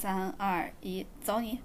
[0.00, 1.58] 三二一，走你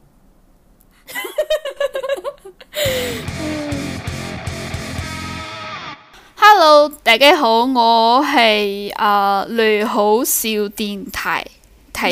[6.36, 11.46] ！Hello，大家好，我係啊雷好笑电台
[11.94, 12.12] 台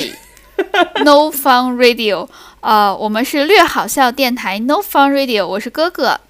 [1.04, 2.30] No Fun Radio，
[2.60, 6.22] 呃，我们是略好笑电台 No Fun Radio，我是哥哥，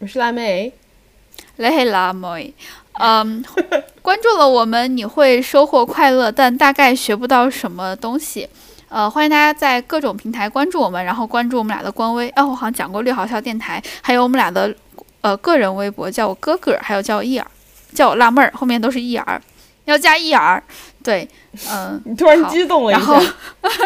[0.00, 0.72] 我是辣妹，
[1.54, 2.52] 你係辣妹。
[2.94, 3.44] 嗯，
[4.02, 8.48] 关注了我们，你会收获快乐，但大概学不到什么东西。
[8.90, 12.28] 呃，欢迎大家在各种平台关注我们，然后关注我们俩的官微。
[12.30, 14.74] 哦，我好像讲过绿好笑电台，还有我们俩的
[15.20, 17.46] 呃个人微博，叫我哥哥，还有叫我一儿，
[17.94, 19.40] 叫我辣妹儿，后面都是一儿，
[19.84, 20.60] 要加一儿。
[21.04, 21.26] 对，
[21.70, 23.32] 嗯、 你突然激动了一然後下，，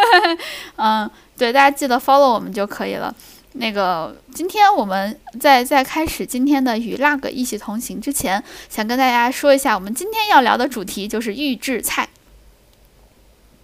[0.77, 3.15] 嗯，对，大家记得 follow 我们就可以了。
[3.53, 12.09] 那个，今天我们在在开始今天的与辣哥一起同行之前，想跟大家说一下，我们今天要聊的主题就是预制菜。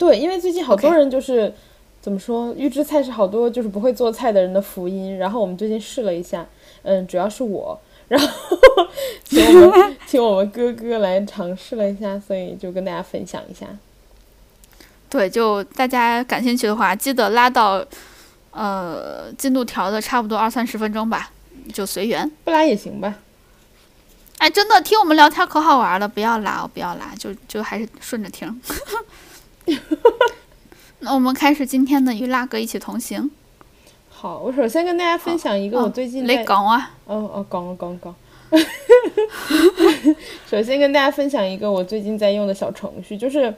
[0.01, 1.53] 對，因为最近好多人就是
[2.01, 5.19] 怎么说，预制菜是好多就是不会做菜的人的福音。
[5.19, 6.47] 然后我们最近试了一下，
[6.85, 8.27] 嗯，主要是我，然后
[9.29, 13.67] 请我们请我们哥哥来尝试了一下，所以就跟大家分享一下。
[15.11, 17.85] 对，就大家感兴趣的话，记得拉到，
[18.53, 21.31] 呃，进度条的差不多二三十分钟吧，
[21.75, 22.31] 就随缘。
[22.43, 23.17] 不拉也行吧。
[24.39, 28.59] 哎，真的听我们聊天可好玩了，不要拉我，不要拉，就就还是顺着聽。
[31.01, 33.31] 那我们开始今天的与辣哥一起同行。
[34.09, 38.15] 好，我首先跟大家分享一个我最近你在講啊，哦哦，講講講。
[40.51, 43.55] 首先跟大家分享一个我最近在用的小程序，就是，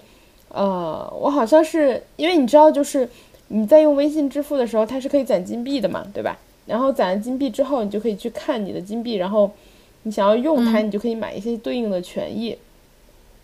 [0.49, 3.09] 呃，我好像是因为你知道，就是
[3.49, 6.39] 你在用微信支付的时候，它是可以攒金币的嘛，对吧？
[6.67, 9.51] 然后攒了金币之后，你就可以去看你的金币，然后
[10.05, 12.57] 你想要用它，嗯你就可以买一些对应的权益。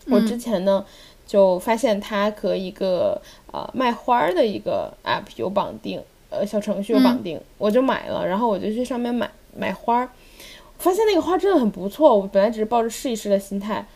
[0.06, 0.84] 我之嗯前呢
[1.28, 3.20] 就发现它和一个
[3.52, 10.08] 呃卖花兒的一个 app 有绑定，呃小程序有绑定，我就买了，然后我就去上面买买花兒，
[10.78, 13.86] 發現那个花真的很不错，我本来只是抱着试一试的心态，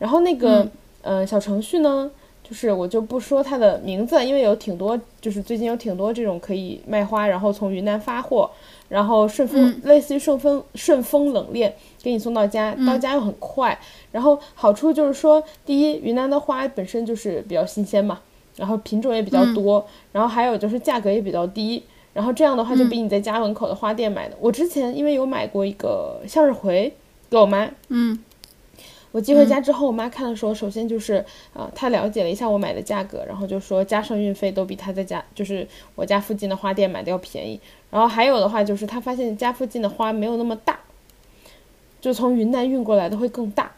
[0.00, 0.68] 然后那个、
[1.02, 2.10] 呃小程序呢，
[2.42, 8.50] 就是我就不说它的名字，因为有挺多，就是最近有挺多这种可以卖花，然后从云南发货，
[8.88, 9.82] 然后顺丰、嗯。
[9.88, 11.70] 類似于顺丰顺丰冷鏈
[12.02, 13.78] 給你送到家，到家又很快。
[14.10, 18.20] 然后好处就是说，第一，云南的花本身就是比较新鲜嘛，
[18.56, 21.82] 然后品种也比较多，然后还有就是价格也比较低，
[22.12, 24.36] 然后这样的话就比你在家门口的花店买的。
[24.40, 26.92] 我之前因为有买过一个向日葵
[27.30, 28.18] 给我妈，嗯
[29.12, 37.60] 我寄回家之后，我妈看的时候，首先就是呃，她了解了一下我买的价格，然后就说加上运费都比她在家就是我家附近的花店买的要便宜。
[37.90, 40.80] 然后还有的话就是她发现家附近的花没有那么大，
[42.02, 43.72] 就从云南运过来的会更大，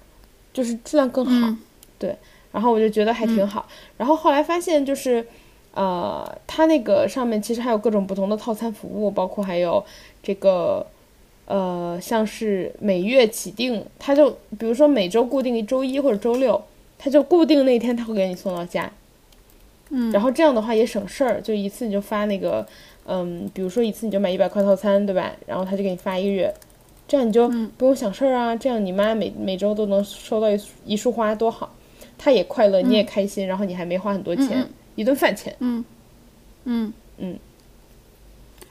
[0.52, 1.46] 就是质量更好。
[1.46, 1.58] 嗯
[1.96, 2.14] 對，
[2.50, 3.66] 然后我就觉得还挺好。
[3.96, 5.24] 然后后来发现就是，
[5.72, 9.82] 呃，它那个上面其实还有各种不同的套餐服务，包括还有
[10.22, 10.84] 这个，
[11.46, 16.60] 呃，像是每月起订，它就比如说每周固定一周一或者周六，
[16.98, 18.90] 它就固定那天它会给你送到家。
[19.90, 22.66] 嗯，然后这样的话也省事儿，就一次你就发那个，
[23.06, 25.30] 嗯，比如说一次你就买一百块套餐，对吧？
[25.46, 26.52] 然后他就给你发一个月，
[27.06, 31.74] 這樣你就嗯不用想事儿啊，这样你妈每每周都能收到一一束花，多好，
[32.16, 35.54] 她也快乐，你也开心，然后你还没花很多钱，一顿饭钱。
[35.60, 35.84] 嗯
[36.64, 37.38] 嗯嗯。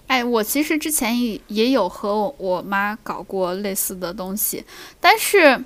[0.08, 4.64] 哎，我其实之前也也有和我我妈搞过类似的东西，
[5.00, 5.64] 但是，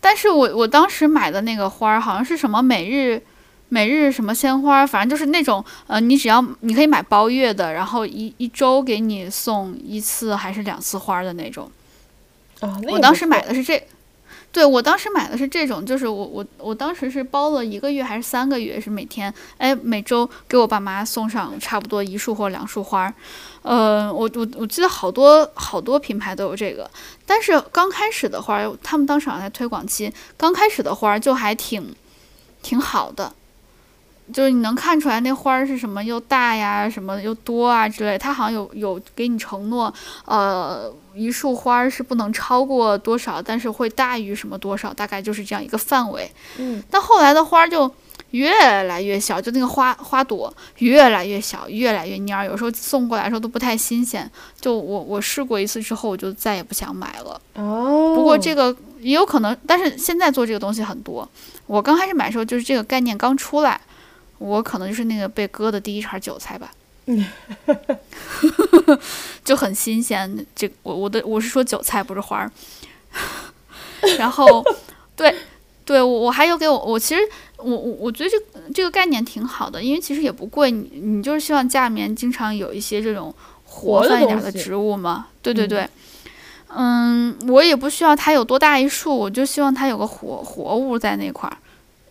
[0.00, 3.22] 但是我我当时买的那个花儿好像是什么每日
[3.68, 11.70] 每日什么鲜花，反正就是那种呃，你只要你可以买包月的，然后一一周给你送一次还是两次花的那种。
[12.60, 13.86] 啊，那我當也不錯時買的是这，
[14.52, 23.12] 对我当时买的是这种，就是我我我当时是包了一个月还是三个月，是每天哎每周给我爸妈送上差不多一束或两束花，
[23.62, 26.88] 呃，我我我记得好多好多品牌都有这个，
[27.26, 31.92] 但是刚开始的花，他们当时好像在推广期，刚开始的花就还挺
[32.62, 33.32] 挺好的。
[34.32, 39.92] 就是你能看出来那花儿是什么又大呀，什么又多啊之类，它好像有有给你承诺，
[40.24, 46.30] 呃，一束花是不能超过多少，但是会大于什么多少，大概就是这样一个范围。
[46.56, 47.90] 嗯，但后来的花就
[48.30, 48.50] 越
[48.84, 54.28] 来越小，就那个花花朵越来越小，越来越蔫儿，有时候送过来的时候都不太新鲜。
[54.60, 57.40] 就我我试过一次之后，我就再也不想买了。
[57.54, 61.28] 哦，不过这个也有可能，但是现在做这个东西很多。
[61.66, 63.80] 我刚开始买的时候，就是这个概念刚出來，
[64.44, 66.70] 我可能就是那个被割的第一茬韭菜吧。
[69.44, 72.50] 就很新鲜，这我我的我是说韭菜不是花儿。
[74.18, 74.62] 然后
[75.16, 75.34] 对，
[75.84, 77.20] 对我我还有给我我其实
[77.56, 78.36] 我我我觉得这
[78.72, 85.28] 这个概念挺好的，因为其实也不贵，你你就是希望家里面经常有一些这种活活泛一点的植物嘛。
[85.42, 85.88] 对对对，
[86.68, 91.56] 嗯，我也不需要它有多大一束，我就希望它有个活活物在那块儿，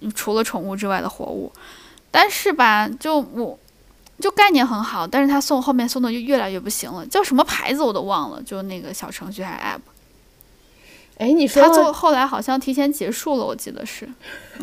[0.02, 1.52] 嗯除了宠物之外的活物。
[2.16, 3.58] 但是吧，就我
[4.20, 9.82] 就概念很好，但是他送后面送的就越来越不行了，叫什么牌子我都忘了，就那个小程序还是 app。
[11.18, 14.08] 哎，你说他到做后来好像提前结束了，我记得是。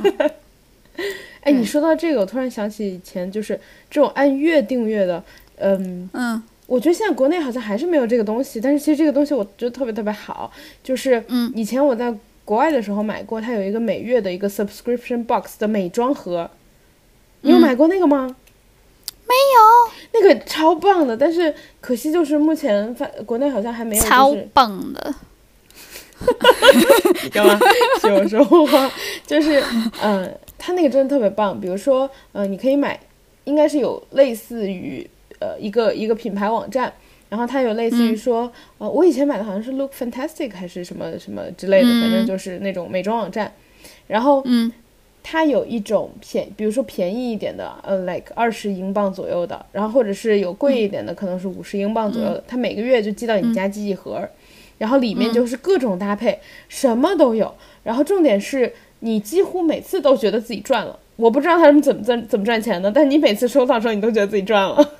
[1.43, 3.58] 哎，你说到这个，我突然想起以前就是
[3.91, 5.25] 这种按月订阅的，
[5.56, 10.52] 嗯，嗯我觉得现在国内好像还是没有这个东西，但是其实这个东西我觉得特别特别好，
[10.85, 12.14] 就是嗯以前我在
[12.44, 16.49] 国外的时候买过，它有一个每月的一个 subscription box 的美妆盒，
[17.43, 18.37] 你有嗯买过那个吗？
[19.27, 25.15] 没有，那个超棒的，但是可惜就是目前发国内好像还没有，超就是棒的。
[27.33, 27.59] 干嘛？
[28.03, 28.91] 学我说话，
[29.27, 29.63] 就是，
[30.03, 31.59] 嗯、它那个真的特别棒。
[31.59, 32.99] 比如说，呃，你可以买，
[33.45, 35.09] 应该是有类似于
[35.39, 36.93] 呃一个一个品牌网站，
[37.31, 43.55] 然后它有类似于嗯说，呃，我以前买的好像是 Look Fantastic 还是什么什么之类的，反正嗯就是那种美妆网站。
[44.07, 44.71] 然后嗯
[45.23, 54.27] 它有一种便，比如说便宜一点的，呃，like 二十英镑左右的，然后或者是有贵一点的，可能是五十英镑左右的，它每个月就寄到你家寄一盒，
[54.79, 56.39] 然后里面就是各种搭配，
[56.69, 57.55] 什么都有。
[57.83, 60.99] 然后重点是你几乎每次都觉得自己赚了。
[61.17, 64.93] 我不知道他们怎么赚怎么赚钱的，但你每次收到的时候，你都觉得自己赚了。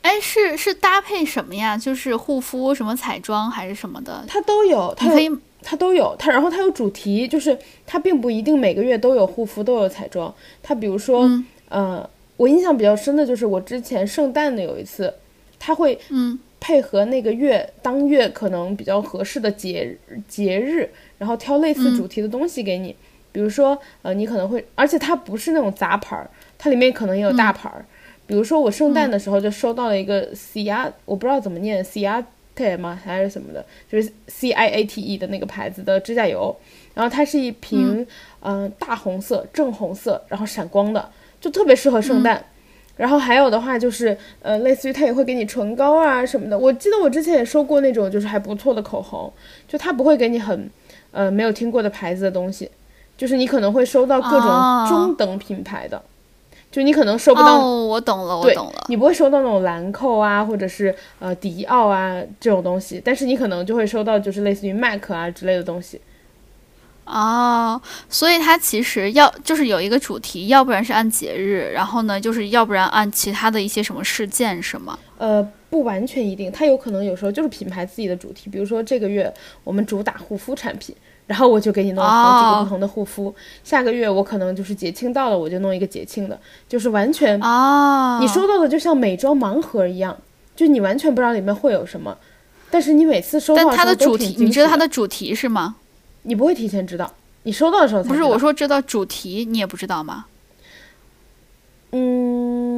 [0.00, 1.76] 哎，是是搭配什么呀？
[1.76, 4.24] 就是护肤、什么彩妆还是什么的？
[4.26, 5.28] 它都有，它可以
[5.68, 10.32] 它都有，它然后它有主题，就是它并不一定每个月都有护肤都有彩妆。
[10.62, 15.12] 它比如说，嗯呃，我印象比较深的就是我之前圣诞的有一次，
[15.58, 19.98] 它会嗯配合那个月当月可能比较合适的节
[20.28, 22.94] 节日，然后挑类似嗯主题的东西给你。
[23.32, 27.84] 比如说，呃，你可能会，而且它不是那种杂牌儿，它里面可能也有大牌儿。
[28.24, 31.84] 比如说我圣诞的时候就收到了一个 Ciat，、我不知道怎么念
[32.56, 32.98] Ciate 吗？
[33.04, 36.56] 还是什么的，就是 C I A T E 的那个牌子的指甲油，
[36.94, 38.06] 然后它是一瓶
[38.40, 41.10] 嗯、呃大红色正红色，然后闪光的，
[41.40, 42.42] 就特别适合圣诞。
[42.96, 46.58] 然后还有的话就是，呃，类似于它也会给你唇膏啊什么的。
[46.58, 49.30] 我记得我之前也收过那种就是还不错的口红，
[49.68, 50.70] 就它不会给你很，
[51.10, 52.70] 呃，没有听过的牌子的东西，
[53.14, 54.86] 就是你可能会收到各种哦。
[54.88, 56.02] 中等品牌的，
[56.76, 58.84] 就你可能收不到哦，我懂了，我懂了。
[58.88, 65.98] 你不会收到那种兰蔻啊，或者是呃迪奥啊这种东西，但是你可能就会收到就是类似于 MAC 啊之类的东西。
[67.06, 67.80] 哦，
[68.10, 74.98] 所以它其实要就是有一个主题，要不然是按节日，然后呢，就是要不然按其他的一些什么事件，是吗？
[75.16, 79.32] 呃，不完全一定，它有可能有时候就是品牌自己的主题，比如说这个月
[79.64, 80.94] 我们主打护肤产品，
[81.26, 83.34] 然后我就给你弄好几个哦不同的护肤。
[83.64, 86.38] 下个月我可能就是节庆到了，我就弄一个节庆的，
[86.68, 90.16] 就是完全、哦，你收到的就像美妆盲盒一样，
[90.54, 92.16] 就你完全不知道里面会有什么，
[92.70, 95.76] 但是你每次收到但它的主题，你知道它的，主题是吗？
[96.22, 97.12] 你不会提前知道，
[97.42, 100.26] 你收到的时候才不是，我说知道主题，你也不知道吗？
[101.92, 102.75] 嗯，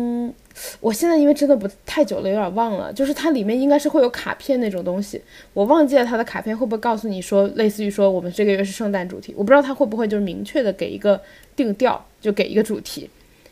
[0.81, 2.93] 我现在因为真的不太久了，有点忘了。
[2.93, 5.21] 就是它里面应该是会有卡片那种东西，
[5.53, 11.21] 我忘记了它的卡片会不会告诉你说，类似于说我们这个月是圣诞主题，我不知道它会不会就是明确的给一个
[11.57, 13.11] 定调，就给一个主题。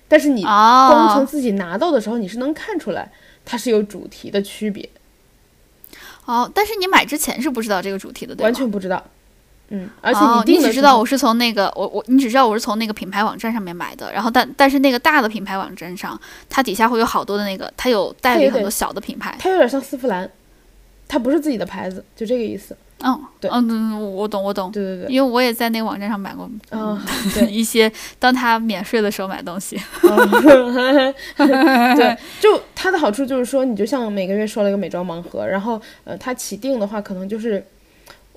[0.09, 3.11] 但是你光从哦自己拿到的时候，你是能看出来
[3.45, 4.89] 它是有主题的区别，
[6.27, 8.45] 哦，但是你买之前是不知道这个主题的，对吗？
[8.45, 9.05] 完全不知道。
[9.69, 16.19] 嗯，而且你，你只知道我是从那个我我你只知道我是从那个品牌网站上面买的，然后但但是那个大的品牌网站上，
[16.49, 19.37] 它底下会有好多的那个，它有代理很多小的品牌。
[19.41, 20.31] 它有点像丝芙兰，
[21.09, 22.77] 它不是自己的牌子，就这个意思。
[23.05, 26.99] 嗯，对嗯嗯，我懂我懂，对对对，因为我也在那个网站上买过嗯，
[27.35, 27.47] 对。
[27.47, 29.79] 一些当它免税的时候买东西。
[30.03, 31.15] 嗯
[31.95, 37.63] 对，就它的好处就是说，你就像每个月收了一个美妆盲盒，然后呃，它起订的话，可能就是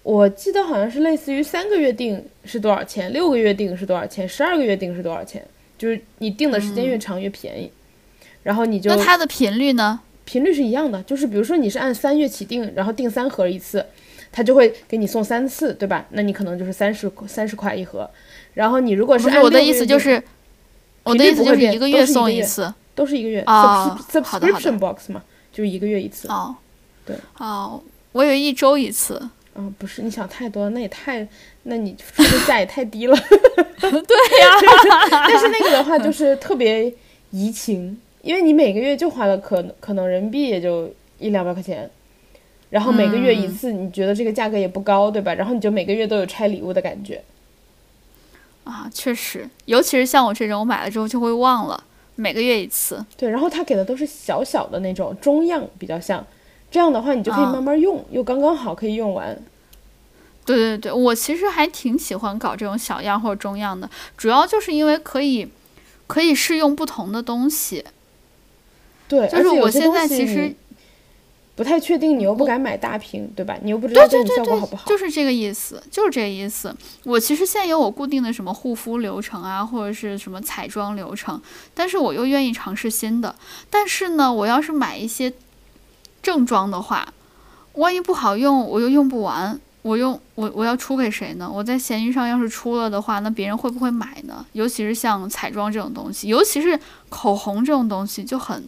[0.03, 5.46] 我记得好像是类似于三个月订是多少钱，六个月订是多少钱，十二个月订是多少钱，
[5.77, 7.72] 就是你订的时间越长越便宜，
[8.44, 10.00] 然后你就那它的频率呢？
[10.25, 13.86] 频率是一样的，就是比如说你是按三月起订，然后订三盒一次，
[14.32, 16.06] 它就会给你送三次，对吧？
[16.12, 18.10] 那你可能就是三十三十块一盒，
[18.53, 20.22] 然后你如果是按我的意思就是，
[21.03, 22.74] 我的意思就是一个月送一次。
[22.96, 26.27] 都是一个月、哦 subscrip- 好的好的 subscription box 嘛，就是一个月一次。
[26.27, 26.53] 哦，
[27.06, 29.29] 对，哦，我以为一周一次。
[29.61, 31.27] 嗯，不是，你想太多了，那也太，
[31.63, 33.17] 那你出的价也太低了。
[33.81, 34.47] 对呀、
[35.27, 36.89] 但是那个的话就是特别
[37.31, 41.89] 怡情，因为你每个月就花了可能可能人民币也就一两百块钱，
[42.69, 45.33] 然后每个月一嗯次，你觉得这个价格也不高，对吧？
[45.33, 47.21] 然后你就每个月都有拆礼物的感觉。
[48.63, 51.83] 啊，确实，尤其是像我这种，我买了之后就会忘了，
[52.15, 53.05] 每个月一次。
[53.17, 56.25] 对，然后他给的都是小小的那种中样，比较像，
[56.71, 59.38] 这样的话你就可以慢慢用，又刚刚好可以用完。
[60.45, 65.47] 对对对，我其实还挺喜欢搞这种小样或者中样的，主要就是因为可以
[66.07, 67.85] 可以试用不同的东西。
[69.07, 70.55] 对，就是我现在其实
[71.55, 73.57] 不太确定，你又不敢买大瓶，对吧？
[73.61, 74.88] 你又不知道这种效果好不好。
[74.88, 76.75] 就是这个意思，就是这个意思。
[77.03, 81.41] 我其实现在有我固定的什么护肤流程啊，或者是什么彩妆流程，
[81.73, 83.35] 但是我又愿意尝试新的。
[83.69, 85.33] 但是呢，我要是买一些
[86.21, 87.13] 正装的话，
[87.73, 89.59] 万一不好用，我又用不完。
[89.81, 91.49] 我用我我要出给谁呢？
[91.49, 94.45] 我在闲鱼上要是出了的话，那别人会不会买呢？
[94.51, 98.67] 尤其是像彩妆这种东西，尤其是口红这种东西就很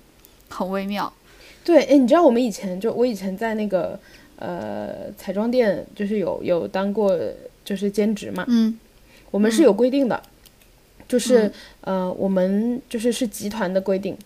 [0.50, 1.12] 很微妙。
[1.66, 4.00] 对，哎，你知道我们以前就我以前在那个
[4.38, 7.16] 呃彩妆店，就是有有当过
[7.66, 8.46] 就是兼职嘛。
[8.48, 8.80] 嗯。
[9.32, 10.22] 我们是有规定的，
[11.08, 14.18] 就是呃我们就是是集团的规定，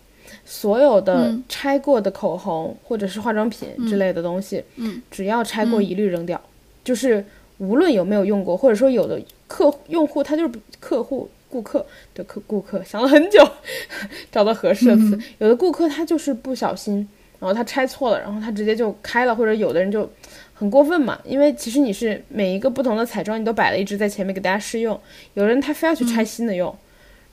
[0.46, 6.40] 所有的拆过的口红或者是化妆品之类的东西，嗯，只要拆过一律扔掉。
[6.84, 7.26] 就是
[7.58, 11.84] 无论有没有用过，或者说有的客用户他就是客户顾客
[12.14, 13.44] 的客顾客，想了很久
[14.32, 15.20] 找到合适的词。
[15.40, 17.08] 有的顾客他就是不小心，
[17.40, 20.08] 然后他拆错了，然后他直接就开了，或者有的人就
[20.54, 21.20] 很过分嘛。
[21.24, 25.00] 因为其实你是每一个不同的彩妆你都摆了一支在前面给大家试用，
[25.34, 26.76] 有人他非要去拆新的用，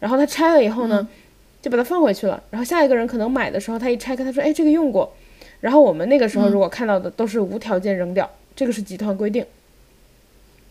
[0.01, 1.07] 然后他拆了以后呢，
[1.63, 2.43] 就把它放回去了。
[2.51, 5.15] 然后下一个人可能买的时候他一拆开，他说：“哎，这个用过。”
[5.61, 8.29] 然后我们那个时候如果看到的都是无条件扔掉。
[8.55, 9.43] 这个是集团规定，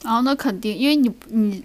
[0.04, 1.64] 然后那肯定，因为你你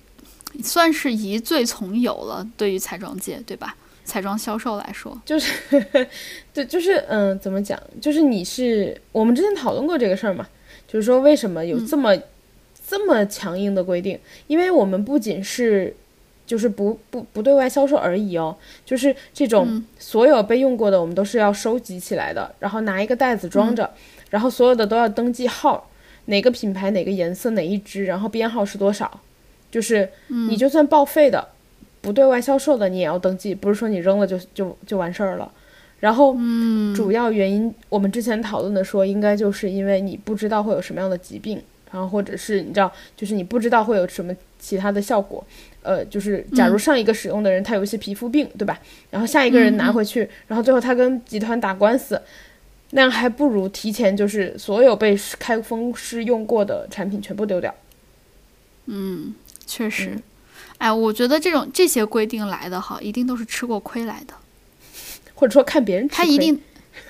[0.63, 3.77] 算是疑罪从有了，对于彩妆界，对吧？
[4.07, 5.53] 彩妆销售来说，就是，
[6.55, 7.79] 对，就是嗯，怎么讲？
[8.01, 10.49] 就是你是我们之前讨论过这个事儿嘛？
[10.89, 12.17] 就是说为什么有这么
[12.89, 14.19] 这么强硬的规定？
[14.47, 15.95] 因为我们不仅是
[16.47, 23.91] 就是不不不对外销售而已哦，就是这种所有被用过的，我们都是要收集起来的，然后拿一个袋子装着，
[24.31, 25.91] 然后所有的都要登记号。
[26.29, 29.21] 哪个品牌哪个颜色哪一支，然后编号是多少？
[29.71, 31.49] 就是你就算报废的，
[32.01, 35.49] 不对外销售的，你也要登记，不是说你扔了就就就完事儿了。
[36.01, 36.37] 然后，
[36.97, 41.63] 主要原因我们之前讨论的说，应该就是因为你不知道会有什么样的疾病，
[41.93, 45.45] 然后或者是你知道，就是你不知道会有什么其他的效果。
[45.87, 48.79] 呃，就是假如上一个使用的人他有一些皮肤病，对吧？
[49.11, 52.21] 然后下一个人拿回去，然后最后他跟集团打官司。
[52.91, 57.75] 那样还不如提前，就是所有被开封试用过的产品全部丢掉。
[58.87, 59.35] 嗯，
[59.67, 60.17] 确实。
[60.79, 64.35] 哎，我觉得这种这些规定来的哈，一定都是吃过亏来的，
[65.35, 66.61] 或者说看别人吃他一定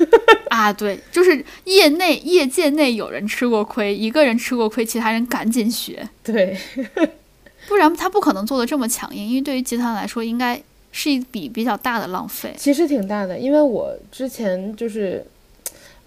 [0.49, 6.57] 啊，对，就是业内业界内有人吃过亏，一个人吃过亏，其他人赶紧学，对，
[7.69, 12.55] 不然他不可能做的这么强硬，因为对于集团来说，应该是一笔比较大的浪费。
[12.59, 15.27] 其实挺大的，因为我之前就是。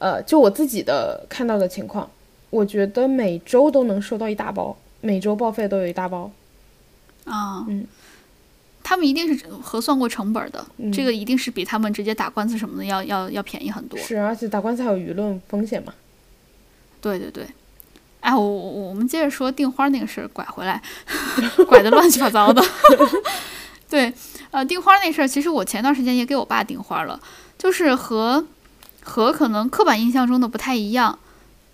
[0.01, 2.09] 呃，就我自己的看到的情况，
[2.51, 6.31] 我觉得每周都能收到一大包，每周报废都有一大包。
[7.25, 7.85] 啊，嗯，
[8.81, 13.99] 他们一定是核算过成本的，这个一定是比他们直接打官司什么的要要要便宜很多。
[13.99, 15.93] 是，而且打官司还有舆论风险嘛。
[17.01, 17.45] 对对对，
[18.21, 20.81] 哎，我我我们接着说订花那个事儿，拐回来，
[21.67, 22.63] 拐的乱七八糟的。
[23.89, 24.13] 对，
[24.51, 27.19] 呃，订花那事儿，其实我前段时间也给我爸订花了，
[27.57, 28.45] 就是和。
[29.01, 31.17] 和可能刻板印象中的不太一样，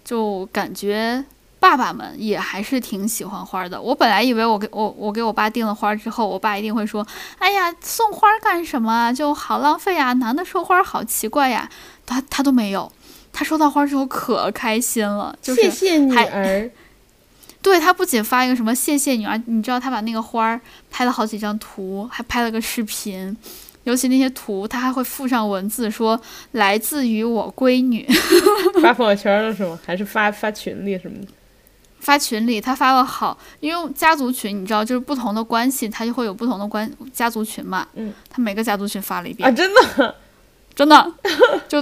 [0.05, 1.25] 就感觉
[1.59, 3.81] 爸爸们也还是挺喜欢花的。
[3.81, 7.05] 我本来以为我给我我给我爸订了花之后，我爸一定会说
[7.39, 9.11] ：“哎呀，送花干什么啊？
[9.11, 10.13] 就好浪费啊！
[10.13, 11.69] 男的收花好奇怪呀。”
[12.05, 12.89] 他他都没有，
[13.35, 16.71] 他收到花之后可开心了，就是谢谢女儿。
[17.61, 20.57] 对他不仅发一个什么谢谢女儿，你知道他把那个花
[20.89, 23.35] 拍了好几张图，还拍了个视频。
[23.83, 26.19] 尤其那些图，他还会附上文字，说
[26.53, 28.07] 来自于我闺女。
[28.81, 29.77] 发朋友圈了是吗？
[29.85, 31.27] 还是发发群里什么的？
[31.99, 37.87] 发群里，他发了好，因为家族群你知道，就是不同的关系，他就会有不同的关家族群嘛。
[37.95, 38.13] 嗯。
[38.29, 39.47] 他每个家族群发了一遍。
[39.47, 40.15] 啊，真的，
[40.73, 41.13] 真的，
[41.67, 41.81] 就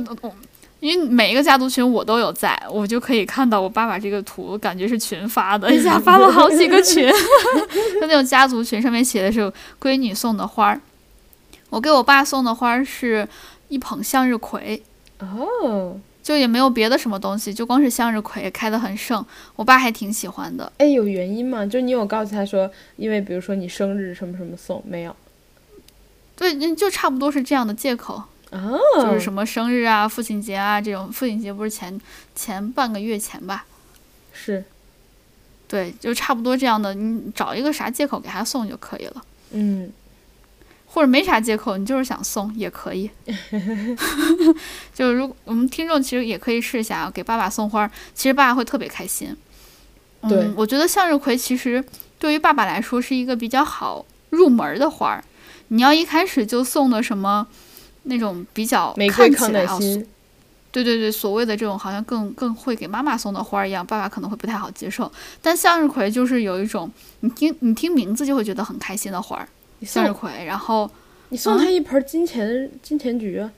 [0.84, 7.10] 因为每一个家族群我都有在，我就可以看到我爸把这个图，感觉是群发的， 一下发了好几个群。
[8.02, 9.50] 就那种家族群上面写的是
[9.82, 10.82] 闺女送的花儿。
[11.70, 13.26] 我给我爸送的花是
[13.70, 14.84] 一捧向日葵，
[15.20, 19.26] 哦，就也没有别的什么东西，就光是向日葵开得很盛，
[19.56, 20.70] 我爸还挺喜欢的。
[20.80, 21.66] 哎，有原因吗？
[21.66, 25.16] 就你有告诉他说，因为比如说你生日什么什么送没有？
[26.36, 28.22] 对，就差不多是这样的借口，
[28.54, 31.12] 哦，就是什么生日啊、父亲节啊这种。
[31.12, 32.00] 父亲节不是前
[32.36, 33.66] 前半个月前吧？
[34.32, 34.64] 是。
[35.68, 39.24] 对，就差不多这样的，你找一个啥借口给他送就可以了。
[39.52, 39.92] 嗯，
[40.86, 43.10] 或者没啥借口，你就是想送也可以。
[44.94, 49.36] 就是如果我们听众其实也可以试一下，给爸爸送花，其实爸爸会特别开心。
[50.30, 51.84] 对嗯，我觉得向日葵其实
[52.20, 55.24] 对于爸爸来说是一个比较好入门的花儿。
[55.70, 57.48] 你要一开始就送的什么
[58.04, 60.08] 那种比较看康起来哦，乃馨，
[60.72, 65.12] 对对对，所谓的这种好像更更会给妈妈送的花儿一样，爸爸可能会不太好接受。
[65.42, 66.92] 但向日葵就是有一种
[67.22, 69.48] 你听你听名字就会觉得很开心的花儿，
[69.82, 70.90] 向日葵，然后。
[71.30, 73.50] 你送他一盆金钱金钱菊啊。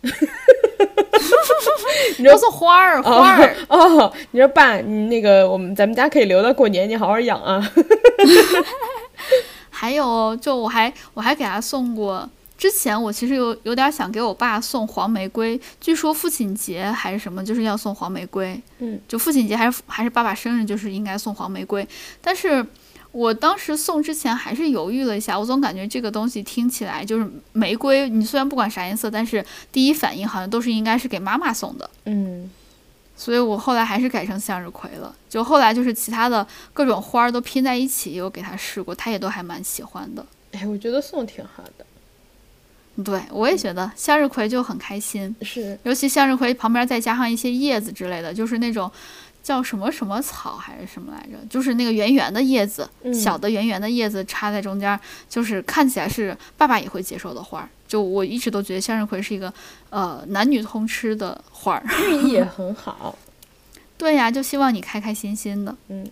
[2.18, 7.68] 你说要送花儿，花儿，哦，你说爸，你那个我们咱们家可以留到过年，你好好养啊。
[9.70, 21.88] 还有就我还我还给他送过，之前我其实有有点想给我爸送黄玫瑰，据说父亲节还是什么，就是要送黄玫瑰，嗯，就父亲节还是还是爸爸生日，就是应该送黄玫瑰，
[22.20, 22.64] 但是。
[23.12, 32.48] 我当时送之前还是犹豫了一下，我总感觉这个东西听起来就是玫瑰，你虽然不管啥颜色，但是第一反应好像都是应该是给妈妈送的，嗯，
[33.16, 35.12] 所以我后来还是改成向日葵了。
[35.28, 40.24] 就后来就是其他的各种花儿都拼在一起，有给他试过，他也都还蛮喜欢的。
[40.52, 41.84] 哎，我觉得送挺好的。
[43.02, 48.90] 对我也觉得向日葵就很开心，是，尤其向日葵旁边再加上一些叶子之类的，就是那种
[49.42, 57.68] 叫什么什么草还是什么来着，就是那个圆圆的叶子，嗯小的圆圆的叶子插在中间，就是看起来是爸爸也会接受的花儿。
[57.88, 59.52] 就我一直都觉得向日葵是一个
[59.88, 61.84] 呃男女通吃的花儿。
[62.08, 63.18] 寓意也很好。
[63.98, 65.76] 对呀，就希望你开开心心的。
[65.88, 66.08] 嗯，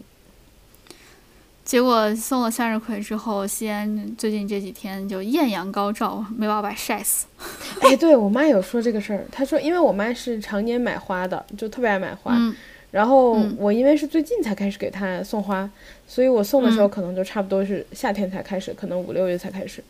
[1.68, 7.26] 结果送了向日葵之后，西安最近这几天就艳阳高照，没把我把晒死。
[7.82, 12.34] 哎，对我妈有说这个事儿，她说因为我妈是常年买花的，就特别爱买花。
[12.38, 12.56] 嗯
[12.90, 15.70] 然后嗯我因为是最近才开始给她送花，
[16.06, 19.84] 所以我送的时候嗯可能就差不多是夏天才开始，可能五六月才开始。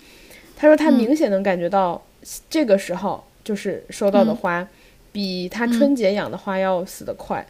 [0.57, 2.03] 她说她嗯明显能感觉到
[2.51, 4.69] 这个时候就是收到的嗯花，
[5.13, 7.47] 比她嗯春节养的花要死得快。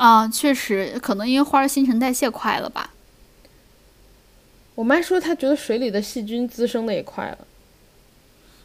[0.00, 2.88] 啊，确实，可能因为花儿新陈代谢快了吧。
[4.74, 7.38] 我妈说她觉得水里的细菌滋生的也快了。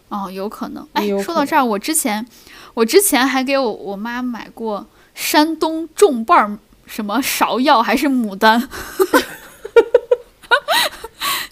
[0.08, 0.88] 哦，有可能。
[0.94, 2.26] 哎说到这儿，我之前
[2.74, 8.58] 我之前还给我我妈买过山东重瓣儿什么芍药还是牡丹，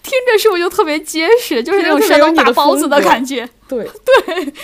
[0.02, 1.62] 听着是不是就特别结实？
[1.62, 3.46] 就是那种山东大包子的感觉。
[3.68, 3.84] 对
[4.24, 4.54] 对，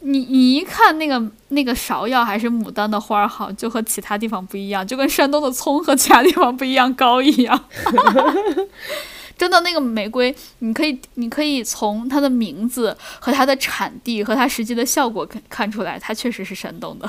[0.00, 7.64] 你你一看那个那个芍药还是牡丹的花儿好，就和其他地方不一样，就跟山东的葱和其他地方不一样高一样。
[9.36, 17.08] 真的，那个玫瑰，你可以你可以从它的名字和它的产地和它实际的效果看看出来，它确实是山东的。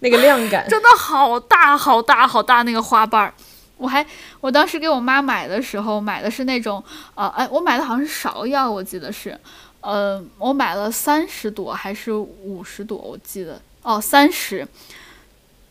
[0.00, 0.66] 那个亮感。
[0.70, 3.34] 真的好大好大好大那个花瓣儿。
[3.76, 4.06] 我还
[4.40, 6.82] 我当时给我妈买的时候，买的是那种
[7.16, 9.36] 呃，哎，我买的好像是芍药，我记得是，
[9.84, 13.60] 呃，我买了三十朵还是五十朵，我记得。
[13.82, 14.66] 哦，三十，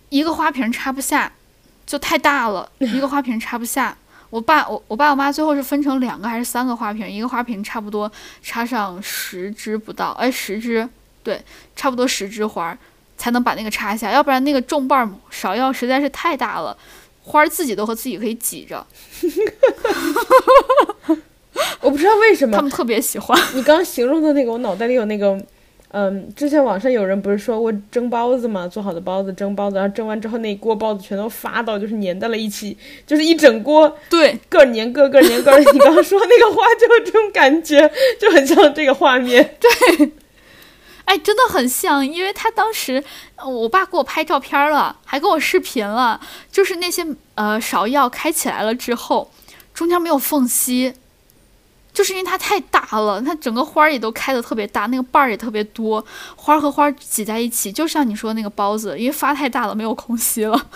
[0.10, 1.32] 一个花瓶插不下，
[1.84, 3.98] 就太大了，一个花瓶插不下。
[4.30, 8.12] 我爸我我爸我妈最后是分成两个还是三个花瓶，一个花瓶差不多
[8.44, 10.88] 插上十支不到，哎，十支，
[11.24, 11.44] 对，
[11.76, 12.78] 差不多十支花儿
[13.18, 16.78] 才能把那个插下，要不然那个重瓣芍药实在是太大了，
[17.24, 18.86] 花儿自己都和自己可以挤着，
[21.82, 23.40] 我不知道为什么他们特别喜欢。
[23.54, 25.38] 你刚刚形容的那个，我脑袋里有那个，
[25.90, 35.60] 嗯，之前网上有人不是说过蒸包子嘛，做好的包子蒸包子，然后蒸完之后那一锅包子全都发到，就是粘在了一起，就是一整锅对，个儿粘个儿，个儿粘个儿。
[35.60, 39.56] 你刚刚说那个花就是这种感觉，就很像这个画面。
[39.60, 40.12] 对
[41.06, 43.04] 哎，真的很像，因为他当时
[43.36, 49.30] 呃我爸给我拍照片了，还跟我视频了，就是那些呃芍药开起来了之后，
[49.74, 50.94] 中间没有缝隙。
[51.94, 56.04] 就是因为它太大了，它整个花儿也都开的特别大，那个瓣儿也特别多，
[56.36, 60.68] 花儿和花儿挤在一起，就像你说的那个包子，因为发太大了，没有空隙了。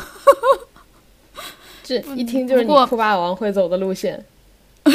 [1.83, 4.23] 这 一听就是你霸王会走的路线。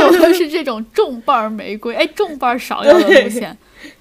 [0.00, 3.56] 走的是这种重瓣儿玫瑰，哎，重瓣儿芍药的路线。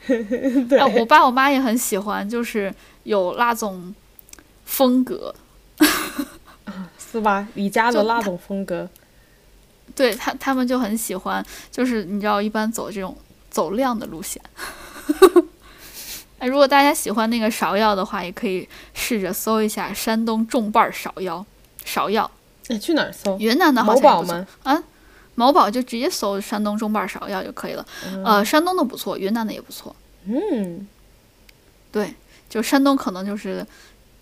[0.08, 3.94] 对，哎，我爸我妈也很喜欢，就是有那种
[4.66, 5.36] 风格，
[6.98, 7.48] 是吧？
[7.54, 8.90] 李家的那种风格。
[9.96, 13.16] 对他他们就很喜欢，就是你知道，一般走这种
[13.50, 14.42] 走量的路线。
[16.40, 21.46] 哎，如果大家喜欢那个芍药的话，也可以试着搜一下山东重瓣儿芍药。
[21.86, 22.30] 芍药，
[22.68, 23.38] 哎，去哪儿搜？
[23.40, 24.48] 云南的好像也不错宝吗？
[24.64, 24.84] 啊，
[25.36, 27.86] 某宝就直接搜山东重瓣儿芍药就可以了。
[28.26, 29.96] 呃，山东的不错，云南的也不错。
[30.26, 30.88] 嗯，
[31.92, 32.14] 对，
[32.50, 33.66] 就山东可能就是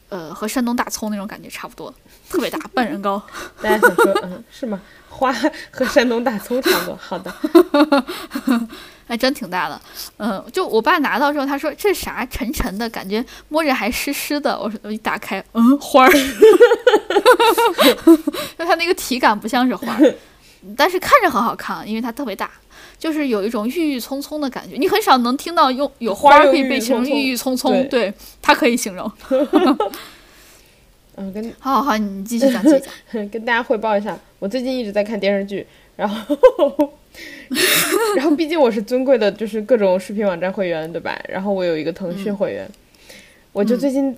[0.09, 1.93] 呃和山东大葱那种感觉差不多，
[2.29, 3.21] 特别大，半人高。
[3.61, 4.81] 大家想说，嗯，是吗？
[5.09, 5.33] 花
[5.71, 6.95] 和山东大葱差不多。
[6.95, 7.33] 好的，
[9.07, 9.81] 还真挺大的。
[10.17, 14.57] 嗯，就我爸拿到之后，他说这啥沉沉的感觉，摸着还湿湿的。
[14.59, 16.11] 我说我一打开，嗯，花儿。
[18.57, 20.15] 就它那个体感不像是花儿，
[20.77, 22.49] 但是看着很好看，因为它特别大，
[22.97, 24.75] 就是有一种郁郁葱葱的感觉。
[24.77, 29.11] 你很少能听到用有花儿可以被形容郁郁葱葱，对，它可以形容。
[31.19, 33.27] 嗯，跟好好好，你继续讲，继续讲。
[33.29, 36.35] 跟大家汇报一下，我最近一直在看电视剧，然后，
[38.15, 41.21] 然后毕竟我是尊贵的，就是各种视频网站会员，对吧？
[41.27, 42.65] 然后我有一个腾讯会员，
[43.51, 44.15] 我就最近，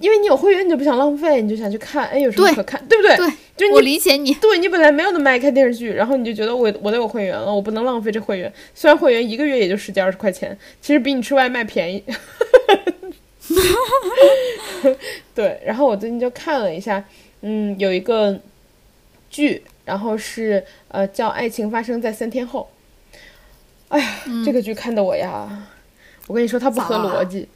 [0.00, 3.14] 因为你有会员，你就不想浪费，你就想去看，哎，有什么可看，对不对？
[3.18, 4.32] 对，就是我理解你。
[4.32, 8.50] 对你本来没有那么爱看电视剧，然后你就觉得我我都有会员了，我不能浪费这会员。
[8.74, 12.02] 虽然会员一个月也就十几二十块钱，其实比你吃外卖便宜。
[15.34, 17.04] 对，然后我最近就看了一下，
[17.40, 18.38] 嗯，有一个
[19.30, 22.70] 剧，然后是呃叫《爱情发生在三天后》。
[23.88, 25.68] 哎呀，这个剧看的我呀，
[26.26, 27.48] 我跟你说它不合逻辑，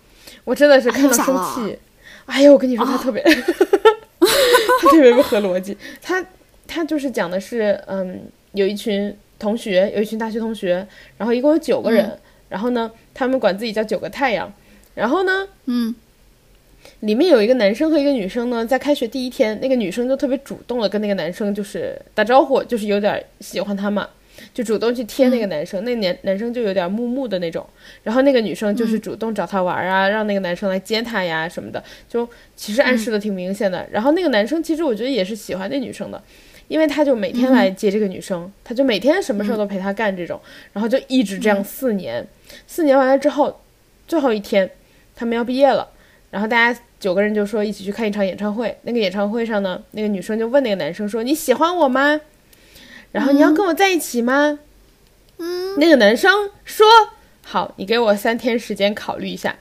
[0.44, 1.78] 我真的是看到生气。
[2.26, 5.76] 哎呀，我跟你说它特别，它特别不合逻辑。
[6.02, 6.24] 它
[6.66, 8.22] 它就是讲的是，嗯，
[8.52, 12.18] 有一群同学，有一群大学同学，然后一共有九个人，
[12.48, 14.52] 然后呢，他们管自己叫九个太阳。
[14.96, 15.94] 然后呢，嗯，
[17.00, 24.08] 里面有一个男生和一个女生呢，在开学第一天，那个女生就特别主动的跟那个男生就是打招呼，就是有点喜欢他嘛，
[24.54, 27.66] 就主动去贴那个男生，那男男生就有点木木的那种，
[28.02, 33.86] 然后那个女生就是主动找他玩啊，让那个男生来接她呀什么的，就其实暗示的挺明显的。
[33.92, 36.22] 然后那个男生其实我觉得也是喜欢那女生的，
[36.68, 40.40] 因为他就每天来接这个女生，他就每天什么事儿都陪她干这种，
[40.72, 42.26] 然后就一直这样四年，
[42.66, 43.60] 四年完了之后，
[44.08, 44.70] 最后一天。
[45.16, 45.88] 他们要毕业了，
[46.30, 48.76] 然后大家九个人就说一起去看一场演唱会。
[48.82, 52.20] 那个演唱会上呢，那个女生就问那个男生说：“你喜欢我吗？
[53.10, 54.58] 然后你要跟我在一起吗？”
[55.38, 56.86] 嗯，那个男生说
[57.42, 59.56] ：“好，你给我三天时间考虑一下。”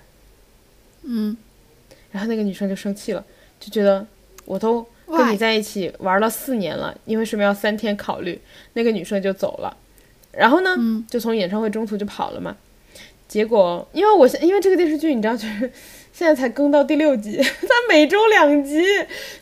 [1.04, 1.38] 嗯，
[2.12, 3.24] 然后那个女生就生气了，
[3.60, 4.06] 就觉得
[4.46, 8.41] 我都跟你在一起玩了四年了，你为什么要三天考虑？
[8.74, 9.78] 那个女生就走了，
[10.32, 10.76] 然后呢，
[11.10, 12.56] 就从演唱会中途就跑了嘛。
[13.36, 15.69] 结果，因为我现因为这个电视剧，你知道，就是
[16.13, 18.82] 现在才更到第六集， 它每周两集，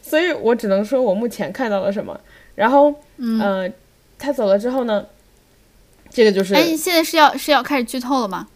[0.02, 2.20] 所以我只能说我目前看到了什么。
[2.56, 3.72] 然后，嗯，
[4.18, 5.06] 他走了之后呢，
[6.10, 8.48] 这个就是，哎，现在是要是要开始剧透了吗？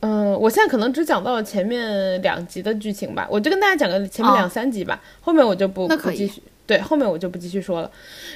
[0.00, 7.90] 嗯，我现在可能只讲到了前面两集的剧情吧，我就跟大家讲个前面两三集吧，后面我就不不继续，对，后面我就不继续说了。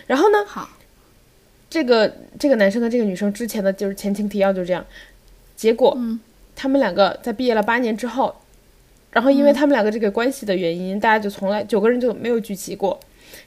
[0.06, 0.66] 然后呢，好，
[1.68, 4.82] 这个这个男生和这个女生之前的就是前情提要就是这样，
[5.54, 6.18] 结果，嗯。
[6.60, 8.34] 他们两个在毕业了八年之后，
[9.12, 12.98] 然后因为他们两个这个关系的原因，大家就从来九个人就没有聚齐过。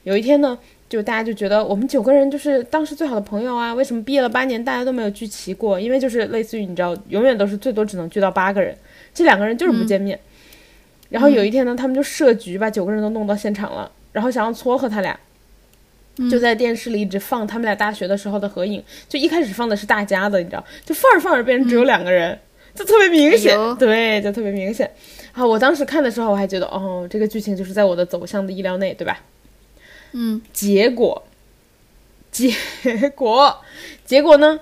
[0.04, 5.78] 有一天呢，就大家就觉得我们九个人就是当时最好的朋友啊，为什么毕业了八年大家都没有聚齐过？
[5.78, 8.74] 因为就是类似于你知道，永远都是最多只能聚到八个人，
[9.14, 10.18] 这两个人就是不见面。
[11.10, 15.20] 然后有一天呢，他们就设局把九个人都弄到现场了，然后想要撮合他俩，
[16.32, 18.82] 就在电视里一直放他们俩大学的时候的合影。
[19.10, 22.40] 就一开始放的是大家的，你知道，就放着放着变成只有两个人。
[22.74, 24.90] 就特别明显，对，就特别明显。
[25.34, 29.22] 啊，我当时看的时候，我还觉得，哦，这个剧情就是在我的走向的意料内，对吧？
[30.14, 30.42] 嗯。
[30.52, 31.24] 结果，
[32.32, 32.52] 结
[33.16, 33.62] 果，
[34.06, 34.60] 结果呢？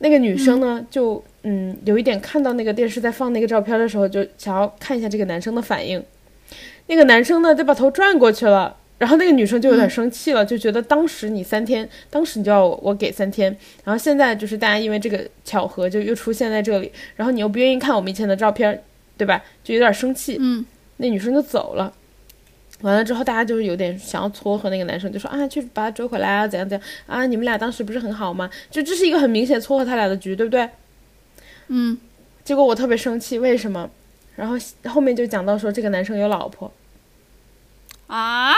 [0.00, 6.02] 那个女生呢，就嗯，有一点看到那个电视在放那个照片的时候，就想要看一下这个男生的反应。
[6.86, 8.76] 那个男生呢，就把头转过去了。
[8.98, 18.82] 然后那个女生就有点生气了，就觉得当时你三天，当时你就要我给三天，然后现在就是大家因为这个巧合就又出现在这里，然后你又不愿意看我们以前的照片，
[19.16, 19.42] 对吧？
[19.62, 20.36] 就有点生气。
[20.40, 21.92] 嗯，那女生就走了。
[22.82, 27.26] 完了之后，大家就是有点想要撮合那个男生，就说啊，去把他追回来啊，怎样怎样啊？
[27.26, 28.50] 你们俩当时不是很好吗？
[28.70, 30.68] 就这是一个很明显撮合他俩的局，对不对？
[31.68, 31.98] 嗯。
[32.44, 33.90] 结果我特别生气，为什么？
[34.34, 36.72] 然后后面就讲到说这个男生有老婆。
[38.06, 38.54] 啊？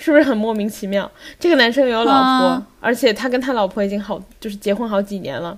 [0.00, 1.08] 是不是很莫名其妙？
[1.38, 5.56] 这个男生有老婆，而且他跟他老婆已经好，就是结婚好几年了。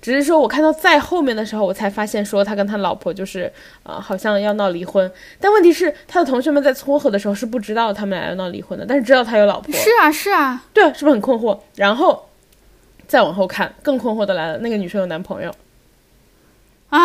[0.00, 3.52] 只是说我看到在后面的时候，我才发现说他跟他老婆就是
[3.82, 5.10] 呃，好像要闹离婚。
[5.38, 9.74] 但问题是，他的同学们在撮合的时候是不知道他们俩要闹离婚的，但是知道他有老婆。
[9.74, 11.58] 是啊，是啊，对，是不是很困惑？
[11.76, 12.28] 然后
[13.06, 15.52] 再往后看，更困惑的来了，那个女生有男朋友。
[16.88, 16.98] 啊！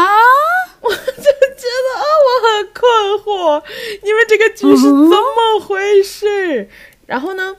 [0.81, 2.81] 我就觉得啊，我很困
[3.23, 3.63] 惑，
[4.03, 6.69] 你们这个剧是怎么回事？
[7.05, 7.55] 然后呢，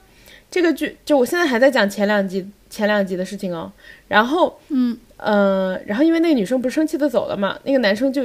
[0.50, 3.72] 这个剧就我现在还在讲前两集前两集的事情哦。
[4.08, 4.98] 然后，嗯。
[5.18, 8.22] 呃，然后因为那个女生不是生气的走了嘛，那个男生就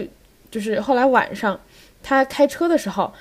[0.51, 1.59] 就是后来晚上
[2.03, 3.11] 他开车的时候，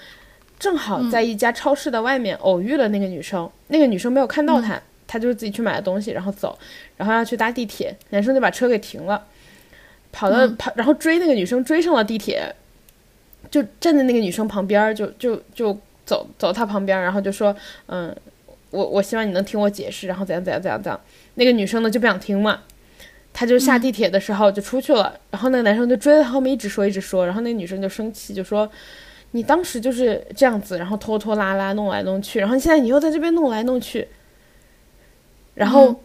[0.59, 6.59] 正好在一家超市的外面偶遇了那个女生，那个女生没有看到他，他就是自己去买了东西，然后走，
[6.99, 9.25] 然后要去搭地铁，男生就把车给停了，
[10.13, 12.55] 跑到跑，然后追那个女生，追上了地铁，
[13.51, 18.15] 就站在那个女生旁边，就就就走走她旁边，然后就说，嗯，
[18.71, 21.01] 我我希望你能听我解释，然后怎样怎样怎样怎样，
[21.35, 22.61] 那个女生呢就不想听嘛。
[23.35, 28.71] 他就下地铁的时候就出去了，然后那个男生就追在后面一直说一直说，然后那个女生就生气就说，
[29.31, 34.07] 你当时就是这样子，然后拖拖拉拉弄来弄去，然后现在你又在这边弄来弄去，
[35.55, 35.99] 然后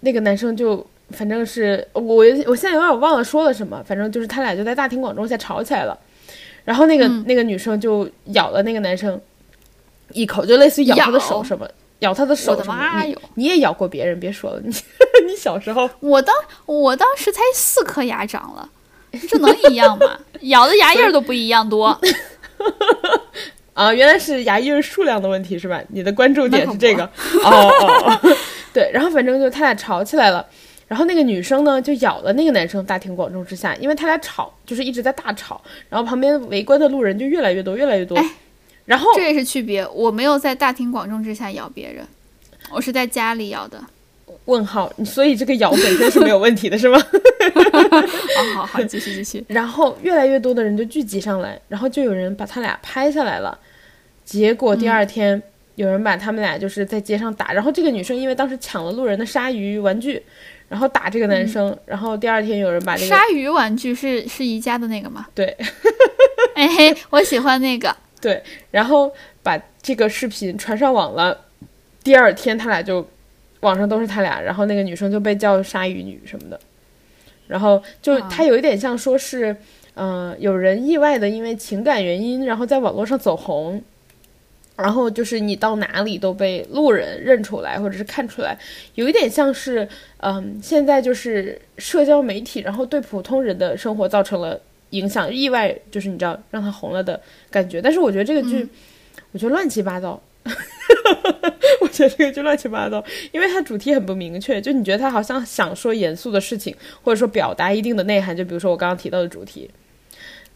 [0.00, 2.02] 那个男生就反正是我
[2.46, 5.98] 我现在有点忘了说了什么，反正就是他俩就在大庭广众下吵起来了，
[6.64, 9.20] 然后那个那个女生就咬了那个男生
[10.12, 11.68] 一口，就类似于咬他的手什么。
[12.00, 13.14] 咬他的手，我的妈哟！
[13.34, 14.70] 你也咬过别人，别说了，你
[15.28, 18.66] 你小时候，我当我当时才四颗牙长了，
[19.28, 20.18] 这能一样吗？
[20.40, 22.00] 咬的牙印儿都不一样多。
[23.74, 25.78] 啊，原来是牙印数量的问题是吧？
[25.88, 27.04] 你的关注点是这个。
[27.44, 28.20] 哦哦，
[28.72, 30.46] 对，然后反正就他俩吵起来了，
[30.90, 38.20] 然后那个女生呢就咬了那个男生，大庭广众之下，因为他俩吵就是一直在大吵，然后旁边围观的路人就越来越多，越来越多。
[38.86, 42.04] 然后这也是区别，我没有在大庭广众之下咬别人，
[42.72, 43.80] 我是在家里咬的。
[44.46, 46.98] 问号，所以这个咬本身是没有问题的，是吗？
[48.36, 49.44] 好好好，继续继续。
[49.46, 53.56] 然后越来越多的人就聚集上来，然后就有人把他俩拍下来了。
[54.24, 55.40] 结果第二天
[55.76, 60.20] 有人把他们俩就是在街上打，然后这个女生因为当时抢了路人的鲨鱼玩具，
[60.70, 61.76] 然后打这个男生。
[61.84, 65.26] 然后第二天有人把这个鲨鱼玩具是是宜家的那个吗？
[65.34, 65.54] 对。
[66.56, 67.94] 哎嘿，我喜欢那个。
[68.20, 71.38] 对，然后把这个视频传上网了。
[72.02, 73.06] 第二天他俩就
[73.60, 76.58] 网上都是他俩，然后那个女生就被叫鲨鱼女什么的。
[77.46, 79.56] 然后就他有一点像说是，
[79.94, 83.82] 嗯，有人意外的因为情感原因，然后在网络上走红，
[84.80, 88.58] 然后就是你到哪里都被路人认出来或者是看出来，
[88.94, 89.88] 有一点像是，
[90.18, 94.60] 嗯，现在就是社交媒体，然后对普通人的生活造成了。
[94.90, 98.68] 影响意外就是你知道让他红了的感觉，但是我觉得这个剧，
[99.30, 100.20] 我觉得乱七八糟，
[101.80, 109.70] 我觉得这个剧乱七八糟，因为它主题很不明确，就你觉得他好像想说严肃的事情，或者说表达一定的内涵，就比如说我刚刚提到的主题，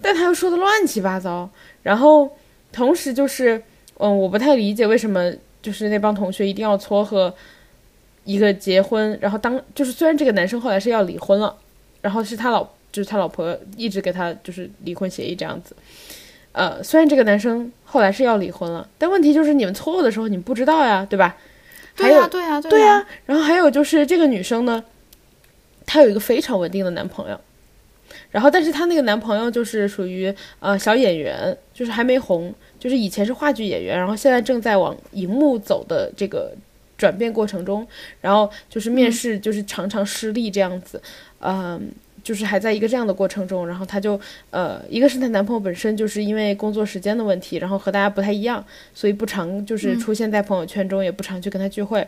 [0.03, 1.49] 但他又说的乱七八糟，
[1.85, 2.37] 然后
[2.73, 3.63] 同时就是，
[3.99, 7.35] 嗯，我不太理解为什么就是那帮同学一定要撮合
[8.25, 11.57] 一个结婚，然后当就是虽然这个男生后来是要离婚了，
[12.01, 12.69] 然后是他老。
[12.95, 15.75] 就是他老婆一直给他就是离婚协议这样子，
[16.53, 21.37] 呃，虽然这个男生后来是要离婚了，但问题就是你们撮合的时候你们不知道呀，对吧？
[21.97, 23.05] 对呀，对呀，对呀。
[23.27, 24.85] 然后还有就是这个女生呢，
[25.85, 27.41] 她有一个非常稳定的男朋友，
[28.31, 32.55] 然后但是她那个男朋友就是属于呃小演员，就是还没红，
[32.85, 36.53] 就是以前是话剧演员，然后现在正在往荧幕走的这个
[36.99, 37.87] 转变过程中，
[38.21, 41.01] 然后就是面试就是常常失利这样子，
[41.41, 41.91] 嗯。
[42.23, 44.19] 就是还在一个这样的过程中，然后她就，
[44.49, 51.99] 呃，一个是她男朋友本身就是因为工作时间的问题，然后和大家不太一样，所以不常就是出现在朋友圈中，也不常去跟他聚会。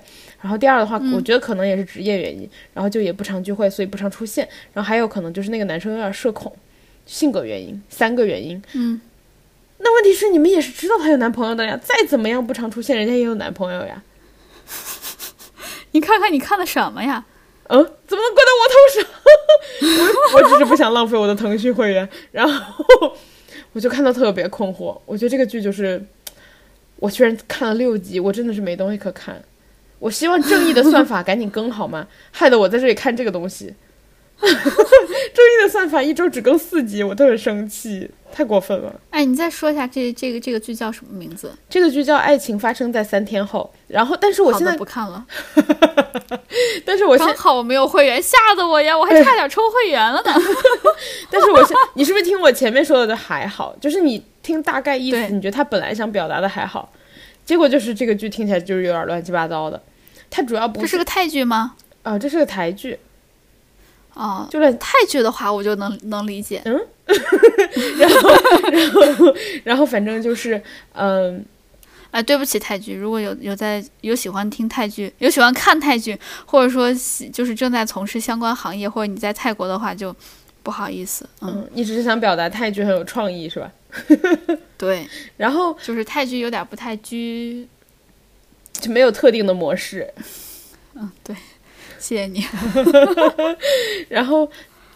[0.40, 4.48] 然后第二的话，我觉得可能也是职业原因，然后就也不常聚会，所以不常出现。
[4.72, 6.50] 然后还有可能就是那个男生有点社恐，
[7.04, 8.62] 性格原因，三个原因。
[8.72, 8.98] 嗯，
[9.78, 14.02] 那问题是你们也是知道她有男朋友的呀，再怎么样不常出现，人家也有男朋友呀。
[15.92, 17.24] 你看看你看的什么呀？
[17.68, 19.04] 嗯，怎么能怪到我头上？
[20.32, 22.84] 我我只是不想浪费我的腾讯会员，然后
[23.72, 25.00] 我就看到特别困惑。
[25.04, 26.04] 我觉得这个剧就是，
[26.96, 29.42] 我居然看了六集，我真的是没东西可看。
[29.98, 32.06] 我希望正义的算法赶紧更好吗？
[32.30, 33.74] 害得我在这里看这个东西。
[34.42, 39.00] 正义的算法一周只更四集，我特别生气，太过分了。
[39.10, 41.52] 哎，你再说一下这这个这个剧叫什么名字？
[41.70, 43.70] 这个剧叫《爱情发生在三天后》。
[43.88, 45.24] 然后，但是我现在不看了。
[46.84, 48.96] 但是我刚好我没有会员，吓得我呀！
[48.96, 50.32] 我还差点充会员了呢。
[51.30, 53.74] 但是我现你是不是听我前面说的就还好？
[53.80, 56.92] 就是你听大概意思，你觉得他本来想表达的还好，
[57.44, 59.82] 结果就是这个剧听起来就是有点乱七八糟的。
[60.28, 61.74] 它主要不这是个泰剧吗？
[62.02, 62.98] 啊，这是个台剧。
[64.16, 66.62] 哦，就是泰剧的话，我就能能理解。
[66.64, 66.80] 嗯，
[67.98, 68.30] 然后，
[68.72, 70.60] 然后，然后，反正就是，
[70.94, 71.44] 嗯，
[72.10, 76.88] 哎，对不起，泰剧，如果有有在有喜欢听泰剧，有喜欢看泰剧，或者说
[77.30, 80.16] 就是正在从事相关行业，或者你在泰国的话，就
[80.62, 81.28] 不好意思。
[81.42, 83.70] 嗯，你只是想表达泰剧很有创意，是吧？
[84.78, 87.68] 对，然后就是泰剧有点不太拘，
[88.72, 90.10] 就没有特定的模式。
[90.94, 91.36] 嗯，对。
[91.98, 92.44] 谢谢你。
[94.08, 94.48] 然后，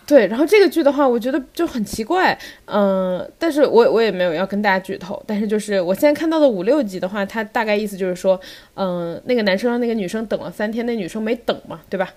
[0.06, 8.40] 对，然后这个剧的话，我觉得就很奇怪，嗯、但是我我也没有要跟大家剧透，但是就是我现在看到的五六集的话，它大概意思就是说，
[8.74, 12.12] 嗯、那个男生让那个女生等了三天，那女生没等嘛，对吧？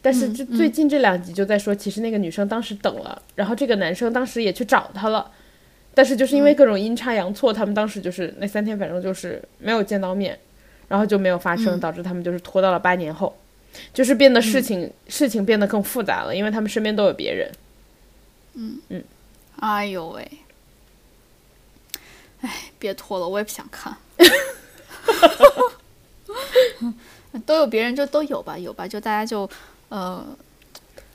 [0.00, 5.30] 但是这最近这两集就在说，其实那个女生当时等了，然后这个男生当时也去找她了，
[5.94, 10.36] 但是就是因为各种阴差阳错，他们当时就是那三天反正就是没有见到面，
[10.88, 13.36] 然后就没有发生，导致他们就是拖到了八年后。
[13.92, 17.50] 就是变得事情、事情变得更复杂了，因为他们身边都有别人。
[18.54, 19.04] 嗯嗯
[19.60, 20.30] 哎呦喂，
[22.40, 23.96] 哎，别拖了，我也不想看。
[27.44, 29.48] 都有别人就都有吧，有吧，就大家就
[29.88, 30.24] 呃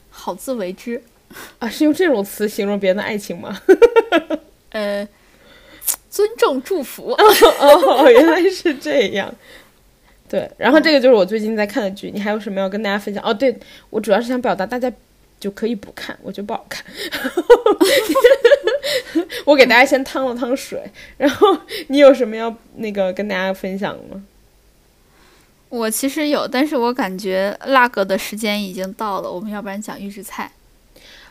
[0.10, 1.02] 好自为之。
[1.60, 3.60] 啊，是用这种词形容别人的爱情吗？
[4.70, 5.08] 呃，
[6.10, 7.12] 尊重祝福。
[7.12, 9.34] 哦，原来是这样。
[10.32, 13.22] 对，然后这个就是我最近在看的剧，你还有什么要跟大家分享？
[13.22, 13.54] 哦，对
[13.90, 14.90] 我主要是想表达大家
[15.42, 16.86] 就可以不看，我觉得不好看。
[19.44, 20.82] 我给大家先趟了趟水，
[21.18, 24.24] 然后你有什么要那个跟大家分享的吗？
[25.68, 30.50] 我其实有，但是我感觉辣哥的时间已经到了，我们要不然讲预制菜。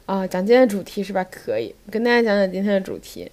[0.05, 1.25] 啊、讲今天的主题是吧？
[1.31, 3.31] 可以，我跟大家讲讲今天的主题。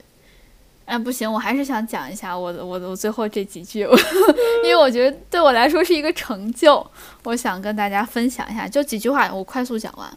[0.87, 3.81] 哎，不行，我还是想讲一下我的我的我最后这几句，
[4.63, 6.85] 因为我觉得对我来说是一个成就，
[7.23, 10.09] 我想跟大家分享一下，就几句话，我快速讲完。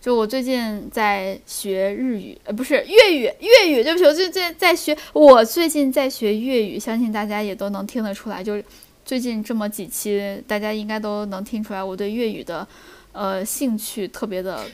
[0.00, 8.64] 就我最近在学日语，呃，不是粤语，粤语，对不起，我最近在学，我最近在学粤语，相信大家也都能听得出来，就是
[9.04, 12.66] 最近这么几期，大家应该都能听出来，我对粤语的
[13.12, 14.64] 呃兴趣特别的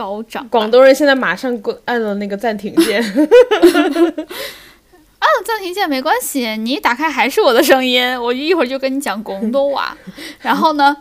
[0.00, 0.48] 高涨。
[0.48, 3.02] 广东人现在马上按了那个暂停键。
[5.42, 9.96] 暂停键没关系，你一打开还是我的声音，我一会儿就跟你讲广东话。
[10.40, 10.94] 然后呢，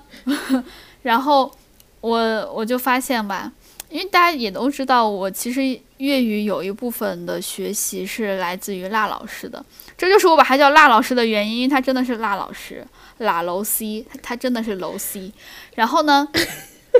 [1.03, 1.51] 然后
[1.99, 3.51] 我我就发现吧，
[3.89, 5.61] 因为大家也都知道，我其实
[5.97, 9.63] 粤语有一部分的学习是来自于辣老师的，
[9.97, 12.85] 这就是我把他叫辣老师的原因，因为他真的是辣老师，
[13.17, 15.31] 辣楼 C，他他真的是楼 C。
[15.75, 16.27] 然后呢，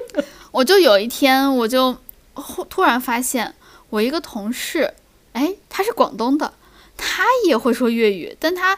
[0.52, 1.96] 我就有一天我就
[2.34, 3.54] 忽突然发现，
[3.90, 4.94] 我一个同事，
[5.34, 6.54] 哎，他是广东的。
[7.02, 8.78] 他也会说粤语，但他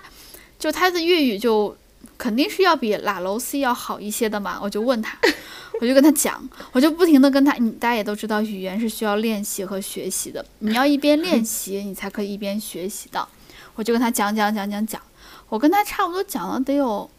[0.59, 1.75] 就他的粤语就
[2.19, 4.59] 肯定是要比拉楼 C 要好一些的嘛。
[4.61, 5.17] 我就问他，
[5.81, 13.27] 我就跟他讲，我就不停的跟他，你大家也都知道，语言是需要练习和学习的，你要一边练习，你才可以一边学习的。
[13.73, 15.01] 我就跟他讲讲讲讲讲，
[15.49, 17.09] 我跟他差不多讲了得有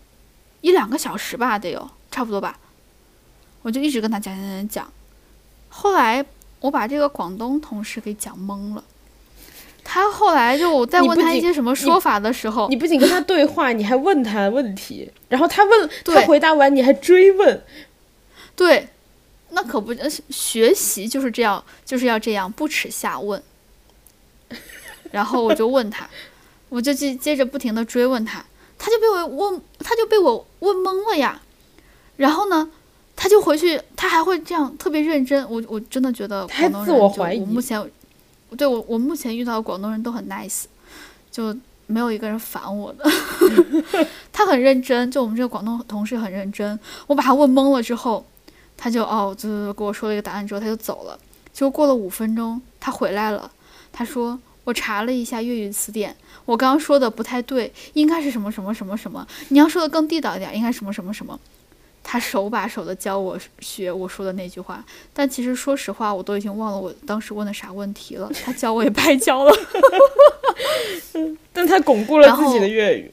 [0.61, 2.57] 一两个小时吧，得有差不多吧。
[3.63, 4.93] 我就一直跟他讲讲讲讲，
[5.69, 6.25] 后来
[6.61, 8.85] 我把这个广东同事给讲懵了。
[9.85, 17.65] 他后来就我在问他一些什么说法的时候，你不仅跟他对话，你还问他问题，然后他问他回答完，你还追问。
[18.55, 18.89] 对，
[19.51, 23.43] 那可不，呃学习就是这样，就是要这样，不耻下问。
[25.11, 26.09] 然后我就问他，
[26.69, 28.45] 我就接接着不停的追问他，
[28.79, 31.43] 他就被我问，他就被我问懵了呀。
[32.17, 32.71] 然后呢，
[33.23, 35.49] 他就回去，他还会这样特别认真。
[35.49, 37.81] 我我真的觉得广东人就自我怀疑我目前，
[38.59, 40.65] 对我我目前遇到的广东人都很 nice，
[41.31, 41.57] 就
[41.87, 43.09] 没有一个人烦我的。
[44.33, 46.77] 他很认真，就我们这个广东同事很认真。
[47.07, 48.27] 我把他问懵了之后，
[48.77, 51.17] 他就哦，就给我说了一个答案之后，他就走了。
[51.53, 53.49] 结果过了五分钟，他回来了，
[53.93, 61.39] 他说我查了一下粤语词典，我刚刚说的不太对，应该是什么什么什么什么，你要说的更地道一点，应该什么什么什么。
[62.05, 68.31] 他手把手的教我学我说的那句话，但其实说实话，我都已经忘了我当时问的啥问题了。
[68.45, 69.53] 他教我也白教了。
[71.53, 73.11] 但他巩固了自己的粤语。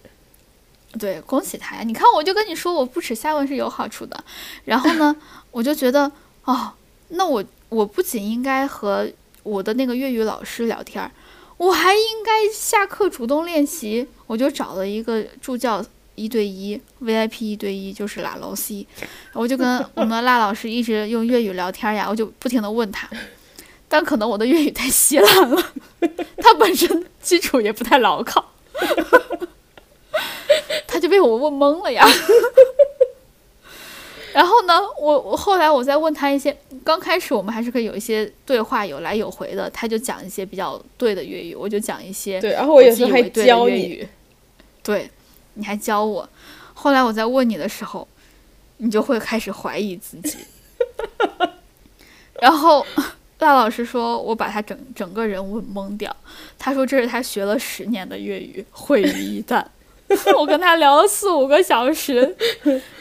[0.98, 1.84] 对，恭喜他呀！
[1.84, 4.24] 你看，我就跟你说，我不耻下问是有好处的。
[4.66, 5.16] 然后呢，
[5.52, 6.12] 我就觉得，
[6.46, 6.72] 哦，
[7.10, 9.08] 那我我不仅应该和
[9.44, 11.12] 我的那个粤语老师聊天儿，
[11.58, 14.08] 我还应该下课主动练习。
[14.26, 15.84] 我就找了一个助教，
[16.20, 18.86] 一对一 VIP 一对一，就是拉老 C。
[19.34, 23.10] 我就跟我们的辣老师一直用粤语聊天呀，我就不停的问他。
[23.88, 25.74] 但可能我的粤语太稀烂了，
[26.38, 28.52] 他本身基础也不太牢靠。
[30.86, 32.06] 他就被我问懵了呀。
[34.32, 43.74] 然后呢，我我后来我再问他一些，刚开始我们还是可以有一些对话有来有回的，他就讲一些比较对的粤语，我就讲一些对，然后我有自时候还教你。
[43.74, 44.08] 粤语，
[44.84, 45.10] 对，
[45.60, 46.28] 你还教我。
[46.74, 48.08] 后来我在问你的时候，
[48.78, 50.38] 你就会开始怀疑自己。
[52.42, 52.86] 然后
[53.40, 56.16] 辣老师说我把他整整个人问懵掉，
[56.58, 59.64] 他说这是他学了十年的粤语，毁于一旦。
[60.40, 62.36] 我跟他聊了四五个小时，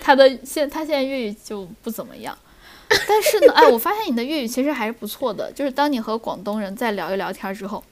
[0.01, 2.37] 他的现他现在粤语就不怎么样。
[3.07, 7.83] 但是呢，哎，我发现你的粤语其实还是不错的，就是当你和广东人再聊一聊天之后，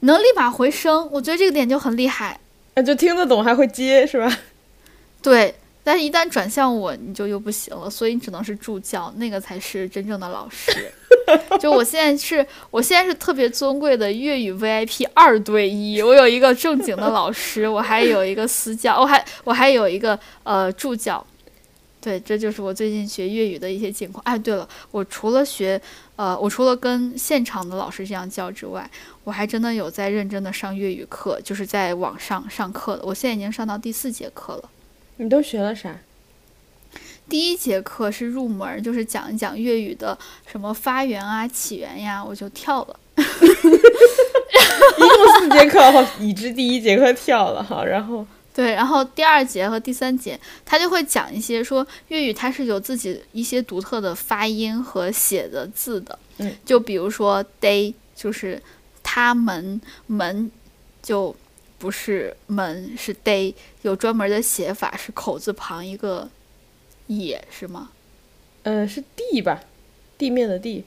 [0.00, 2.40] 你能立马回声，我觉得这个点就很厉害。
[2.76, 4.38] 那就听得懂还会接是吧？
[5.22, 10.70] 对，但是一旦转向我，你就又不行了，所以你只能是助教，那个才是真正的老师。
[11.58, 21.26] 就我现在是，我现在是特别尊贵的粤语 VIP 二对一，我有一个正经的老师，我还有一个私教，我还我还有一个呃助教。
[22.06, 24.22] 对，这就是我最近学粤语的一些情况。
[24.24, 25.82] 哎，对了，我除了学，
[26.14, 28.88] 呃，我除了跟现场的老师这样教之外，
[29.24, 33.04] 我还真的有在认真的上粤语课，就是在网上上课的。
[33.04, 34.70] 我现在已经上到第四节课了。
[35.16, 35.96] 你都学了啥？
[37.28, 43.00] 第一节课是入门，就是讲一讲粤语的什么发源啊、起源呀，我就跳了。
[44.96, 48.24] 一共四节课，已知第一节课跳了哈，然后
[48.56, 58.62] 对，然后第二节和第三节，他就会讲一些说粤语它是有自己一些独特的发音和写的字的，嗯，就比如说 day 就是
[59.02, 60.50] 他们门
[61.02, 61.36] 就
[61.76, 63.52] 不是门是 day，
[63.82, 66.30] 有专门的写法是口字旁一个。
[67.08, 67.90] 也是吗？
[68.64, 69.62] 呃，是地吧，
[70.18, 70.84] 地面的地。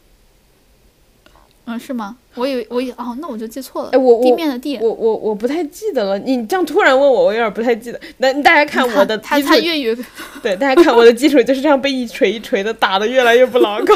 [1.69, 2.17] 嗯，是吗？
[2.35, 3.89] 我以为我以哦，那我就记错了。
[3.91, 6.17] 哎，我地面的地，我我我不太记得了。
[6.17, 7.99] 你这样突然问我，我有点不太记得。
[8.17, 9.95] 那大家看我的他他粤语，
[10.41, 13.95] 对，大家看我的基础就是这样被一锤一锤的打的越来越不牢靠。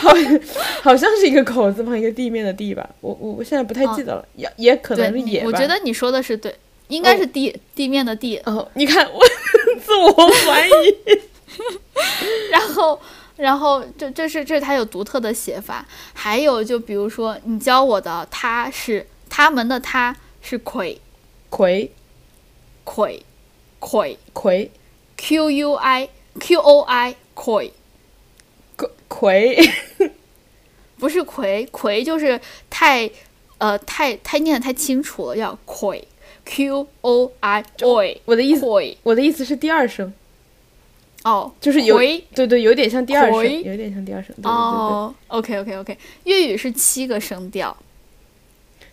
[0.00, 0.14] 好，
[0.82, 2.88] 好像是一个口字旁一个地面的地吧。
[3.00, 5.42] 我我我现在不太记得了，也也可能是也。
[5.44, 6.54] 我觉得你说的是对。
[6.88, 9.18] 应该是地地面的地哦，你看我
[9.82, 10.70] 自我怀疑，
[12.52, 13.00] 然后
[13.36, 21.00] 然后这这是这是它有独特的写法，还有就比如说你教我的他是他们的他是魁。
[21.50, 21.90] 魁。
[22.84, 23.24] 魁。
[23.78, 24.18] 魁。
[24.32, 24.70] 魁。
[25.16, 26.08] Q U I
[26.38, 27.72] Q O I 魁。
[29.08, 29.58] 魁。
[30.98, 31.66] 不是魁。
[31.72, 33.10] 魁就是太
[33.58, 36.06] 呃太太念的太清楚了，要魁。
[36.44, 38.66] Q O I O，我的意思，
[39.02, 40.12] 我的意思是第二声，
[41.24, 41.98] 哦，就是有，
[42.34, 47.74] 对对，有点像第二声，有点像第二声，哦，OK OK OK，粤语是七个声调，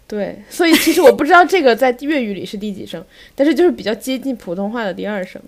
[0.08, 3.06] 对，所以其实我不知道这个在粤语里是第几声，
[3.36, 5.42] 但是就是比较接近普通话的第二声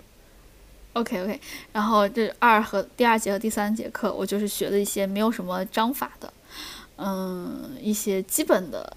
[0.92, 1.40] ，OK OK，
[1.72, 6.34] 然后这二和第二节和第三节课，我就是学了一些没有什么章法的，
[6.98, 8.96] 嗯，一些基本的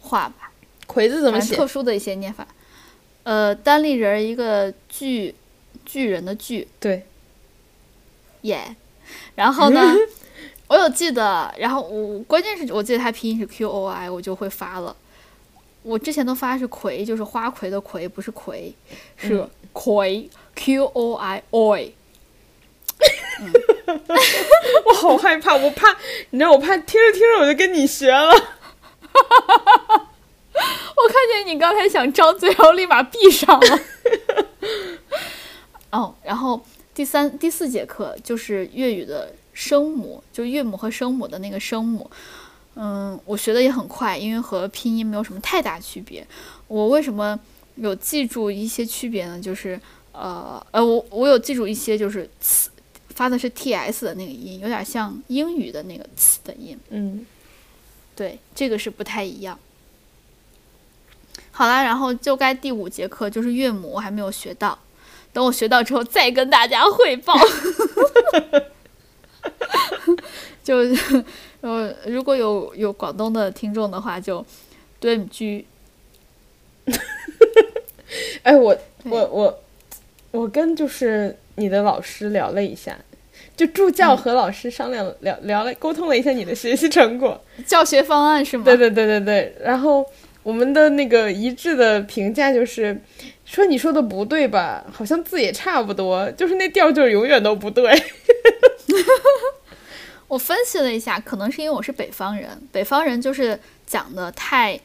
[0.00, 0.50] 话吧。
[0.86, 1.54] 魁字怎么写？
[1.54, 2.46] 特殊的一些念法，
[3.24, 5.34] 呃，单立人一个巨
[5.84, 7.04] 巨人的巨，对，
[8.46, 8.74] 耶。
[9.34, 9.94] 然后呢，
[10.68, 14.96] 我有记得，然后我关键是我记得它拼音是 Q O I，我就会发了。
[15.82, 18.74] 我之前都发是葵，就是花魁的魁，不是葵，
[19.16, 21.92] 是葵 Q O I OI。
[24.86, 25.96] 我好害怕，我怕，
[26.30, 28.32] 你知道，我怕听着听着我就跟你学了。
[28.32, 28.38] 我
[31.08, 33.78] 看见你刚才想张嘴，然后立马闭上了。
[35.90, 36.60] 哦，然后
[36.96, 42.10] 第三、第四节课就是粤语的声母，就韵母和声母的那个声母。
[42.74, 46.26] 嗯，我学的也很快，因为和拼音没有什么太大区别。
[46.66, 47.38] 我为什么
[47.74, 49.38] 有记住一些区别呢？
[49.38, 49.78] 就是
[50.12, 52.70] 呃呃，我我有记住一些，就是词
[53.10, 56.78] 发的是 t s 的那个音，有点像英语的那个词的音。
[56.88, 57.26] 嗯，
[58.14, 59.58] 对，这个是不太一样。
[61.50, 64.78] 好啦，然后就该第五节课就是韵母，我还没有学到，
[65.36, 67.34] 等我学到之后再跟大家汇报。
[70.64, 70.78] 就
[71.60, 74.42] 呃，如果有有广东的听众的话，就
[74.98, 75.66] 对句。
[78.44, 78.74] 哎，我
[79.04, 79.60] 我我
[80.30, 82.96] 我跟就是你的老师聊了一下，
[83.54, 88.64] 就助教和老师商量聊聊了沟通了一下你的学习成果、 教学方案是吗？
[88.64, 90.06] 对对对对对，然后。
[90.46, 92.96] 我们的那个一致的评价就是，
[93.46, 94.84] 说你说的不对吧？
[94.92, 97.90] 好像字也差不多，就是那调就是永远都不对。
[100.28, 104.78] 我分析了一下，可能是因为我是北方人，北方人就是讲的太，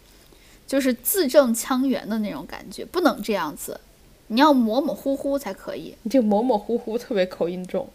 [0.68, 3.80] 就是字正腔圆的那种感觉，不能这样子，
[4.28, 5.96] 你要模模糊糊才可以。
[6.04, 7.90] 你这模模糊糊特别口音重，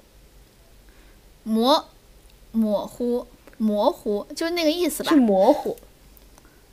[1.44, 1.86] 模
[2.50, 5.12] 模糊模糊就是那个意思吧？
[5.12, 5.76] 是模糊。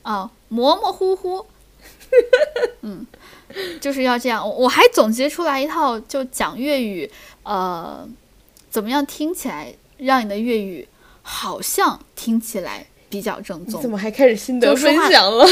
[0.01, 1.45] 哦，模模糊糊，
[2.81, 3.05] 嗯，
[3.79, 4.47] 就是要这样。
[4.47, 7.09] 我还总结出来一套，就讲粤语，
[7.43, 8.07] 呃，
[8.69, 10.87] 怎么样听起来让你的粤语
[11.21, 13.81] 好像听起来比较正宗。
[13.81, 15.45] 怎么还开始心得分享了？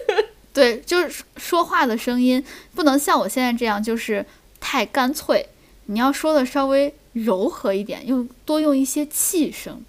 [0.52, 2.42] 对，就是说话的声音
[2.74, 4.24] 不能像我现在这样，就是
[4.58, 5.48] 太干脆。
[5.86, 9.84] 你要说的稍微柔和一点，用多用一些气声。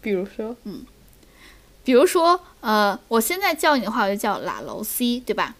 [0.00, 0.84] 比如说，嗯
[1.82, 5.54] 比如说，呃，我现在叫你的话，我就叫拉楼 C，对吧？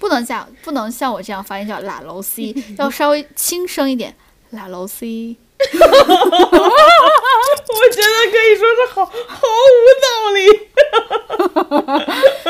[0.00, 4.16] 不能像，不能像我这样发音叫拉楼 C， 要稍微轻声一点，
[4.50, 5.36] 拉楼 C。
[5.60, 5.68] 我
[7.92, 9.12] 觉得可以说是毫毫
[9.76, 10.40] 无道理。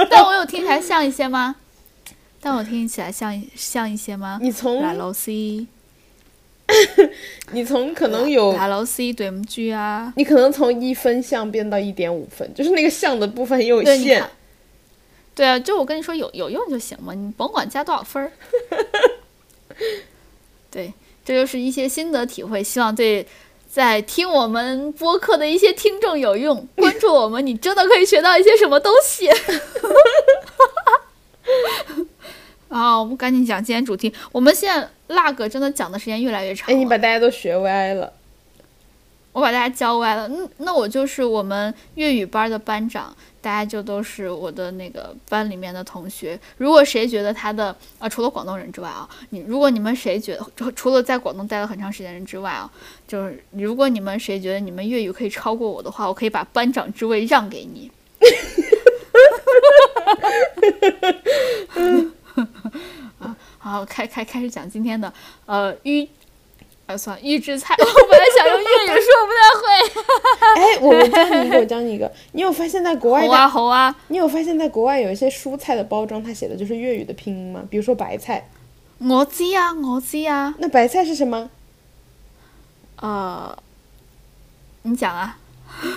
[0.08, 1.56] 但我有听起来像一些吗？
[2.40, 4.38] 但我听起来像一像一些吗？
[4.40, 5.66] 你从拉楼 C，
[7.50, 10.12] 你从可能有，拉楼 C 对唔住啊。
[10.16, 14.30] 你可能从一分像变到一点五分，就是那个像的部分很有限看。，
[15.40, 18.30] 对啊，就我跟你说有有用就行嘛，你甭管加多少分儿。
[20.70, 20.92] 对，
[21.24, 23.26] 这就是一些心得体会，希望对
[23.66, 26.68] 在听我们播客的一些听众有用。
[26.76, 29.30] 关注我们，你真的可以学到一些什么东西。
[32.68, 34.12] 啊，我们赶紧讲今天主题。
[34.32, 38.12] 我们现在 lag 真的讲的时间越来越长哎，你把大家都学歪了。
[39.32, 40.26] 我把大家教歪了。
[40.28, 46.38] 那，那我就是我们粤语班的班长，大家就都是我的那个班里面的同学。
[46.56, 52.68] 如果谁觉得他的啊，除了广东人之外啊，你如果你们谁觉得除除了在广东待了很长时间人之外啊，
[53.06, 57.88] 就是如果你们谁觉得你们粤语可以超过我的话，我可以把班长之位让给你。
[63.20, 65.12] 啊，好，开开开始讲今天的
[65.46, 66.08] 呃预。
[66.92, 67.74] 啊，算了，预制菜。
[67.78, 69.64] 我本来想用 粤语说，我不太会。
[70.56, 72.12] 哎，我我教你一个，我教你一个。
[72.32, 77.62] 你有发现在国外猴啊的，猴啊，你有发现在国外有一些蔬菜的包装，它写的就是粤语的拼音吗？
[77.70, 78.48] 比如说白菜，
[78.98, 80.54] 我知啊，我知啊。
[80.58, 81.48] 那白菜是什么？
[83.00, 83.56] 呃，
[84.82, 85.38] 你讲啊，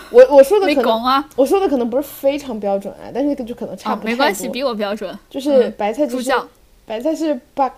[0.10, 4.12] 我我说的可能啊，我说的可能不是非常标准啊，但是就可能差啊，不太多。
[4.12, 5.18] 没关系，比我标准。
[5.30, 6.32] 就是嗯白菜就是
[6.86, 7.72] 白菜是 bok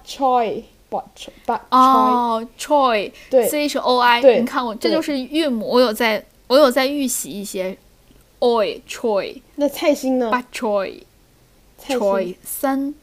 [0.90, 7.78] bok choy，哦，choy，对 c h o i，对你看我这就是韵母，我有在，我有在预习一些
[8.40, 10.30] oi choy 那菜心呢？
[10.32, 11.02] 八 choi
[11.78, 12.94] 菜心 choi 三，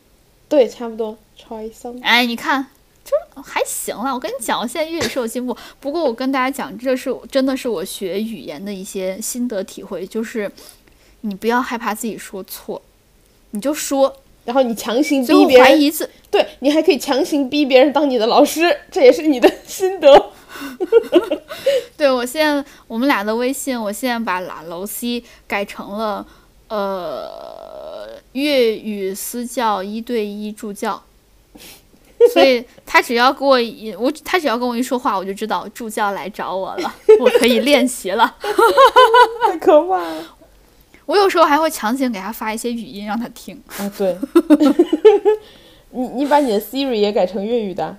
[0.48, 1.98] 对，差不多 choy 三。
[2.02, 2.66] 哎，你看。
[3.04, 5.54] 就还行了，我跟你讲，我现在粤语是有进步。
[5.80, 10.50] 不过我跟大家讲，这是真的是我学语言的一些心得体会，就是
[11.22, 12.80] 你不要害怕自己说错，
[13.50, 14.14] 你就说，
[14.44, 20.30] 然后你强行逼别人，怀疑自对你还可以强行逼别人当你的老师，这也是你的 心得。
[21.96, 26.24] 对我现在我们俩的微信，我现在把拉楼西改成了
[26.68, 31.02] 呃粤语私教一对一助教，
[32.32, 38.36] 所以他只要给我一我他只要跟我一说话，我就知道助教来找我了，我可以练习了。
[39.44, 40.24] 太可怕了
[41.06, 43.92] 我有时候还会强行给他发一些语音让他听，啊！
[43.98, 44.16] 对，
[45.90, 47.98] 你你把你的 Siri 也改成粤语的啊。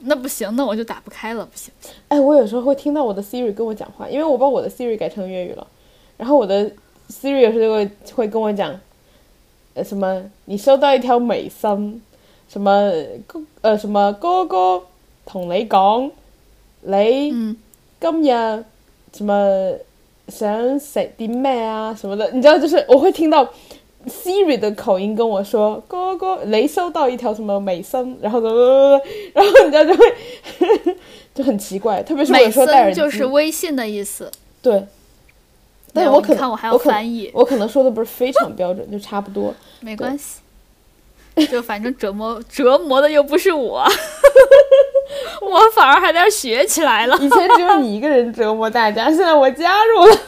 [0.00, 1.72] 那不行，那我就打不开了，不行。
[2.08, 5.66] 哎，我有时候会听到我的 Siri 跟我讲话，因为我把我的 Siri 改成粤语了，
[6.16, 6.70] 然后我的
[7.10, 8.78] Siri 有时候就会会跟我讲，
[9.74, 12.00] 呃，什么你收到一条微信，
[12.48, 12.92] 什么
[13.60, 14.82] 呃什么哥哥
[15.26, 16.10] 同你讲，
[16.82, 17.56] 你嗯，
[18.00, 18.64] 今日
[19.12, 19.72] 什麼
[20.28, 23.48] 想食啲咩啊什么的，你知道，就是我会听到
[24.06, 28.48] Siri 的口音跟我说，哥哥雷收到一条什么美声，然後就，
[29.34, 30.96] 然后你知道就会
[31.34, 34.30] 就很奇怪，特别是我有就是微信的意思。
[34.62, 34.84] 对，
[35.92, 37.30] 但是我可能看我还要翻译。
[37.32, 39.54] 我可能说的不是非常标准，就差不多。
[39.80, 40.40] 没关系，
[41.46, 43.84] 就反正折磨折磨的又不是我，
[45.42, 47.16] 我反而还在学起来了。
[47.18, 50.18] 以前只有你一个人折磨大家，现在我加入了。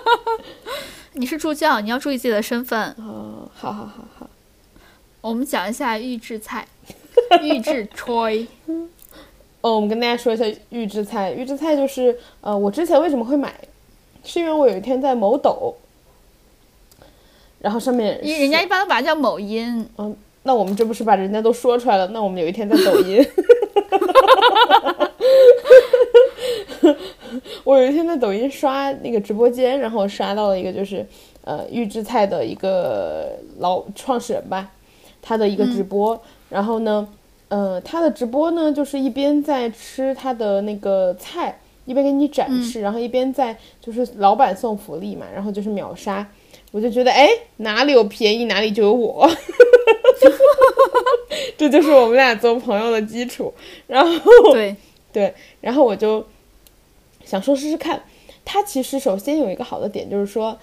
[1.14, 2.94] 你是助教，你要注意自己的身份。
[2.98, 4.30] 哦，好好好好。
[5.20, 6.66] 我们讲一下预制菜，
[7.42, 8.46] 预制 Troy。
[9.60, 11.32] 哦，我们跟大家说一下预制菜。
[11.32, 13.52] 预制菜就是，呃，我之前为什么会买，
[14.24, 15.76] 是因为我有一天在某抖，
[17.60, 22.06] 然后上面人人家一般都把它叫某音，嗯，那我们这不是把人家都说出来了？
[22.08, 23.22] 那我们有一天在抖音，
[27.64, 31.06] 我有一天在抖音刷那个直播间，然后刷到了一个就是
[31.44, 34.70] 呃预制菜的一个老创始人吧，
[35.20, 37.06] 他的一个直播，然后呢，
[37.48, 41.58] 呃，他的直播呢就是一边在吃他的那个菜。
[41.86, 46.24] 一边给你展示，然后一边在就是老板送福利嘛，然后就是秒杀，
[46.70, 49.30] 我就觉得哎哪里有便宜哪里就有我，
[51.56, 53.52] 这就是我们俩做朋友的基础。
[53.86, 54.76] 然后对，
[55.12, 56.24] 对，然后我就
[57.24, 58.02] 想说试试看。
[58.44, 60.58] 他其实首先有一个好的点就是说，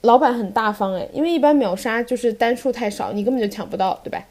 [0.00, 4.24] 老板很大方哎，因为一般秒杀就是单数太少，你根本就抢不到，对吧？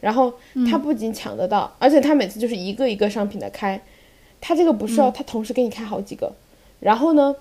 [0.00, 0.32] 然后
[0.70, 3.80] 他不仅抢得到，而且他每次就是一个一个商品的开。
[4.40, 6.32] 他这个不是哦，它同时给你开好几个，
[6.80, 7.36] 然后呢，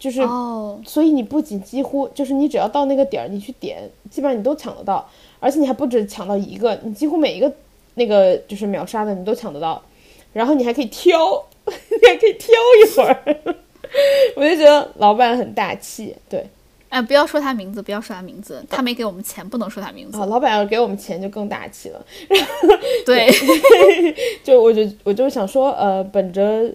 [0.00, 7.52] 就是哦，所以你不仅几乎就是你只要到那个点儿，你去点，基本上你都抢得到，而且你还不止抢到一个，你几乎每一个
[7.96, 9.80] 那个就是秒杀的你都抢得到，
[10.32, 12.50] 然后你还可以挑， 你还可以挑
[12.82, 13.54] 一会儿，
[14.36, 16.44] 我就觉得老板很大气，对。
[16.88, 20.18] 哎，不要说他名字，不要说他名字，他没给我们钱，不能说他名字。
[20.18, 22.04] 啊，老板要给我们钱就更大气了。
[23.06, 23.30] 对，
[24.42, 26.68] 就我就我就想说，呃，本着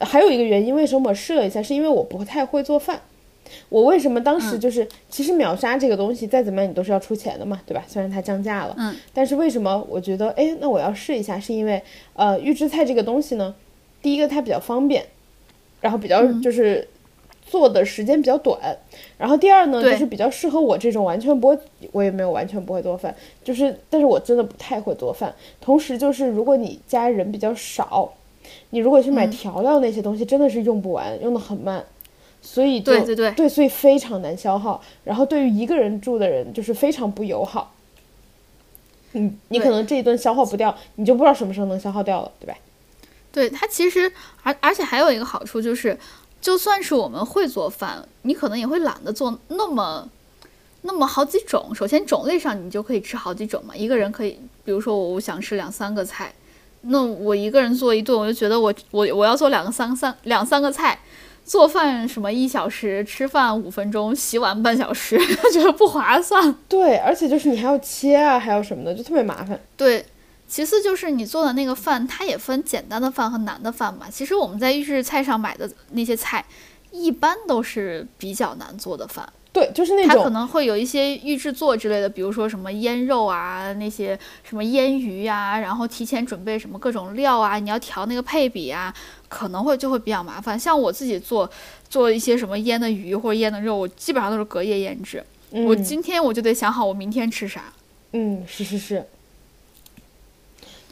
[0.00, 3.00] 还有一个原因，为什么我试了一下，是因为我不太会做饭。
[3.68, 7.84] 我为什么当时就是，其实秒杀这个东西再怎么样你都是要出钱的嘛，对吧？
[7.86, 11.82] 虽然它降价了，嗯，但是为什么我觉得，哎，那我要试一下，是因为
[12.14, 13.54] 呃，预制菜这个东西呢，
[14.00, 15.04] 第一个它比较方便，
[15.80, 16.88] 然后比较就是。
[17.46, 18.58] 做的时间比较短，
[19.18, 21.58] 然后第二呢，就是比较适合我这种完全不会，
[21.92, 23.14] 我也没有完全不会做饭，
[23.44, 25.32] 就是，但是我真的不太会做饭。
[25.60, 28.10] 同时就是，如果你家人比较少，
[28.70, 31.84] 你如果去嗯买调料那些东西，真的是用不完，用的很慢，
[32.42, 34.82] 所以对对对对，所以非常难消耗。
[35.04, 37.74] 然后对于一个人住的人，就是非常不友好。
[39.12, 42.54] 你你可能这一顿消耗不掉，你就不知道什么时候能消耗掉了，对吧？
[43.30, 44.12] 对它其实，
[44.42, 45.96] 而而且还有一个好处就是，
[46.40, 50.08] 就算是我们会做饭，你可能也会懒得做那么
[50.82, 51.74] 那么好几种。
[51.74, 56.32] 首先种类上你就可以吃好几种嘛，一个人可以，比如说我想吃两三个菜，
[56.86, 60.98] 那我一个人做一顿，我就觉得我我我要做两个三三两三个菜。
[61.46, 65.18] 做饭什么一小时，吃饭五分钟，洗碗半小时，
[65.52, 66.54] 觉得不划算。
[66.66, 69.60] 对，而且就是你还要切啊，还有什么的，就特别麻烦。
[69.76, 70.06] 对，
[70.48, 74.06] 其次就是你做的那个饭，它也分简单的饭和难的饭嘛。
[74.10, 76.42] 其实我们在预制菜上买的那些菜，
[76.90, 79.30] 一般都是比较难做的饭。
[79.54, 88.92] 对，就是那种它可能会有一些预制作之类的，比如说什么腌肉啊，那些什么腌鱼呀、然后提前准备什么各种料啊，你要调那个配比啊，
[89.28, 90.58] 可能会就会比较麻烦。
[90.58, 91.48] 像我自己做
[91.88, 95.24] 做一些什么腌的鱼或者腌的肉，我基本上都是隔夜腌制。
[95.50, 97.72] 我嗯今天我就得想好我明天吃啥。
[98.10, 99.06] 嗯，是是是，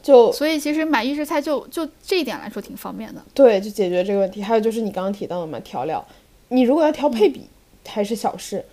[0.00, 3.20] 就所以其实买预制菜就就这一点来说挺方便的。
[3.34, 4.40] 对，就解决这个问题。
[4.40, 6.06] 还有就是你刚刚提到的嘛，调料，
[6.50, 7.48] 你如果要调配比，
[7.86, 8.64] 还是小事。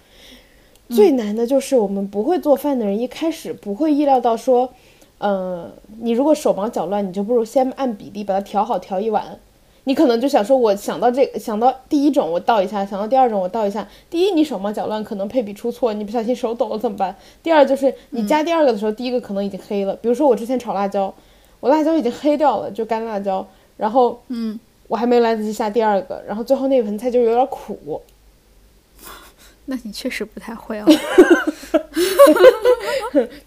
[0.89, 4.73] 最难的就是我们不会做饭的人，一开始不会意料到说，
[5.19, 9.37] 呃，你如果手忙脚乱，你就不如先按比例把它调好，调一碗。
[9.85, 13.87] 你可能就想说，我想到这个，想到第一种我倒一下，想到第二种我倒一下。
[14.09, 17.15] 第一，你手忙脚乱，可能配比出错，你不小心手抖了怎么办？
[17.41, 19.95] 第二就是你加第二个的时候，第一个可能已经黑了。
[19.95, 21.11] 比如说我之前炒辣椒，
[21.59, 23.45] 我辣椒已经黑掉了，就干辣椒，
[23.77, 28.01] 然后嗯，我还没来得及下第二个，然后最后那盆菜就有点苦。
[29.69, 30.85] 那你确实不太会哦。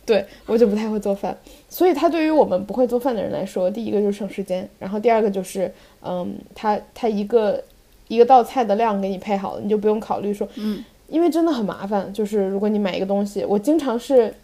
[0.06, 1.36] 对我就不太会做饭，
[1.68, 7.62] 所以它对于我们不会做饭的人来说，第一个就是省时间，然后第二个就是，嗯，它它一个
[8.08, 14.34] 一个道菜的量给你配好了，你就不用考虑说，嗯，因为真的很麻烦，就是如果你买一个东西，我经常是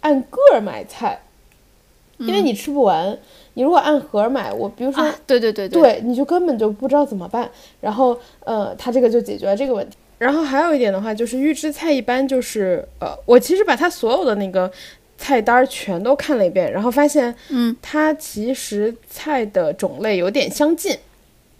[0.00, 1.20] 按个儿买菜，
[2.18, 3.18] 因为你吃不完，
[3.54, 7.50] 你如果按盒儿买，我比如说啊，对对对对，你就根本就不知道怎么办。
[7.80, 9.96] 然后，呃，它这个就解决了这个问题。
[10.22, 14.70] 然后还有一点的话，就是预制菜一般就是，呃，我其实把它所有的那个
[15.18, 20.96] 菜单儿全都看了一遍，然后发现，嗯，它其实菜的种类有点相近，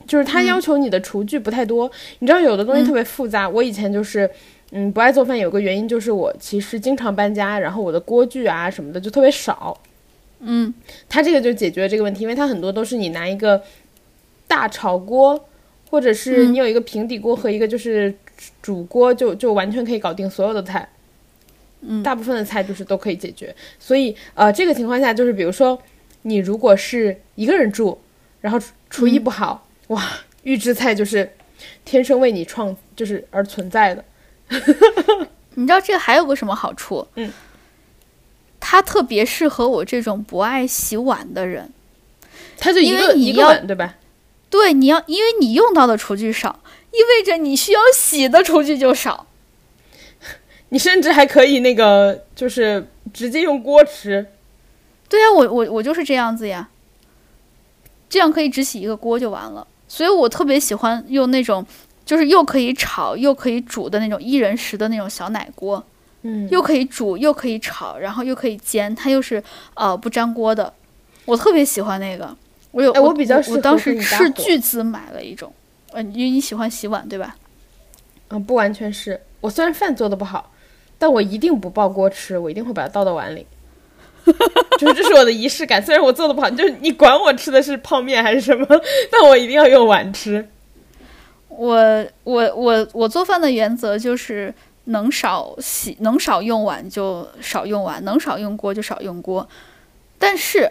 [0.07, 1.91] 就是它要求你的厨具不太多。
[2.21, 4.31] 你知道有的东西特别复杂，我以前就是。
[4.75, 9.79] 嗯，不爱做饭有个原因就是我其实经常搬家，然后我的锅具啊什么的就特别少。
[10.41, 10.73] 嗯，
[11.11, 13.63] 它这个就解决了这个问题，因为它很多都是你拿一个
[14.49, 15.39] 大炒锅，
[15.91, 18.15] 或者是你有一个平底锅和一个就是
[18.61, 20.89] 煮锅就，就完全可以搞定所有的菜。
[21.85, 23.55] 嗯大部分的菜就是都可以解决。
[23.79, 25.81] 所以呃，这个情况下就是，比如说
[26.23, 28.01] 你如果是一个人住，
[28.41, 30.09] 然后厨厨艺不好，哇，
[30.45, 31.33] 预制菜就是
[31.85, 34.05] 天生为你创，就是而存在的。
[35.55, 37.07] 你知道这个还有个什么好处？
[37.17, 37.33] 嗯，
[38.61, 41.73] 它特别适合我这种不爱洗碗的人。
[42.59, 43.97] 它就一因个一个碗，对吧？
[44.49, 46.61] 对，你要因为你用到的厨具少，
[46.93, 49.27] 意味着你需要洗的厨具就少。
[50.71, 54.27] 你甚至还可以那个，就是直接用锅吃。
[55.09, 56.71] 对呀、我我我就是这样子呀，
[58.09, 59.67] 这样可以只洗一个锅就完了。
[59.87, 61.67] 所以我特别喜欢用那种，
[62.07, 65.85] 就是又可以炒又可以煮的那种一人食的那种小奶锅，
[66.23, 69.43] 嗯又可以煮又可以炒，然后又可以煎，它又是
[69.75, 70.73] 呃不粘锅的。
[71.27, 72.35] 我特别喜欢那个，
[72.71, 75.53] 我有我哎我比较适合我当时斥巨资买了一种，
[75.93, 77.37] 呃，因为你喜欢洗碗对吧？
[78.29, 80.51] 嗯，不完全是我虽然饭做的不好，
[80.99, 83.47] 但我一定不爆锅吃，我一定会把它倒到碗里。
[84.79, 85.83] 就是这是我的仪式感。
[85.83, 88.67] 虽然我做的不好，就是你管我吃的是泡面还是什么，
[89.11, 90.49] 但我一定要用碗吃。
[91.49, 99.47] 我我我我做饭的原则就是能少洗能少用碗就少用碗，能少用锅就少用锅。
[100.19, 100.71] 但是，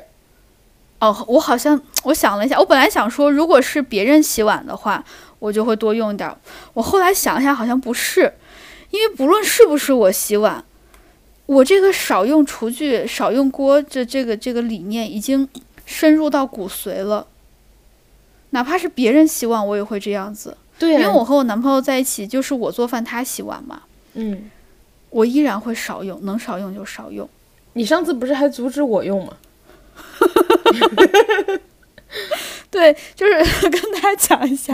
[1.02, 5.04] 哦，我好像我想了一下，我本来想说，如果是别人洗碗的话，
[5.40, 6.38] 我就会多用点儿。
[6.76, 8.32] 我后来想一下，好像不是，
[8.92, 10.64] 因为不论是不是我洗碗，
[11.48, 15.50] 我这个少用厨具、少用锅这这个这个理念已经
[15.88, 17.26] 深入到骨髓了。
[18.52, 20.56] 哪怕是别人洗碗，我也会这样子。
[20.78, 23.82] 对、因为我和我男朋友在一起，就是我做饭，他洗碗嘛，
[24.14, 24.52] 嗯，
[25.10, 27.28] 我依然会少用，能少用就少用。
[27.74, 29.34] 你上次不是还阻止我用吗？
[32.70, 33.34] 对，就是
[33.70, 34.74] 跟大家讲一下，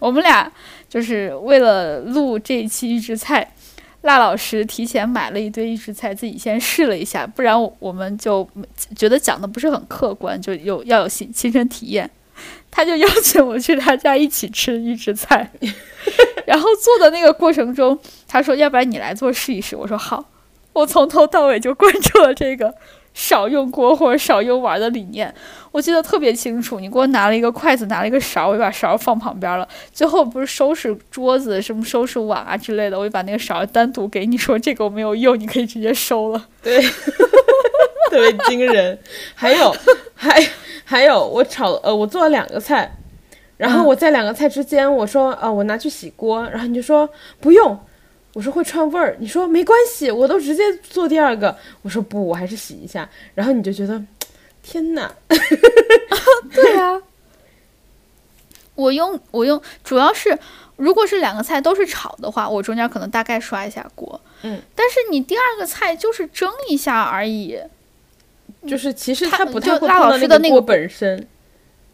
[0.00, 0.50] 我们俩
[0.88, 3.54] 就是为了录这一期预制菜，
[4.02, 8.48] 辣老师提前买了一堆预制菜，自己先试了一下，不然我们就
[8.96, 12.10] 觉得讲的不是很客观，就有要有亲亲身体验。
[12.70, 15.50] 他就邀请我去他家一起吃预制菜，
[16.46, 20.30] 然后做的那个过程中，他说：“要不然你来做试一试。”我说：“好。”
[20.72, 22.74] 我从头到尾就关注了这个
[23.14, 25.32] 少用锅或者少用碗的理念，
[25.70, 26.80] 我记得特别清楚。
[26.80, 29.68] 你给我拿了一个筷子，拿了一个勺，我就把勺放旁边了。
[29.92, 36.46] 最后不是收拾桌子，什么收拾碗啊之类的，我就把那个勺单独给你，说这个我没有用，你可以直接收了。
[36.62, 36.80] 对，
[38.10, 38.98] 特别惊人。
[39.34, 39.74] 还有，
[40.14, 40.48] 还
[40.84, 42.96] 还有，我炒呃，我做了两个菜，
[43.58, 47.08] 然后我在两个菜之间，我说啊，我拿去洗锅，然后你就说
[47.40, 47.78] 不用。
[48.34, 51.56] 我说会串味儿，你说没关系，我都直接做第二个。
[51.82, 53.08] 我说不，我还是洗一下。
[53.34, 54.02] 然后你就觉得，
[54.62, 55.14] 天哪！
[56.54, 57.02] 对啊，
[58.74, 60.38] 我用我用，主要是
[60.76, 64.20] 如果是两个菜都是炒的话，我中间可能大概刷一下锅。
[64.42, 67.58] 嗯，但是你第二个菜就是蒸一下而已，
[68.66, 71.28] 就是其实它不太辣老师的那个锅本身。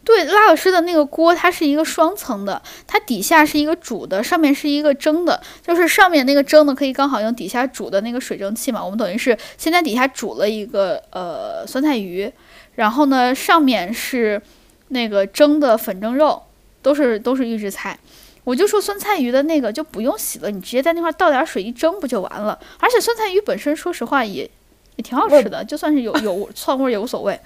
[0.09, 8.83] 对，拉老师的那个锅，它是一个双层的，它底下是一个煮的，上面是一个蒸的，就是上面那个蒸的可以刚好用底下煮的那个水蒸气嘛。
[8.83, 12.31] 我们等于是先在底下煮了一个呃酸菜鱼，
[12.73, 14.41] 然后呢上面是
[14.87, 16.41] 那个蒸的粉蒸肉，
[16.81, 17.99] 都是都是预制菜。
[18.45, 22.57] 我就说酸菜鱼的那个就不用洗了，你直接在那块倒点水一蒸不就完了？
[22.79, 24.49] 而且酸菜鱼本身说实话也
[24.95, 27.39] 也挺好吃的，就算是有有 窜味也无所谓。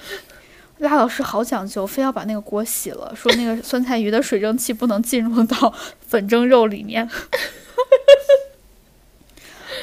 [0.79, 5.73] 拉老师好讲究，非要把那个锅洗了，说那个 酸菜鱼的水蒸气不能进入到
[6.05, 7.09] 粉蒸肉里面。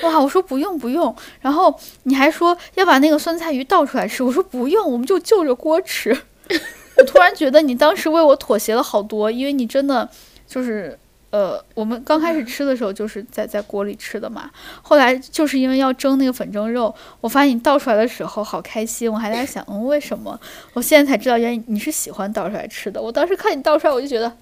[0.02, 6.10] 哇，我说不用不用，然后你还说要把那个酸菜鱼倒出来吃，我说不用，我们就就着锅吃。
[6.96, 10.08] 我突然觉得你当时为我妥协了好多，因为你真的
[10.46, 10.98] 就是。
[11.30, 14.50] 呃，我们刚开始吃的时候就是在在锅里吃的嘛，
[14.82, 20.38] 后来就是因为要蒸那个粉蒸肉，我发现你倒出来的时候好开心，我还在想，嗯，为什么？
[20.72, 23.00] 我现在才知道，原来你是喜欢倒出来吃的。
[23.00, 24.36] 我当时看你倒出来，我就觉得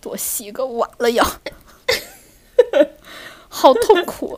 [0.00, 1.24] 多洗个碗了呀，
[3.48, 4.36] 好痛苦。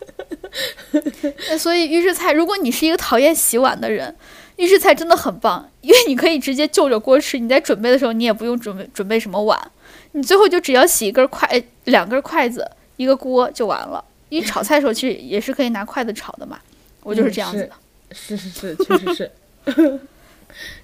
[1.59, 4.15] 所以预制菜，如果你是一个讨厌洗碗的人，
[4.57, 9.71] 预制菜真的很棒，因为你可以直接就着锅吃，你在准备的时候你也不用准备准备什么碗。
[10.13, 14.05] 你最后就只要洗一根筷，两根筷子，一个锅就完了。
[14.29, 16.59] 因为炒菜的时候其实也是可以拿筷子炒的嘛。
[17.03, 17.73] 我就是这样子的。
[18.15, 19.31] 是是是，确实是。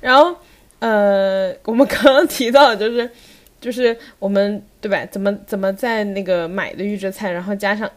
[0.00, 0.34] 然后，
[0.78, 3.10] 呃，我们刚刚提到就是
[3.60, 5.04] 就是我们对吧？
[5.06, 7.90] 怎么怎么在那个买的预制菜，然后加上，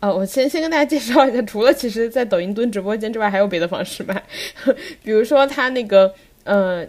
[0.00, 4.22] 呃，我先先跟大家介绍一下，除了其实在抖音蹲直播间之外，还有别的方式买。
[5.02, 6.14] 比如说他那个
[6.44, 6.86] 呃，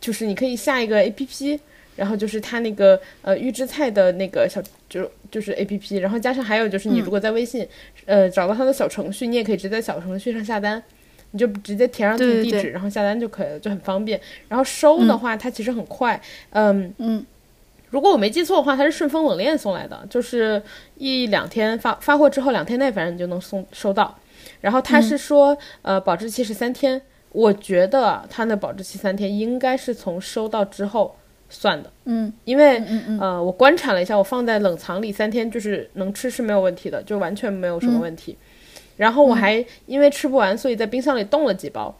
[0.00, 1.60] 就是你可以下一个 A P P。
[1.94, 7.68] 然后就是它那个呃预制菜的那个小就就是 A P P，然后加上还有就是你如果在微信
[8.06, 10.82] 呃找到它的小程序，你也可以直接在小程序上下单，
[11.32, 14.18] 你就直接填上自己地址，然后下单就可以了，就很方便。
[14.48, 16.18] 然后收的话，它其实很快，
[16.50, 17.24] 嗯嗯，
[17.90, 20.62] 如果我没记错的话，它是顺丰冷链送来的，就是
[20.96, 24.18] 一两天发发货之后两天内反正你就能送收到。
[24.62, 27.00] 然后它是说呃保质期是三天，
[27.32, 31.16] 我觉得它那保质期三天应该是从收到之后。
[31.52, 38.36] 算的，嗯，因为嗯嗯呃，我观察了一下，我放在冷藏里三天，就是能吃是没有问题的，就完全没有什么问题。
[38.96, 41.94] 然后我还因为吃不完，所以在冰箱里冻了几包，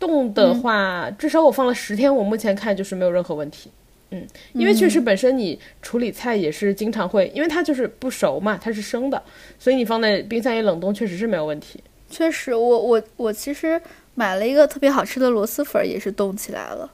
[0.00, 3.70] 冻的话至少我放了十天，我目前看就是没有任何问题。
[4.10, 9.22] 嗯，因为确实本身你处理菜也是经常会，因为它就是不熟嘛，它是生的，
[9.58, 11.82] 所以你放在冰箱里冷冻确实是没有问题。
[12.08, 13.80] 确实，我我我其实
[14.14, 16.90] 买了一个特别好吃的螺蛳粉，也是冻起来了。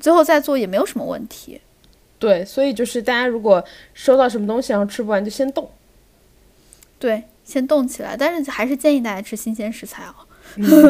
[0.00, 1.60] 最后再做也没有什么问题，
[2.18, 5.68] 对，所以就是大家如果收到什么东西然后吃不完就先冻，
[6.98, 8.16] 对，先冻起来。
[8.16, 10.14] 但是还是建议大家吃新鲜食材哦。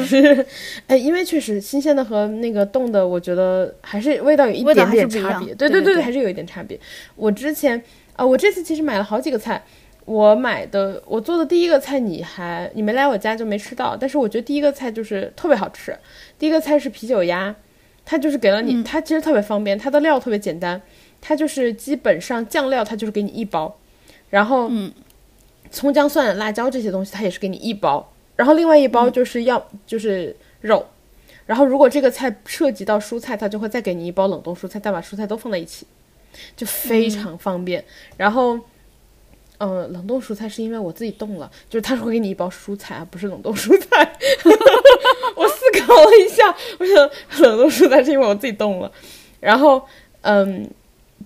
[0.00, 0.46] 是，
[0.86, 5.54] 哎，因为确实新鲜的和那个冻的，我觉得还是味道有一点点差别。
[5.54, 6.78] 对对，对对对还是有一点差别。
[7.14, 7.82] 我之前
[8.14, 9.64] 啊、我这次其实买了好几个菜。
[10.04, 15.98] 我买的我做的第一个菜你还你没来我家就没吃到，但是我觉得第一个菜就是特别好吃。
[16.38, 17.52] 第一个菜是啤酒鸭，
[18.06, 20.80] 它就是给了你，嗯它其实特别方便，它的料特别简单，
[21.20, 23.76] 它就是基本上酱料它就是给你一包，
[24.30, 24.90] 然后嗯
[25.70, 30.86] 葱姜蒜辣椒这些东西它也是给你一包，然后另外一包就是要、就是肉，
[31.44, 35.86] 然后如果这个菜涉及到蔬菜，它就会再给你一包冷冻蔬菜，再把蔬菜都放在一起，
[36.56, 37.84] 就非常方便。
[38.16, 38.58] 然后。
[39.58, 44.12] 嗯，冷冻蔬菜是因为我自己冻了，就是他是会给你一包蔬菜，啊，不是冷冻蔬菜。
[45.34, 46.96] 我思考了一下，我想
[47.42, 48.90] 冷冻蔬菜是因为我自己冻了。
[49.40, 49.82] 然后，
[50.22, 50.68] 嗯，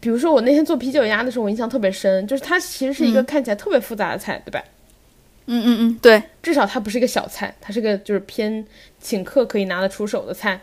[0.01, 4.63] 比如说我那天做啤酒鸭的时候，我印象特别深，就是它其实是一个嗯看起来特别复杂的菜，对吧？
[5.47, 8.65] 嗯嗯嗯，对，至少它不是一个小菜，它是个就是偏
[9.01, 10.61] 请客可以拿得出手的菜。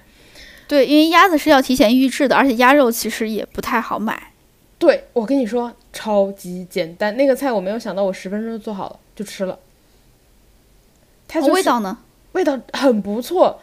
[0.68, 4.27] 对，因为鸭子是要提前预制的，而且鸭肉其实也不太好买。
[4.80, 9.58] 对我跟你说，超级简单，那个菜我没有想到，我十分钟就做好了，就吃了。
[11.28, 11.98] 它就是哦味道呢？
[12.34, 13.60] 味道很不错。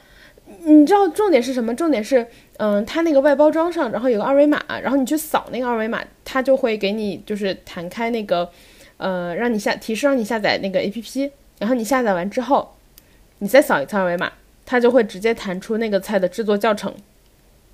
[0.65, 1.75] 你知道重点是什么？
[1.75, 2.27] 重点是，
[2.59, 8.51] 嗯，它那个外包装上，然后有个二维码，然后你去扫那个二维码，它就会给你就是弹开那个，
[8.97, 12.75] 呃，让你下提示让你下载那个 APP，然后你下载完之后，
[13.39, 14.33] 你再扫一次二维码，
[14.67, 16.93] 它就会直接弹出那个菜的制作教程。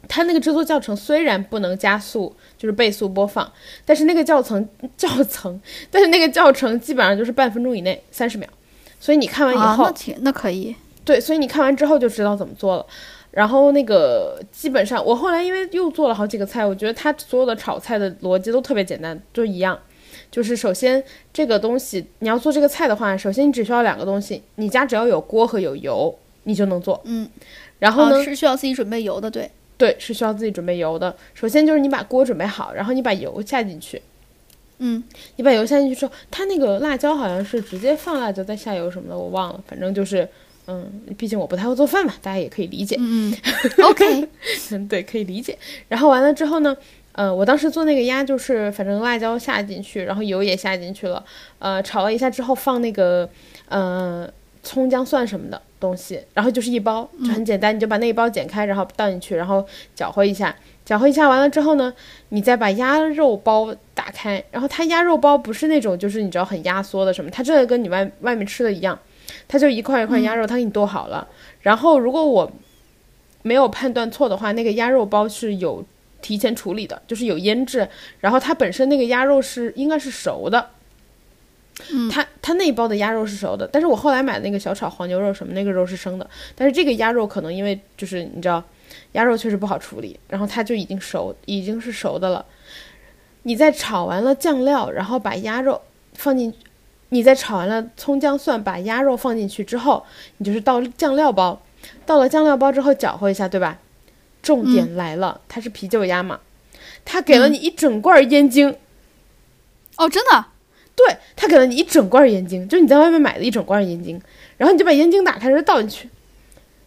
[0.08, 3.50] 它那个制作教程虽然不能加速，就是倍速播放，
[3.84, 8.48] 但是那个教程教程， 但是那个教程基本上就是半分钟以内，三十秒。
[8.98, 10.74] 所以你看完以啊，后，那挺那可以。
[11.04, 12.86] 对，所以你看完之后就知道怎么做了。
[13.30, 19.78] 然后那个基本上，我后来因为又做了好几个菜，我觉得它所有的炒菜的逻辑都特别简单，就一样。
[20.30, 27.00] 就是首先这个东西你要做这个菜的话，首先你只需要两个东西，你家只要有锅和有油，你就能做。
[27.04, 27.28] 嗯，
[27.78, 29.50] 然后呢，啊是需要自己准备油的，对。
[29.80, 31.16] 对，是需要自己准备油的。
[31.32, 34.02] 首先就是你把锅准备好，然后你把油下进去。
[34.76, 35.02] 嗯，
[35.36, 39.64] 你把油下进去之后，它那个辣椒好像是直接放辣椒再下油什么的，我忘了。
[39.66, 40.28] 反正就是，
[40.66, 42.94] 嗯，毕竟我不太会做饭嘛，大家也可以理解。
[42.98, 44.28] 嗯嗯， OK，
[44.72, 45.56] 嗯，对，可以理解。
[45.88, 46.76] 然后完了之后呢，
[47.12, 51.24] 呃，我当时做那个鸭，就是反正辣椒下进去，然后油也下进去了，
[51.58, 53.26] 呃，炒了一下之后放那个
[53.70, 54.30] 呃
[54.62, 60.54] 葱姜蒜什么的东西，然后就是一包，就很简单，你就把那一包剪开，然后倒进去，然后搅和一下，
[60.84, 61.92] 搅和一下完了之后呢，
[62.28, 68.98] 你再把鸭肉包打开，然后它鸭肉包不是那种就是你知道很压缩的什么，它真的跟你外外面吃的一样，
[69.48, 71.26] 它就一块一块鸭肉，它给你剁好了。
[71.62, 72.52] 然后如果我
[73.42, 75.82] 没有判断错的话，那个鸭肉包是有
[76.20, 77.88] 提前处理的，就是有腌制，
[78.20, 80.70] 然后它本身那个鸭肉是应该是熟的。
[81.92, 82.08] 嗯。
[82.10, 88.62] 它它那一包的鸭肉是熟的，但是我后来买的那个小炒黄牛肉什么那个肉是生的，但是这个鸭肉可能因为就是你知道，
[89.12, 92.44] 鸭肉确实不好处理，然后它就已经熟，已经是熟的了。
[93.44, 95.80] 你在炒完了酱料，然后把鸭肉
[96.12, 96.52] 放进，
[97.08, 100.04] 你在炒完了葱姜蒜，把鸭肉放进去之后，
[100.36, 101.62] 你就是倒酱料包，
[102.04, 103.78] 倒了酱料包之后搅和一下，对吧？
[104.42, 106.40] 重点来了，它是啤酒鸭嘛，
[107.04, 108.74] 它给了你一整罐烟精，
[109.96, 110.46] 哦，真的，
[111.06, 114.20] 对，他给了你一整罐盐精，就是你在外面买的一整罐盐精，
[114.58, 116.08] 然后你就把盐精打开，然后倒进去，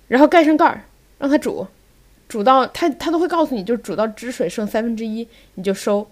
[0.07, 0.85] 然后盖上盖儿，
[1.17, 1.65] 让它煮，
[2.27, 6.07] 煮到它它都会告诉你，就是煮到汁水剩三分之一你就收，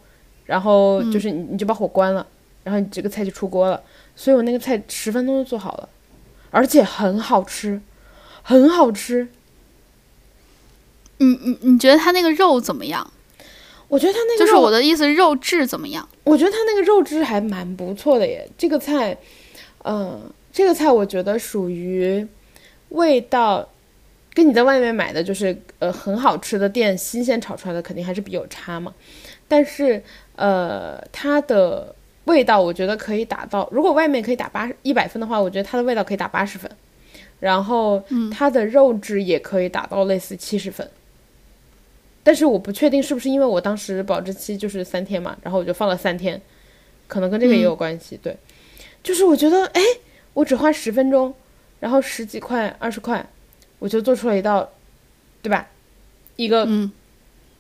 [0.45, 2.26] 然后就是你你就把火关了，
[2.64, 3.82] 然后你这个菜就出锅了。
[4.16, 5.89] 所以我那个菜十分钟就做好了，
[6.49, 7.82] 而且很好吃，
[8.41, 9.28] 很好吃。
[11.18, 13.12] 你你你觉得它那个肉怎么样？
[13.92, 16.08] 我觉得它那个就是我的意思，肉质怎么样？
[16.24, 18.48] 我觉得它那个肉质还蛮不错的耶。
[18.58, 19.18] 这个菜，
[19.84, 22.26] 嗯、这个菜我觉得属于
[22.88, 23.68] 味道，
[24.34, 28.94] 跟你在外面买的就是呃很好吃的店新鲜炒出来的肯定还是比有差嘛。
[29.50, 30.02] 但是
[30.38, 36.72] 呃，它的味道我觉得可以打到，如果外面可以打八一百分的话，我觉得它的味道可以打八十分。
[37.42, 40.89] 然后它的肉质也可以打到类似七十分。
[42.24, 46.39] 但是我不确定是不是因为我当时保质期就是三天嘛，然后我就放了三天，
[47.07, 48.19] 可能跟这个也有关系。
[48.22, 48.38] 对，
[49.01, 49.82] 就是我觉得，哎，
[50.34, 51.34] 我只花十分钟，
[51.80, 53.26] 然后十几块、二十块，
[53.80, 54.69] 我就做出了一道，
[55.41, 55.67] 对吧？
[56.36, 56.91] 一个嗯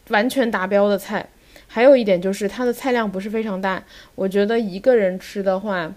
[0.09, 1.29] 完全达标的菜。
[1.67, 3.83] 还有一点就是它的菜量不是非常大，
[4.15, 5.93] 我觉得一个人吃的话，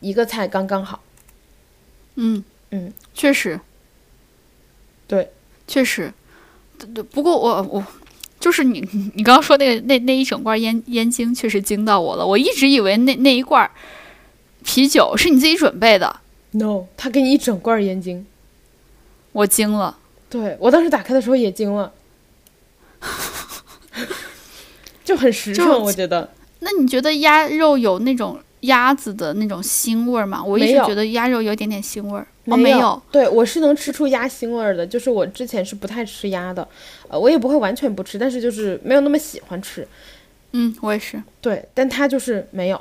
[0.00, 1.02] 一个菜刚刚好。
[2.16, 2.42] 嗯
[2.72, 3.60] 嗯，确实，
[5.06, 5.30] 对，
[5.68, 6.12] 确实。
[7.10, 7.84] 不过我我
[8.40, 8.80] 就是你
[9.14, 12.26] 你刚刚说那个那那一整罐烟烟精，确实惊到我了。
[12.26, 13.68] 我一直以为那那一罐
[14.64, 16.20] 啤酒是你自己准备的。
[16.52, 18.26] No，他给你一整罐烟精。
[19.32, 19.98] 我惊了。
[20.30, 21.92] 对我当时打开的时候也惊了，
[25.04, 26.30] 就很实诚，我觉得。
[26.60, 30.42] 那你觉得鸭肉有那种鸭子的那种腥味儿嘛？
[30.42, 32.26] 我一直觉得鸭肉有一点点腥味儿。
[32.46, 33.00] 哦，没没有。
[33.12, 36.66] 对我是能吃出鸭腥味儿的，就是我之前是不太吃鸭的，
[37.08, 39.86] 呃，我也不会完全不吃，但是就是没有那么喜欢吃。
[40.52, 41.22] 嗯，我也是。
[41.40, 42.80] 对，但它就是没有，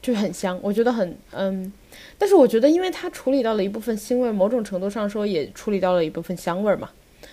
[0.00, 1.72] 就很香，我觉得很嗯，
[2.16, 6.88] 但是我觉得因为它处理到了一部分腥味，某种程度上说也处理到了一部分香味儿嘛，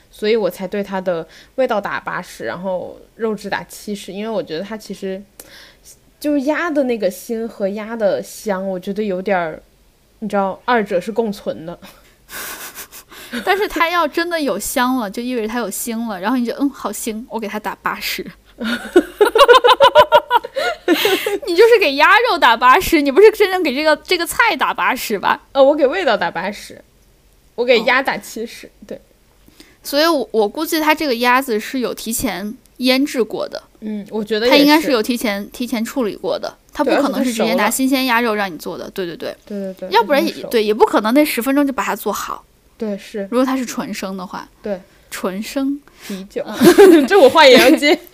[0.10, 5.22] 所以我才对它的味道打八十，然后肉质打七十，因为我觉得它其实
[6.20, 9.62] 就是鸭的那个腥和鸭的香，我觉得有点儿，
[10.20, 11.80] 你知道，二者是共存的。
[13.44, 18.26] 但是它要真的有香了，就意味着它有腥了，然后你就嗯好腥，我给它打八十。
[21.46, 25.42] 你就是给鸭肉打八十，你不是真正给这个这个菜打八十吧？
[25.52, 26.82] 呃，我给味道打八十，
[27.56, 29.00] 我给哦鸭打七十、对，
[29.84, 34.92] 所以我，我估计它这个鸭子是有提前腌制过的，嗯，我觉得它应该是。
[34.92, 38.90] 有提前提前处理过的，它不可能是直接拿新鲜鸭肉让你做的。
[38.92, 42.44] 对对对，对对对，要不然也对，也不可能那十分钟就把它做好。
[42.78, 43.28] 对是。
[43.32, 44.80] 如果它是纯生的话，对。
[45.10, 45.80] 纯生。
[46.06, 46.46] 啤酒，
[47.08, 47.98] 这我话也要接。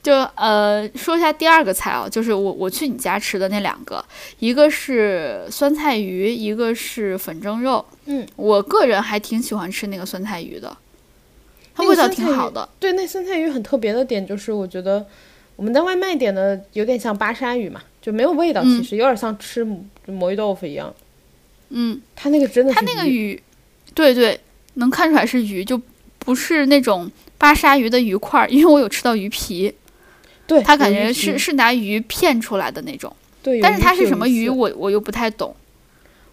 [0.00, 4.02] 就呃说一下第二个菜啊，就是我我去你家吃的那两个，
[4.38, 7.84] 一个是酸菜鱼，一个是粉蒸肉。
[8.06, 10.74] 嗯，我个人还挺喜欢吃那个酸菜鱼的，
[11.78, 12.68] 它味道挺好的。
[12.80, 15.06] 对，那酸菜鱼很特别的点就是，我觉得
[15.56, 19.66] 我们在外卖点的有点像巴沙鱼嘛，就没有味道，嗯其实有点像吃
[20.06, 20.92] 魔芋豆腐一样。
[21.70, 23.40] 嗯，它那个真的是它那个鱼，
[23.94, 24.40] 对对，
[24.74, 25.80] 能看出来是鱼，就
[26.18, 29.72] 不是那种巴沙鱼的鱼块儿，因为我有吃到鱼皮，
[30.46, 35.54] 对，它感觉是是拿鱼片出来的那种，对，但是它是什么鱼，我我又不太懂。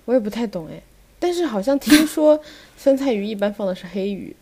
[0.05, 0.81] 我也不太懂哎。
[1.17, 2.39] 但是好像听说
[2.77, 4.35] 酸菜鱼一般放的是黑鱼，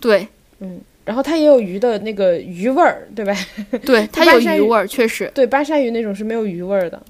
[0.00, 0.26] 对
[0.60, 3.34] 嗯，然后它也有鱼的那个鱼味儿，对吧？
[3.84, 5.30] 对，它有鱼味儿，确实。
[5.34, 7.00] 对，巴沙鱼那种是没有鱼味儿的。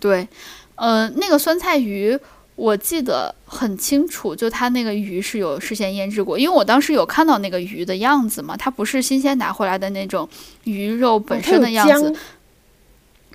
[0.00, 0.26] 对，
[0.76, 2.18] 呃，那个酸菜鱼
[2.56, 10.28] 我记得很清楚，就它那个鱼是有事先腌制过，因为我当时有看到那个鱼的样子嘛，它不是新鲜拿回来的那种
[10.64, 12.16] 鱼肉本身的样子，姜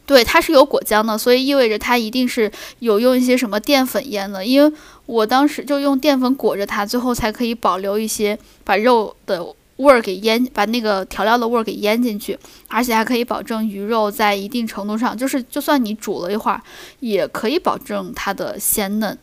[0.08, 4.74] 对，它是有果浆的，所以意味着它一定是有用一些什么淀粉腌的，因为
[5.06, 9.46] 我当时就用淀粉裹着它，最后才可以保留一些把肉的
[9.76, 12.40] 味儿给腌，把那个调料的味儿给腌进去，
[12.70, 16.62] 而且还可以保证鱼肉在一定程度上，就是就算你煮了一会儿，
[17.02, 19.16] 也可以保证它的鲜嫩。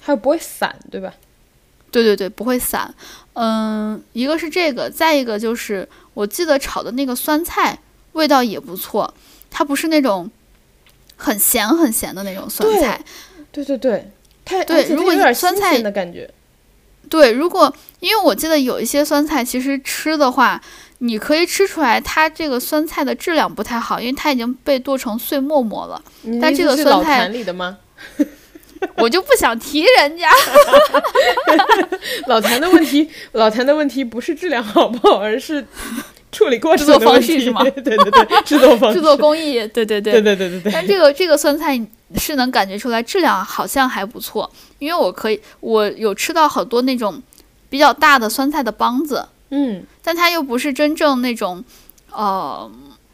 [0.00, 1.14] 还有不会散，对吧？
[1.92, 2.92] 对对对，不会散。
[3.34, 7.78] 嗯，一个是这个，再一个就是我记得炒的那个酸菜
[8.12, 9.14] 味道也不错，
[9.56, 10.28] 它不是那种
[11.16, 13.00] 很咸很咸的那种酸菜。
[13.52, 14.10] 对对对，
[14.44, 16.28] 它对如果有点酸菜的感觉。
[17.08, 20.60] 对，如果因为我记得有一些酸菜，其实吃的话，
[20.98, 26.02] 你可以吃出来它这个酸菜的质量不太好，因为它已经被剁成碎沫沫了。
[26.42, 27.78] 但这个酸菜里的吗？
[28.98, 30.28] 我就不想提人家。
[32.26, 35.64] 老谭的问题，老谭的问题不是质量好不好，而是
[36.34, 41.80] 处理过程制作方式是吗 对对对，制作方式，制作工艺，对对对对对对对，但这个这个酸菜
[42.16, 47.22] 是能感觉出来质量好像还不错，因为我可以我有吃到好多那种
[47.70, 51.64] 比较大的酸菜的帮子，嗯，但它又不是真正那种，
[52.12, 52.70] 呃，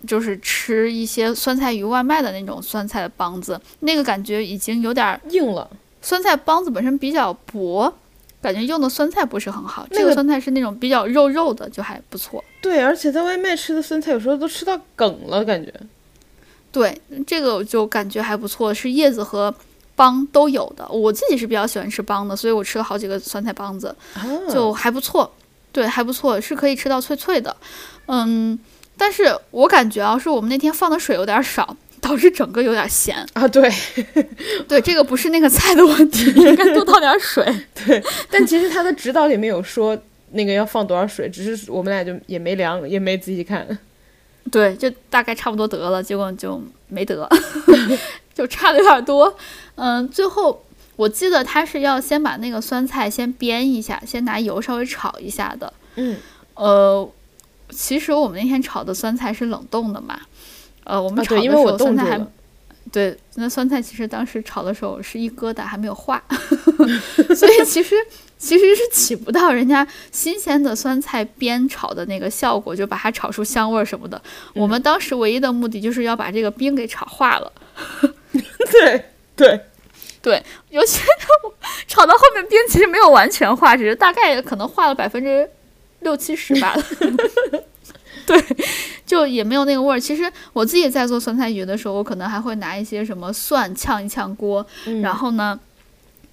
[0.06, 5.68] 就是吃一些酸菜鱼外卖的那种酸菜的帮子，那个感觉已经有点儿硬了。
[6.02, 7.92] 酸菜帮子本身比较薄，
[8.40, 9.86] 感觉用的酸菜不是很好。
[9.90, 12.42] 那个这个酸菜是那种比较肉肉的，就还不错。
[12.61, 15.72] 对，而且在外卖吃的酸菜有时候都吃到梗了，感觉。
[16.72, 19.52] 对，这个我就感觉还不错，是叶子和
[19.96, 20.86] 帮都有的。
[20.88, 25.32] 我自己是比较喜欢吃帮的，所以我吃了好几个酸菜帮子，啊，就还不错。
[25.72, 27.56] 对，还不错，是可以吃到脆脆的。
[28.06, 28.58] 嗯，
[28.96, 33.24] 但是我感觉啊，是我们那天放的水有点少，导致整个有点咸。
[33.34, 33.72] 啊，对
[34.68, 37.44] 对，这个不是那个菜的问题，应该多倒点水。
[37.86, 39.96] 对，但其实他的指导里面有说
[40.32, 43.66] 那个要放多少水，只是我们俩就也没量，也没仔细看。
[44.50, 47.28] 对，就大概差不多得了，结果就没得，
[48.34, 49.36] 就差的有点多。
[49.74, 50.64] 嗯，最后
[50.96, 55.72] 我记得他是要先把那个酸菜先煸一下，先拿油稍微炒一下的。
[55.96, 56.16] 嗯，
[56.54, 57.08] 呃，
[57.70, 60.18] 其实我们那天炒的酸菜是冷冻的嘛。
[60.84, 62.26] 呃，我们啊，炒的对，因为我时候酸菜还。
[62.90, 66.20] 对，那酸菜其实当时炒的时候是一疙瘩，还没有化，
[67.36, 67.94] 所以其实
[68.41, 74.20] 其实是起不到人家新鲜的酸菜煸炒的那个效果，就把它炒出香味儿什么的。
[74.55, 77.53] 我们当时唯一的目的就是要把这个冰给炒化了。
[78.72, 79.05] 对
[79.36, 79.61] 对，
[80.22, 81.01] 对，尤其
[81.86, 85.49] 炒到后面冰其实没有完全化，只是大概可能化了百分之
[86.01, 86.74] 六七十吧。
[88.26, 88.43] 对，
[89.05, 89.99] 就也没有那个味儿。
[89.99, 94.64] 其实我自己在做酸菜鱼的时候，我可能还会拿一些什么蒜炝一炝锅，
[95.03, 95.59] 然后呢，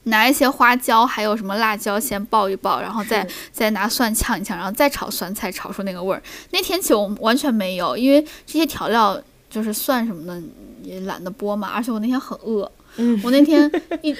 [0.07, 6.21] 拿一些花椒，还有什么辣椒先爆一爆，然后再再拿蒜炝一炝，然后再炒酸菜，炒出那个味儿。
[6.51, 10.41] 那天起我完全没有，因为这些调料就是蒜什么的
[10.83, 12.69] 也懒得剥嘛，而且我那天很饿。
[12.97, 13.69] 嗯，我那天
[14.01, 14.15] 一，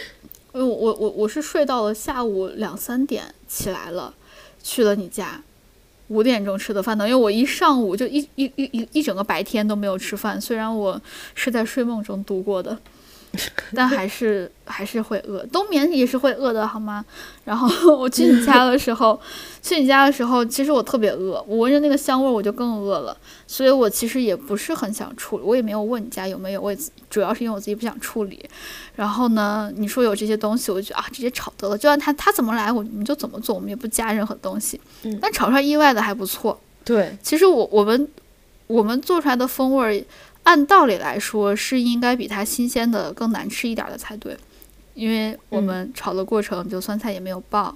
[0.52, 4.14] 我我我我是睡到了下午两三点起来了，
[4.62, 5.42] 去了你家。
[6.10, 11.02] 五点钟吃的饭呢，因为我一上午就一一一一一整个白天都没有吃饭，虽然我
[11.36, 12.78] 是在睡梦中度过的。
[13.76, 17.04] 但还是还是会饿，冬眠也是会饿的，好吗？
[17.44, 19.20] 然后我去你家的时候，
[19.62, 23.16] 去你家的时候，其实我特别饿，我闻着那个香味我就更饿了，
[23.46, 28.44] 所以我其实也不是很想处理，我也没有问你家有没有，我也主要是因为我自己不想处理。
[28.96, 34.80] 然后呢，你说有这些东西，我就觉得啊，直接炒得了，就按他他怎么来，我们就怎么做，我们也不加任何东西。
[35.04, 36.60] 嗯，但炒出来意外的还不错。
[36.84, 38.08] 对，其实我我们
[38.68, 40.04] 我们做出来的风味儿。
[40.48, 44.34] 按道理来说，是应该比它新鲜的更难吃一点的才对，
[44.94, 47.76] 因为我们炒的过程就酸菜也没有爆，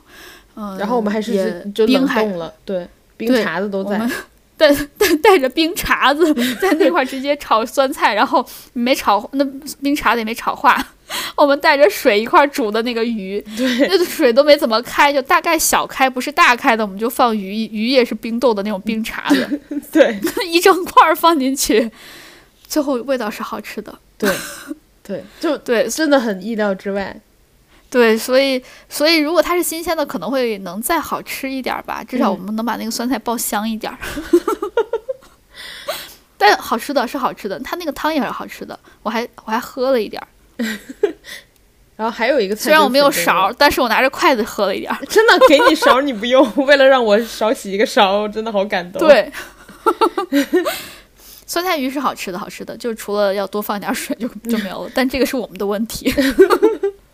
[0.55, 3.99] 嗯，然后我们还是就冷冻了，对，冰碴子都在，
[4.55, 9.43] 带带带着冰碴子在那块直接炒酸菜，然后没炒那
[9.81, 10.81] 冰碴子也没炒化，
[11.35, 19.59] 我们带着水一块煮的那个鱼，对，那水都没怎么开，就大概小开，不是大开的，我们就放鱼，鱼也是冰冻的那种冰碴子，
[19.91, 20.17] 对，
[20.47, 21.91] 一整块放进去。
[22.71, 24.33] 最后味道是好吃的，对，
[25.03, 27.13] 对，就 对，真的很意料之外，
[27.89, 33.91] 对，所以所以如果它是新鲜的，可能会能再好吃一点吧，至少我们能把那个酸菜爆香一点。
[36.37, 40.27] 但好吃的是好吃的，它那个汤也是好吃的，我还我还喝了一点儿。
[41.97, 45.05] 然后还有一个菜，虽然我没有勺，但是我拿着筷子喝了一点儿。
[45.07, 49.05] 真的给你勺你不用，为了让我少洗一个勺，真的好感动。
[49.05, 49.29] 对。
[51.51, 54.91] 酸菜鱼是好吃的，好吃的，就是除了要多放点水就就没有了。
[54.95, 56.09] 但这个是我们的问题。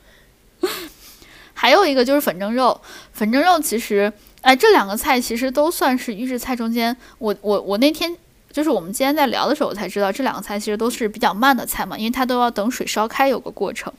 [1.56, 2.80] 还有一个就是粉蒸肉，
[3.14, 6.96] 粉蒸肉其实，哎，这两个菜其实都算是预制菜中间。
[7.18, 8.16] 我我我那天
[8.52, 13.92] 就是我们今天在聊的时候，我才知道这两个菜其实都是比较慢的菜嘛，因为它都要等水烧开有个过程。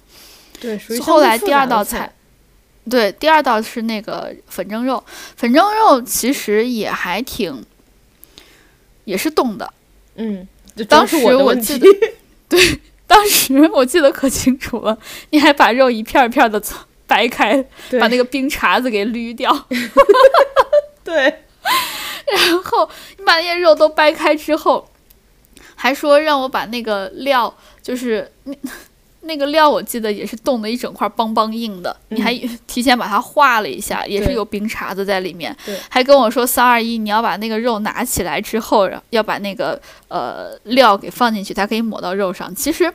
[0.60, 2.14] 对，后来第二道菜，
[2.88, 5.02] 对，第二道是那个粉蒸肉。
[5.36, 7.64] 粉蒸肉其实也还挺，
[9.02, 9.74] 也是冻的。
[10.18, 10.46] 嗯，
[10.88, 11.86] 当时我记得，
[12.48, 14.98] 对， 当时我记得可清楚了。
[15.30, 16.60] 你还把肉一片一片的
[17.06, 17.64] 掰开，
[18.00, 19.50] 把那个冰碴子给捋掉。
[21.02, 21.14] 对，
[22.32, 24.90] 然后你把那些肉都掰开之后，
[25.74, 28.30] 还说让我把那个料，就是
[29.28, 29.38] 那。
[29.38, 32.34] 个料我记得也是冻的一整块邦邦硬的，你还
[32.66, 35.56] 提前把它化了一下，也是有冰碴子在里面。
[35.88, 42.52] 还跟我说三二一，你要把那个肉拿起来之后，要把那个呃料给放进去，它可以抹到肉上。
[42.52, 42.92] 其实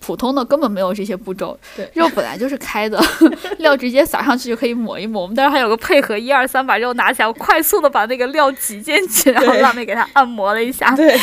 [0.00, 1.56] 普通的根本没有这些步骤，
[1.92, 3.00] 肉本来就是开的，
[3.58, 5.22] 料直接撒上去就可以抹一抹。
[5.22, 10.90] 我们当时还有个配合，一二三，把肉拿起来，我快速的把那个料挤进去，然后让妹给它按摩了一下。
[10.96, 11.16] 对，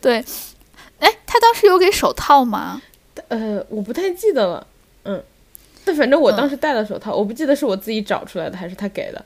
[0.00, 0.24] 对。
[1.00, 2.80] 哎，他当时有给手套吗？
[3.28, 4.66] 呃，我不太记得了。
[5.04, 5.22] 嗯，
[5.84, 9.24] 但反正我当时戴了手套，我不记得是我自己找出来的还是他给的。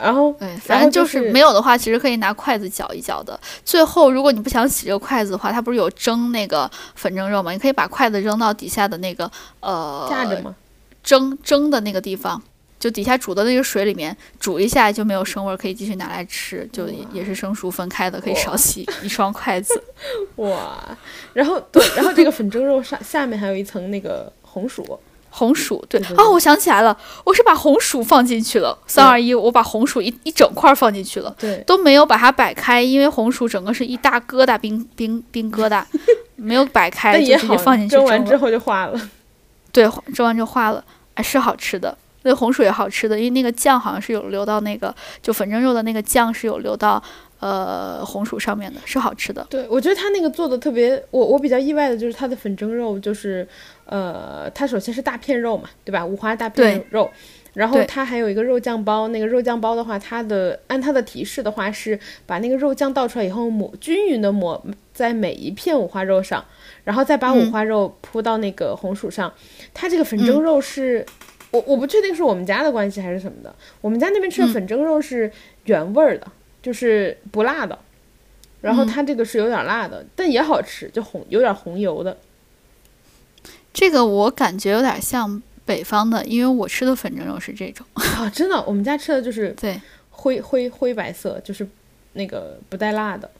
[0.00, 3.38] 然后，对，反正就是没有的话，其实可以拿筷子搅一搅的。
[3.64, 7.50] 最后，如果你不想洗这个筷子的话，它不是有蒸那个粉蒸肉吗？
[7.50, 9.28] 你可以把筷子扔到底下的那个
[9.60, 10.54] 呃架着吗？
[11.02, 12.40] 蒸蒸的那个地方。
[12.78, 19.82] 就底下煮的那个水里面煮一下就没有生味，可以继续拿来吃，就也是生熟分开的，可以少洗一双筷子。
[20.36, 20.96] 哇，
[21.32, 24.98] 然后对，然后这个粉蒸肉上下面还有一层那个红薯，
[25.30, 35.84] 红薯对啊，我想起来了，我是把红薯放进去了，三二一，我把红薯一一整块放进去了，对，都没有把它摆开，因为红薯整个是一大疙瘩冰冰冰疙瘩，
[36.36, 39.10] 没有摆开，就直接放进去蒸完之后就化了，
[39.72, 40.84] 对， 蒸完就化了，
[41.14, 41.98] 哎，是好吃的。
[42.28, 47.02] 那红薯也好吃的，因为那个酱好像是有流到那个就粉蒸肉的那个酱是有流到
[47.40, 49.46] 呃红薯上面的，是好吃的。
[49.48, 53.48] 对，我觉得他那个做的特别，我我比较意外的就是他的粉蒸肉，就是
[53.86, 56.04] 呃，它首先是大片肉嘛，对吧？
[56.04, 57.10] 五花大片肉，
[57.54, 66.44] 然后它还有一个肉酱包，那个肉酱包的话，它的按它的提示的话是把那个肉酱倒出来以后抹均匀的抹在每一片五花肉上，
[66.84, 69.32] 然后再把五花肉铺到那个红薯上。
[69.72, 71.06] 它这个粉蒸肉是。
[71.50, 75.30] 我我不确定是我们家的关系还是什么的，我们家那边吃的粉蒸肉是
[75.64, 76.26] 原味儿的，
[76.60, 77.78] 就是不辣的，
[78.60, 82.16] 然后它这个是有点辣的，但也好吃，就红有点红油的。
[83.72, 87.86] 这个我感觉有点像北方的，因为我吃的粉蒸肉是这种。
[87.94, 89.80] 啊，真的，我们家吃的就是对
[90.10, 91.66] 灰灰灰白色，就是
[92.14, 93.30] 那个不带辣的。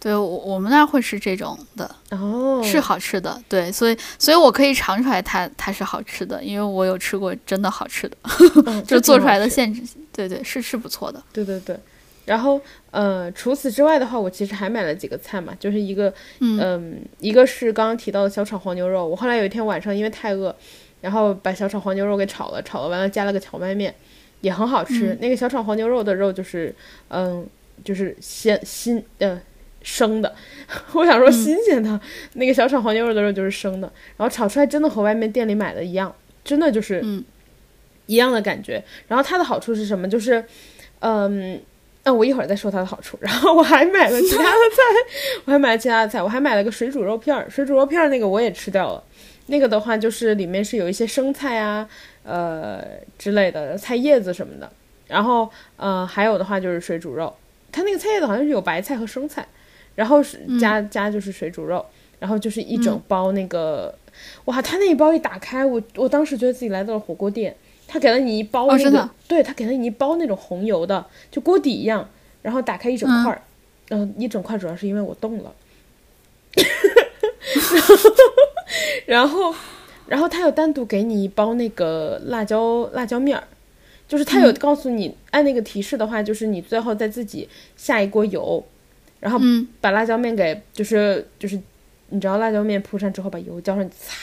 [0.00, 3.40] 对，我我们那儿会是这种的，哦，是好吃的。
[3.48, 8.16] 对，所以所以我可以尝出来它它是好吃的，因为我有吃过真的好吃的，
[8.66, 9.98] 嗯就做出来的这挺好吃现制。
[10.10, 11.22] 对对，是是不错的。
[11.32, 11.78] 对对对。
[12.26, 12.60] 然后，
[12.92, 19.06] 呃，除此之外的话，我其实还买了几个菜嘛，就是一个，嗯一个是刚刚提到的小炒黄牛肉。
[19.06, 20.54] 我后来有一天晚上因为太饿，
[21.00, 23.92] 然后把小炒黄牛肉给炒了，炒了完了加了个荞麦面，
[24.42, 25.12] 也很好吃。
[25.14, 26.72] 嗯那个小炒黄牛肉的肉就是，
[27.08, 27.44] 嗯，
[27.82, 29.40] 就是鲜新呃
[29.82, 30.34] 生的，
[30.94, 32.00] 我想说嗯新鲜的，
[32.34, 37.24] 那个小炒黄牛肉的肉就是生的，然后炒出来真的和外面店里买的一样，真的就是嗯
[38.06, 38.82] 一样的感觉。
[39.08, 40.08] 然后它的好处是什么？
[40.08, 40.44] 就是，
[41.00, 41.60] 嗯。
[42.02, 43.18] 那我一会儿再说它的好处。
[43.20, 44.82] 然后我还买了其他的菜，
[45.44, 47.46] 我还买了其他的菜，我还买了个水煮肉片儿。
[47.50, 49.04] 水煮肉片儿那个我也吃掉了，
[49.48, 51.86] 那个的话就是里面是有一些生菜啊，
[52.24, 52.82] 呃
[53.18, 54.72] 之类的菜叶子什么的。
[55.08, 57.36] 然后呃还有的话就是水煮肉，
[57.70, 59.46] 它那个菜叶子好像是有白菜和生菜，
[59.94, 61.84] 然后是加、加就是水煮肉，
[62.18, 63.94] 然后就是一整包那个，
[64.46, 67.56] 哇，他那一包一打开，我我当时觉得自己来到了火锅店。
[67.92, 69.10] 他给了你一包那个，哦真的？
[69.26, 72.08] 对他给了你一包那种红油的，就锅底一样，
[72.40, 73.42] 然后打开一整块儿，
[73.88, 75.52] 嗯、一整块主要是因为我冻了，
[79.06, 79.52] 然后，
[80.06, 83.42] 然后他有单独给你一包那个辣椒辣椒面儿，
[84.06, 88.64] 就是他有告诉你、按那个提示的话，就是你最后再自己下一锅油，
[89.20, 89.68] 然后嗯。
[89.80, 91.60] 把辣椒面给就是就是，
[92.08, 94.16] 你知道辣椒面铺上之后，把油浇上，擦，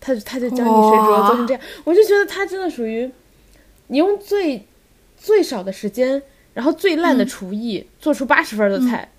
[0.00, 3.10] 他就他就教你水煮肉做成这样，我就觉得他真的属于
[3.88, 4.66] 你用最
[5.16, 6.22] 最少的时间，
[6.54, 7.26] 然后最烂的嗯。
[7.26, 9.10] 厨艺、做出八十分的菜，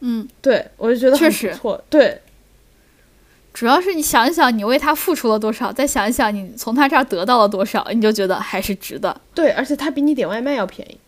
[0.00, 2.20] 嗯，对我就觉得很确实不错，对。
[3.52, 9.20] 主要是你想一想，你为他付出了多少，再想一想你从他这儿得到了多少，你就觉得还是值的。
[9.32, 10.98] 对，而且他比你点外卖要便宜。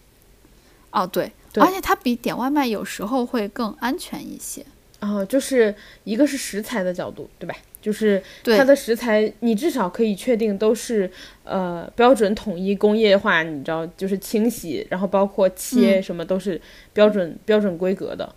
[0.93, 4.65] 哦，对而且它比点外卖有时候会更安全一些。
[4.99, 5.73] 啊、就是
[6.05, 7.55] 一个是食材的角度，对吧？
[7.83, 11.09] 就是它的食材，你至少可以确定都是
[11.45, 16.61] 呃标准统一工业化，你知道，就是清洗，然后包括切嗯什么都是
[16.93, 18.35] 标准、标准规格的。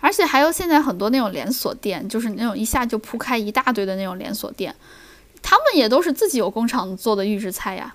[0.00, 4.74] 而且还有现在很多那种连锁店，就是那种一下就铺开一大堆的那种连锁店，
[5.42, 7.94] 他们也都是自己有工厂做的预制菜呀，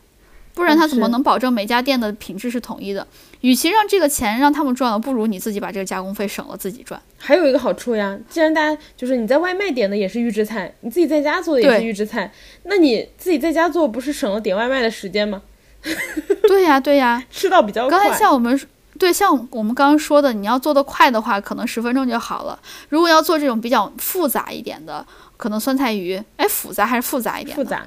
[0.54, 3.06] 不然嗯他怎么能保证每家店的品质是统一的？
[3.42, 7.02] 与其让这个钱让他们赚了，不如你自己把这个加工费省了自己赚。
[7.18, 12.32] 还有一个好处呀，既然大家就是你在外卖点的也是预制菜，你自己在家做的也是预制菜，
[12.64, 15.42] 那你自己在家做不是省了点外卖的时间吗？
[16.48, 17.22] 对呀，对呀。
[17.30, 18.18] 吃到比较刚才。
[18.18, 18.58] 像我们
[18.98, 22.58] 对像我们刚刚说的，你要做的快的话，可能十分钟就好了。
[22.88, 25.06] 如果要做这种比较复杂一点的，
[25.36, 27.54] 可能酸菜鱼，哎，复杂还是复杂一点？
[27.58, 27.86] 复杂，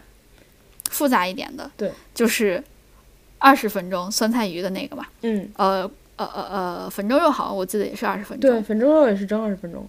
[0.90, 2.62] 复杂一点的，对，就是
[3.38, 5.06] 二十分钟酸菜鱼的那个嘛。
[5.22, 9.86] 嗯，呃呃呃呃，粉蒸肉好像我记得也是二十分钟对，粉蒸肉也是蒸二十分钟。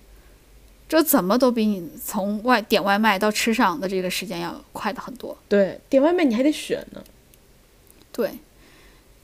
[0.90, 5.38] 这怎么都比你从外点外卖到吃上的这个时间要快的很多。
[5.50, 7.04] 对，点外卖你还得选呢。
[8.12, 8.32] 对，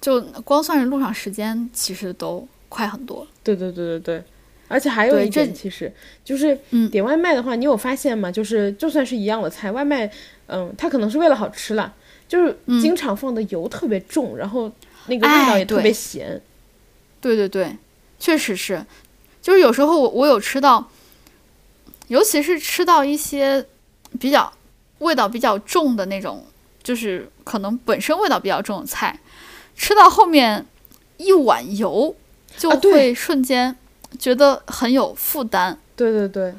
[0.01, 3.25] 就光算是路上时间，其实都快很多。
[3.41, 4.23] 对对对对对，
[4.67, 5.89] 而且还有一点，其实
[6.25, 8.29] 就是嗯点外卖的话，你有发现吗？
[8.29, 10.11] 就是就算是一样的菜，外卖，
[10.47, 11.93] 嗯，它可能是为了好吃啦，
[12.27, 12.81] 就是嗯。
[12.81, 14.71] 经常放的油特别重，然后
[15.07, 15.93] 那个味道哎也特别对。
[15.93, 16.41] 咸。
[17.21, 17.77] 对对对，
[18.19, 18.85] 确实是，
[19.41, 20.89] 就是有时候我我有吃到，
[22.09, 23.65] 尤其是吃到一些
[24.19, 24.51] 比较
[24.99, 26.45] 味道比较重的那种，
[26.83, 29.17] 就是可能本身味道比较重的菜，
[29.73, 30.65] 吃到后面
[31.15, 32.13] 一碗油
[32.57, 33.73] 就会瞬间
[34.19, 35.79] 觉得很有负担。
[35.95, 36.53] 对对对，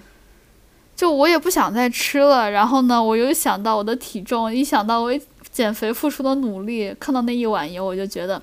[1.05, 5.13] 就我也不想再吃了，然后呢，我又想到我的体重，一想到我
[5.53, 8.43] 减肥付出的努力，看到那一碗油，我就觉得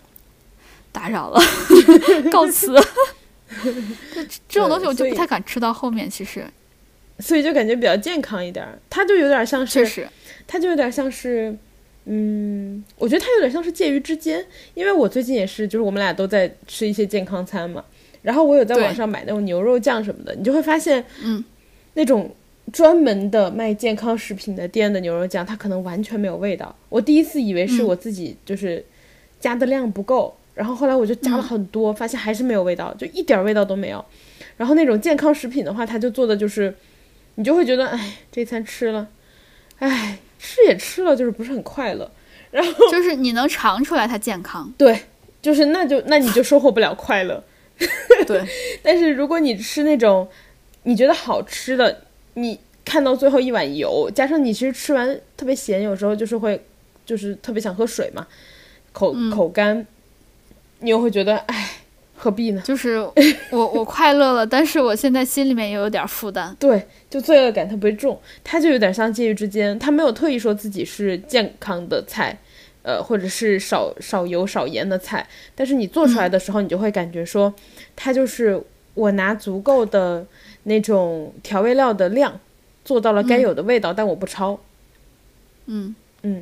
[0.92, 1.42] 打扰了，
[2.32, 2.76] 告辞。
[4.14, 6.46] 就这种东西我就不太敢吃到后面，其实
[7.18, 8.78] 所以就感觉比较健康一点儿。
[8.92, 10.08] 它就有点像是，
[10.46, 11.58] 它就有点像是，
[12.06, 14.46] 嗯，我觉得它有点像是介于之间。
[14.76, 17.84] 因为我最近也是，就是我们俩都在吃一些健康餐嘛，
[18.22, 21.44] 然后我有在网上买那种牛肉酱什么的，你就会发现，嗯，
[21.96, 22.34] 那种
[22.72, 26.74] 专门的卖健康食品的店的牛肉酱，它可能完全没有味道。
[26.90, 28.84] 我第一次以为是嗯我自己就是
[29.40, 34.04] 加的量不够，然后后来我就加了嗯很多，发现还是没有味道，就一点味道都没有。
[34.58, 36.74] 然后那种健康食品的话，它就做的就是，
[37.36, 39.08] 你就会觉得，哎，这餐吃了，
[39.80, 42.10] 哎，吃也吃了，就是不是很快乐。
[42.52, 45.00] 然后就是你能尝出来它健康，对，
[45.42, 47.44] 就是那就那你就收获不了快乐。
[48.28, 48.46] 对，
[48.84, 50.28] 但是如果你吃那种
[50.84, 52.04] 你觉得好吃的，
[52.34, 56.64] 你看到最后一碗油，加上你其实吃完特别咸，有时候就是会
[57.06, 58.28] 就是特别想喝水嘛，
[58.92, 59.86] 口口干，
[60.80, 61.72] 你又会觉得哎。
[62.24, 62.62] 何必呢？
[62.64, 63.00] 就是
[63.50, 66.56] 我我快乐了，但是我现在心里面也有点负担。
[66.60, 72.38] 对，就罪恶感特别重，它就有点像介于之间，它没有特意说自己是健康的菜，
[72.84, 77.52] 呃，或者是少少油少盐的菜，但是你做出来的时候，你就会感觉说，
[77.96, 78.62] 它就是
[78.94, 80.24] 我拿足够的
[80.64, 82.40] 那种调味料的量，
[82.86, 84.60] 做到了该有的味道，但我不超。
[85.66, 86.42] 嗯嗯，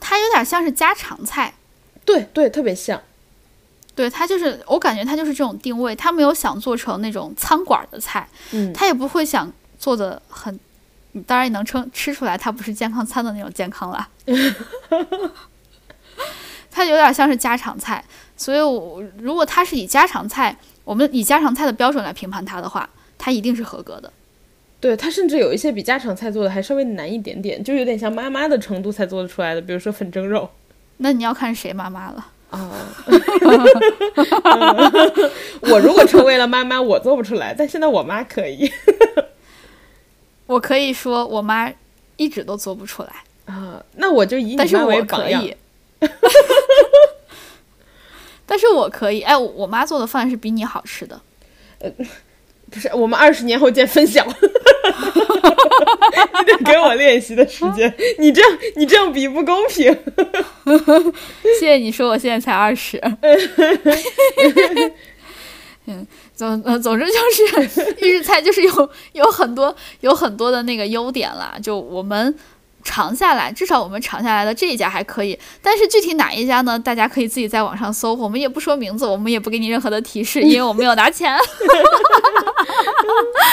[0.00, 1.54] 它有点像是家常菜。
[2.04, 3.00] 对对，特别像。
[3.94, 10.58] 对他就是，我感觉他就是这种定位，他没有想做成那种餐馆的菜，嗯，他也不会想做的很，
[11.12, 14.08] 你当然也能称吃出来，它不是健康餐的那种健康了，
[16.72, 18.04] 它有点像是家常菜，
[18.36, 22.90] 所以，我如果他是以家常菜，我们以家常菜的标准来评判它的话，
[23.24, 24.12] 它一定是合格的。
[24.78, 30.50] 对，它甚至有一些比家常菜做的还稍微难一点点，就有点像妈妈的程度才做得出来的，比如说粉蒸肉。
[30.98, 32.26] 那你要看谁妈妈了。
[32.50, 32.70] 啊，
[35.62, 38.70] 我如果成为了妈妈，我做不出来，但现在我妈可以。
[40.44, 41.72] 我可以说，我妈
[42.18, 43.08] 一直都做不出来
[43.46, 43.82] 啊。
[43.96, 45.42] 那我就以你妈为榜样。
[48.44, 51.18] 但是我可以，哎，我妈做的饭是比你好吃的。
[51.78, 51.90] 呃。
[52.74, 54.26] 不是，我们二十年后见分晓。
[56.40, 57.94] 你得给我练习的时间。
[58.18, 59.96] 你这样，你这样比不公平。
[61.60, 63.00] 谢谢你说，我现在才二十。
[65.86, 72.34] 嗯，总呃，总之就是预制菜就是有有很多有很多的那个优点啦，就我们。
[72.84, 76.78] 尝下来，至少我们尝下来的这一家还可以，但是具体哪一家呢？
[76.78, 81.36] 大家可以自己在网上搜，我们也不说名字，我们也不给你任何的提示，因为我没有拿钱。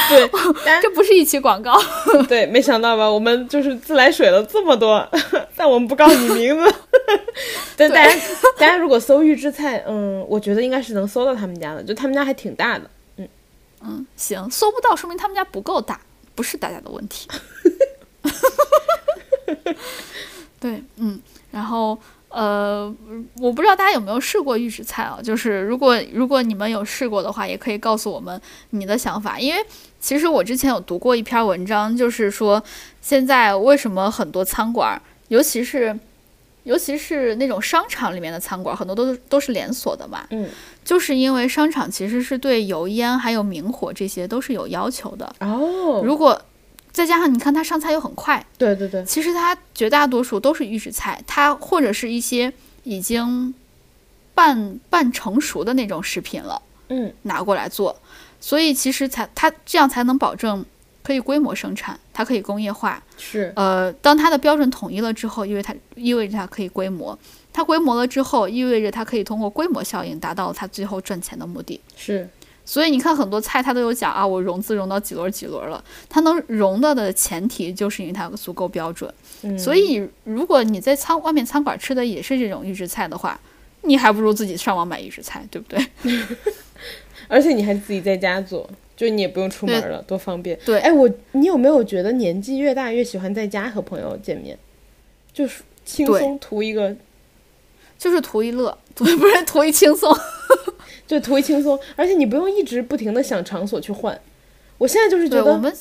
[0.09, 0.29] 对，
[0.81, 1.81] 这不是一期广告。
[2.27, 3.09] 对，没想到吧？
[3.09, 5.07] 我们就是自来水了这么多，
[5.55, 6.75] 但我们不告诉你名字。
[7.77, 8.13] 但大家，
[8.57, 12.89] 大家如果搜预制菜，嗯，我觉得应该是能搜到他们家的，就他们家还挺大的。
[13.17, 13.27] 嗯
[13.83, 15.99] 嗯，行，搜不到说明他们家不够大，
[16.35, 17.29] 不是大家的问题。
[20.59, 21.19] 对，嗯，
[21.51, 21.97] 然后
[22.29, 22.93] 呃，
[23.39, 25.19] 我不知道大家有没有试过预制菜啊？
[25.23, 29.39] 就是如果如果你们有试过的话，也可以告诉我们你的想法。
[29.39, 29.61] 因为
[29.99, 32.61] 其实我之前有读过一篇文章，就是说
[33.01, 35.97] 现在为什么很多餐馆，尤其是
[36.63, 40.47] 尤其是那种商场里面的餐馆，很多都都是连锁的嘛，嗯，
[40.85, 46.01] 就是因为商场其实是对油烟还有明火这些都是有要求的哦。
[46.05, 46.39] 如果
[46.91, 52.51] 再加上你看它上菜又很快，对对对，其实它绝大多数都是预制菜，它或者是一些
[52.83, 53.53] 已经
[54.35, 57.95] 半半成熟的那种食品了，嗯，拿过来做，
[58.39, 60.65] 所以其实才它这样才能保证
[61.01, 67.17] 可以规模生产，它可以工业化，是，呃，当它的标准统一了之后，因为它意味着它可以规模，
[67.53, 72.29] 它规模了之后，意味着它可以通过规模效应达到它最后赚钱的目的，是。
[72.63, 75.83] 所以你看，很多菜它都有讲啊，我融资融到几轮几轮了。
[76.07, 79.11] 它能融到的前提，就是因为它足够标准。
[79.57, 83.39] 所以，如果你在餐外面餐馆吃的也是这种预制菜的话，
[83.81, 85.85] 你还不如自己上网买预制菜，对不对？
[87.27, 90.57] 而且你还自己在家做，就你也不用出门了，多方便。
[90.65, 94.57] 对，哎，我你有没有觉得年纪越大越喜欢在家和朋友见面，
[95.33, 96.95] 就是轻松图一个，
[98.01, 100.11] 就是图一乐， 不是图一轻松。
[101.07, 104.19] 对，图一轻松，而且你不用一直不停的想场所去换。
[104.79, 105.71] 我现在就是觉得，我们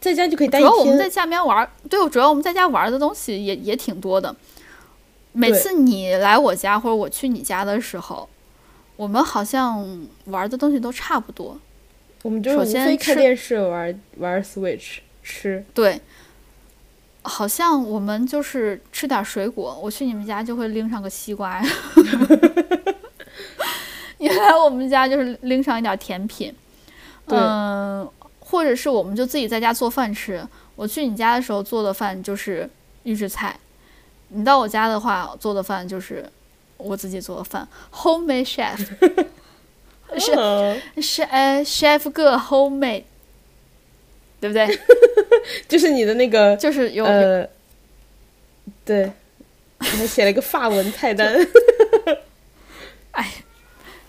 [0.00, 0.70] 在家就可以待一天。
[0.70, 4.36] 主要我们在家里面玩，对，主要我们在家玩的东西也也挺多的。
[5.32, 8.28] 每次你来我家或者我去你家的时候，
[8.94, 11.58] 我们好像玩的东西都差不多。
[12.22, 15.64] 我们就首先看电视、玩玩 Switch、吃。
[15.74, 16.00] 对，
[17.22, 19.78] 好像我们就是吃点水果。
[19.82, 21.62] 我去你们家就会拎上个西瓜。
[24.18, 26.54] 你来我们家就是拎上一点甜品，
[27.26, 28.06] 嗯，
[28.38, 30.46] 或者是我们就自己在家做饭吃。
[30.76, 32.68] 我去你家的时候做的饭就是
[33.04, 33.58] 预制菜，
[34.28, 36.30] 你到我家的话做的饭就是
[36.76, 38.76] 我自己做的饭，homemade chef，
[40.18, 43.04] 是是呃 chef 个 homemade，
[44.38, 44.66] 对不对？
[45.68, 47.48] 就是你的那个，就是有呃，
[48.84, 49.10] 对，
[49.78, 51.34] 你还写了一个法文菜单，
[53.12, 53.32] 哎。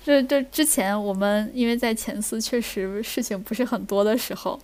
[0.03, 4.59] 这这之前，我们因为在前司确实事情不是很多的时候，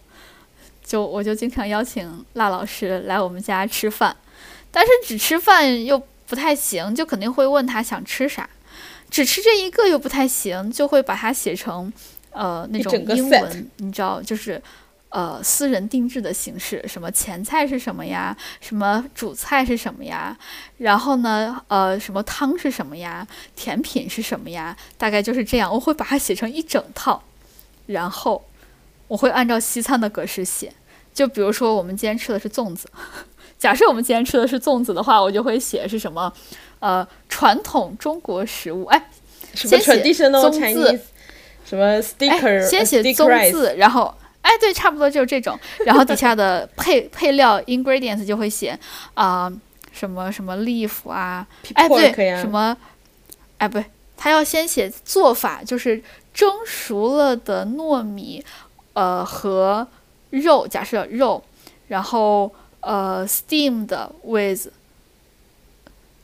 [0.83, 4.17] 就我就经常邀请辣老师来我们家吃饭，
[4.71, 8.49] 但是只吃饭又不太行，就肯定会问他想吃啥，
[9.11, 11.93] 只吃这一个又不太行，就会把它写成
[12.31, 14.59] 呃那种英文，你知道，就是
[15.09, 20.37] 呃私人定制的形式，什么前菜是什么呀，什么主菜是什么呀，
[20.77, 23.25] 然后呢，呃，什么汤是什么呀，
[23.55, 25.73] 甜品是什么呀，大概就是这样。
[25.73, 27.23] 我会把它写成一整套，
[27.85, 28.43] 然后
[29.07, 30.71] 我会按照西餐的格式写。
[31.13, 32.87] 就比如说，我们今天吃的是粽子。
[33.57, 36.31] 假设我们今天吃的是粽子的话，我就会写是什么，
[36.79, 38.85] 呃，传统中国食物。
[38.85, 39.09] 哎，
[39.55, 40.99] 什么先写 traditional Chinese 字，
[41.65, 44.13] 什么 sticker，哎，先写宗字，然后，
[44.47, 45.59] 哎，对，差不多就是这种。
[45.85, 48.79] 然后底下的配配料 ingredients 就会写
[49.13, 49.51] 啊、
[49.91, 52.75] 什么什么 leaf 啊，哎，对，什么，
[53.57, 53.83] 哎，不对，
[54.15, 56.01] 他要先写做法，就是
[56.33, 58.41] 蒸熟了的糯米，
[58.93, 59.85] 呃，和
[60.29, 61.43] 肉，假设肉，
[61.89, 62.49] 然后
[62.79, 63.93] 呃，steamed
[64.23, 64.67] with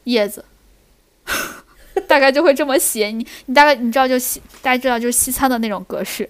[0.05, 0.45] 叶子，
[2.07, 3.07] 大概就会这么写。
[3.07, 6.29] 你你大概你知道就西，大家知道就是西餐的那种格式。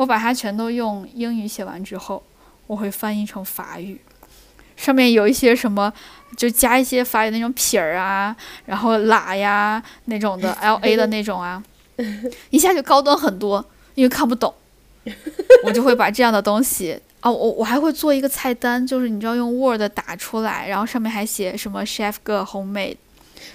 [0.00, 2.22] 我把它全都用英语写完之后，
[2.66, 4.00] 我会翻译成法语，
[4.74, 5.92] 上面有一些什么，
[6.38, 11.62] 就加一些法语那种撇儿啊，然后喇呀那种的 L A 的那种啊，
[12.48, 13.62] 一下就高端很多，
[13.94, 14.54] 因为看不懂，
[15.64, 16.98] 我就会把这样的东西。
[17.20, 22.96] 哦，我我还会做一个菜单，就是你知道用 Word 打出来，然后上面还写什么 Chef Girl Homemade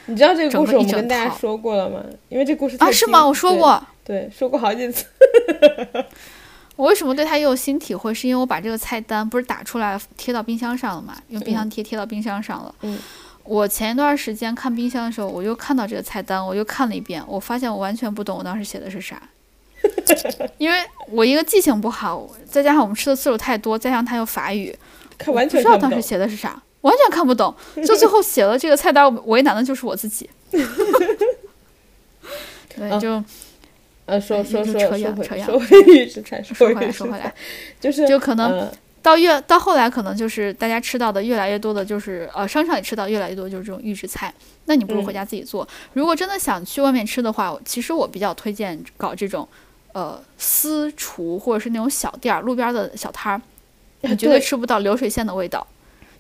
[0.06, 2.04] 你知道这个故事我跟大家说过了吗？
[2.30, 2.92] 因为这故事啊？
[2.92, 3.26] 是吗？
[3.26, 3.88] 我说对过。
[4.06, 5.06] 对，说过好几次。
[6.76, 8.14] 我为什么对它又有新体会？
[8.14, 11.16] 是因为我把这个菜单不是打出来贴到冰箱上了嘛？
[11.30, 12.76] 用冰箱贴贴到冰箱上了。
[12.82, 12.98] 嗯
[13.44, 19.22] 我前一段时间看冰箱的时候，我又看到这个菜单，我又看了一遍，我发现我完全不懂我当时写的是啥。
[20.58, 20.78] 因为
[21.12, 24.76] 我一个记性不好，再加上我们吃的次数太多，再加上它又法语，
[25.16, 26.02] 看完不知道当时。
[26.02, 27.54] 写的是啥，完全看不懂。
[27.86, 30.28] 就最后写了这个菜单，为难的就是我自己。
[32.76, 33.24] 对，啊就
[34.06, 37.34] 呃，说哎说说扯远说回扯远说回预制菜，说回来说回来，
[37.80, 38.72] 就是就可能呃
[39.02, 44.34] 到越到后来，可能就是大家吃到的越来越多的，就是呃商场里吃到越来越多就是这种预制菜。
[44.66, 45.68] 那你不如回嗯家自己做。
[45.94, 49.48] 如果真的想去外面吃的话，其实我比较推荐搞这种
[49.94, 53.42] 呃私厨或者是那种小店儿、路边儿的小摊儿，
[54.02, 55.66] 你绝对对吃不到流水线的味道。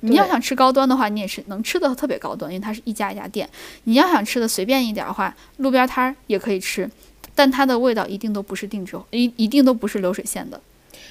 [0.01, 3.49] 你要想吃高端的话，你也是能吃的特别高端，因为它是一家一家店。
[3.85, 6.87] 你要想吃的随便一点儿的话，路边摊儿也可以吃，
[7.35, 10.59] 但它的味道一定都不是定制，一一定都不是流水线的。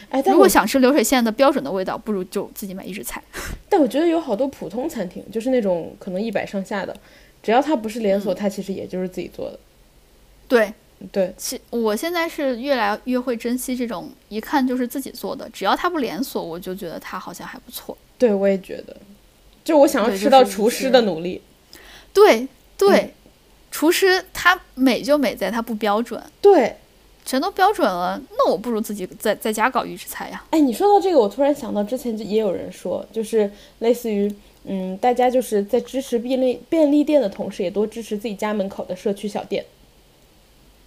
[0.09, 3.23] 哎，但如果想吃流水线的标准的味道，不如就自己买一只菜。
[3.69, 6.97] 但我觉得有好多普通餐厅，就是那种可能一百上下的，
[7.43, 9.59] 只要它不是连锁，嗯它其实也就是自己做的。
[10.47, 10.73] 对，
[11.11, 17.97] 对，其我现在是越来越会珍惜这种一看就是自己做的，只要它不连锁，我就觉得它好像还不错。
[18.17, 18.97] 对我也觉得，
[19.65, 21.41] 就我想要吃到厨师的努力。
[22.13, 22.47] 对
[22.77, 23.11] 对，嗯
[23.75, 26.77] 厨师他美就美在他不标准，对，
[27.25, 30.45] 全都标准了，那我不如自己在在家搞预制菜呀。
[30.51, 34.33] 哎，你说到这个，我突然想到之前就也有人说，就是类似于，
[34.63, 39.65] 嗯，大家就是在支持便利便利店的同时，也多支持自己家门口的社区小店，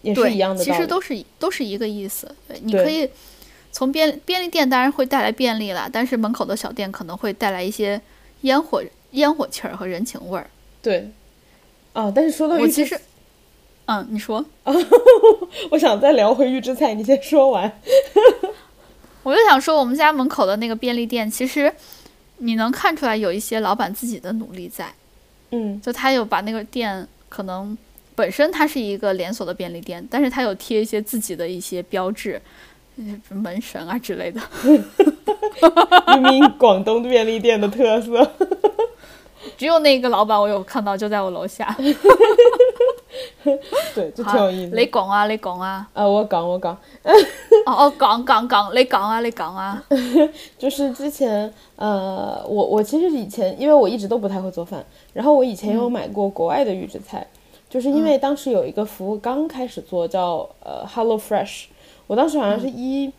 [0.01, 0.64] 也是，一样的。
[0.64, 2.34] 其实都是都是一个意思。
[2.47, 3.09] 对，你可以
[3.73, 7.99] 从便便利店当然会带来便利了，但是门口的小店可能会带来一些
[8.43, 8.81] 烟火
[9.11, 10.49] 烟火气儿和人情味儿。
[10.81, 11.11] 对。
[11.97, 12.95] 哦，但是说到我其实，
[13.85, 14.45] 嗯，你说。
[15.71, 17.81] 我想再聊回预制菜，你先说完。
[19.23, 21.73] 我就想说，我们家门口的那个便利店，其实
[22.37, 24.93] 你能看出来有一些老板自己的努力在，
[25.49, 27.75] 嗯，就他有把那个店可能
[28.13, 32.39] 本身它是一个连锁的便利店，但是他有贴一些自己的一些标志，
[32.97, 34.39] 嗯门神啊之类的。
[36.13, 38.31] 明明广东便利店的特色。
[39.55, 41.75] 只有那个老板我有看到，就在我楼下。
[43.95, 44.77] 对，就挺有意思的。
[44.79, 45.87] 你讲啊，你讲啊。
[45.93, 46.73] 啊，我讲我讲，
[47.65, 49.81] 哦哦，讲讲讲，你讲啊，你讲啊。
[50.59, 57.25] 就是之前，呃，我我其实以前，因为我一直都不太会做饭，然后我以前有买过国外的预制菜，
[57.69, 61.65] 就是因为当时有一个服务刚开始做叫，呃，Hello Fresh，
[62.05, 63.11] 我当时好像是一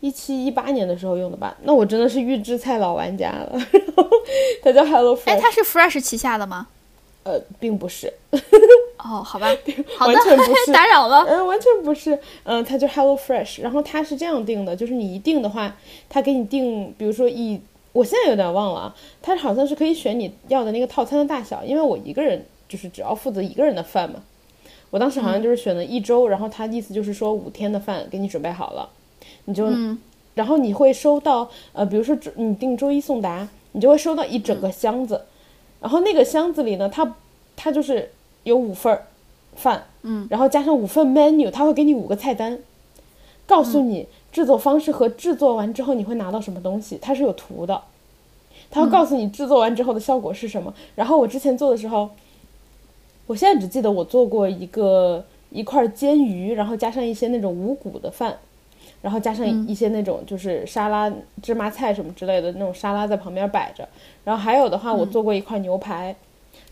[0.00, 3.58] 一七一八年的时候用的吧，那我真的是预制菜老玩家了，
[4.62, 6.68] 它叫 Hello 哎，Fresh，哎它是 Fresh 旗下的吗？
[7.24, 8.12] 呃，并不是，
[9.02, 9.48] 哦，好吧，
[9.98, 11.24] 好的完全不是，打扰了。
[11.26, 15.76] 嗯，完全不是， 嗯，它就 Hello Fresh，然后它是这样定的，就是你一定的话，
[16.08, 17.60] 它给你定，比如说一，
[17.92, 24.22] 我现在有点忘了啊，它好像是可以选你要的那个套餐的大小，因为我一个人就是只要负责一个人的饭嘛，
[24.90, 28.88] 我当时好像就是选了一周，然后他意思就是说五天的饭给你准备好了，
[29.46, 29.98] 你就，嗯。
[30.34, 35.22] 然后你会收到，呃，比如说周你订周一送达，你就会收到一整个箱子，
[35.80, 37.16] 然后那个箱子里呢，它
[37.56, 38.10] 它就是
[38.44, 39.06] 有五份儿
[39.54, 42.58] 饭，嗯，然后加上五份 menu，它会给你五个菜单，
[43.46, 47.80] 告诉你制作方式和制作完之后你会拿到什么东西，它是有图的，
[48.70, 50.74] 它会告诉你制作完之后的效果是什么。
[50.94, 52.10] 然后我之前做的时候，
[53.26, 58.36] 我现在只记得我做过一个一块煎鱼，然后加上一些那种五谷的饭，
[59.02, 61.12] 然后加上一些那种就是沙拉
[61.42, 63.88] 芝麻菜什么之类的那种沙拉在旁边摆着。
[64.24, 66.14] 然后还有的话，我做过一块牛排，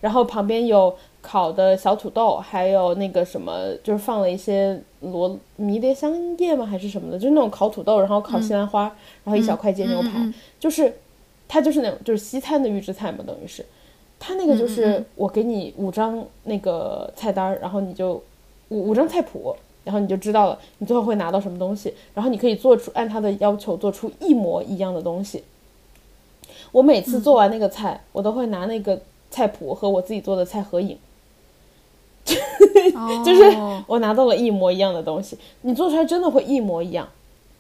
[0.01, 0.95] 然后旁边有。
[1.27, 6.67] 烤的小土豆，还有那个什么，就是放了一些罗迷迭香叶吗？
[6.67, 7.19] 还是什么的？
[7.19, 8.83] 就是那种烤土豆，然后烤西兰花，
[9.25, 10.11] 然后一小块煎牛排，
[10.61, 10.95] 就是
[11.49, 13.65] 它就是那种就是西餐的预制菜嘛，等于是，
[14.21, 18.23] 它那个就是我给你五张那个菜单，然后你就
[18.69, 25.45] 五五张菜谱，然后你就知道了你最后会拿到什么东西，然后你可以做出按他的要求做出一模一样的东西。
[26.73, 29.01] 我每次做完那个菜，我都会拿那个
[29.31, 30.99] 菜谱和我自己做的菜合影。
[33.25, 33.57] 就是
[33.87, 37.07] 我拿到了一模一样的东西，你做出来真的会一模一样。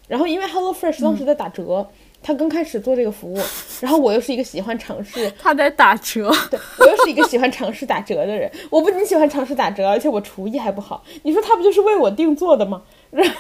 [0.09, 1.87] 然后因为 Hello Fresh 当时在打折，
[2.25, 3.39] 他刚开始做这个服务，
[3.83, 8.51] 然后我又是一个喜欢尝试， 他在打折，对我又是一个喜欢尝试打折的人。
[8.71, 11.05] 我不仅喜欢尝试打折，而且我厨艺还不好。
[11.23, 12.83] 你说他不就是为我定做的吗？
[13.13, 13.37] 然后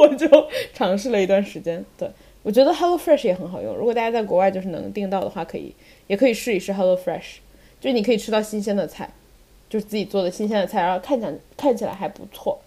[0.00, 0.28] 我就
[0.74, 1.84] 尝试了一段时间。
[1.96, 2.10] 对
[2.42, 3.74] 我觉得 Hello Fresh 也很好用。
[3.76, 5.72] 如果大家在国外就是能订到的话，可以
[6.08, 7.36] 也可以试一试 Hello Fresh，
[7.80, 9.08] 就你可以吃到新鲜的菜。
[9.70, 12.60] 就是自己做的新鲜的菜，然后看起来看起来还不错。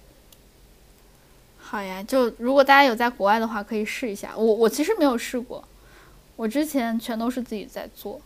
[1.69, 4.33] 好呀，就如果大家有在国外的话，可以试一下。
[4.37, 5.61] 我我其实没有试过，
[6.37, 8.21] 我之前全都是自己在做。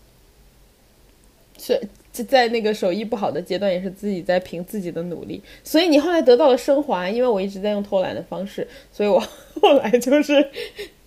[1.57, 1.81] 是
[2.13, 5.41] 就在那个手艺不好的阶段，也是自己在凭自己的努力。
[5.63, 9.19] 所以你后来得到了升华，因为我一直在用偷懒的方式，所以我
[9.59, 10.47] 后来就是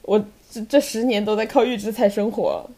[0.03, 0.19] 我
[0.51, 2.69] 这这十年都在靠预制菜生活。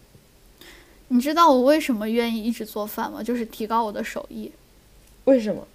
[1.08, 3.22] 你知道我为什么愿意一直做饭吗？
[3.22, 4.52] 就是提高我的手艺。
[5.24, 5.66] 为什么？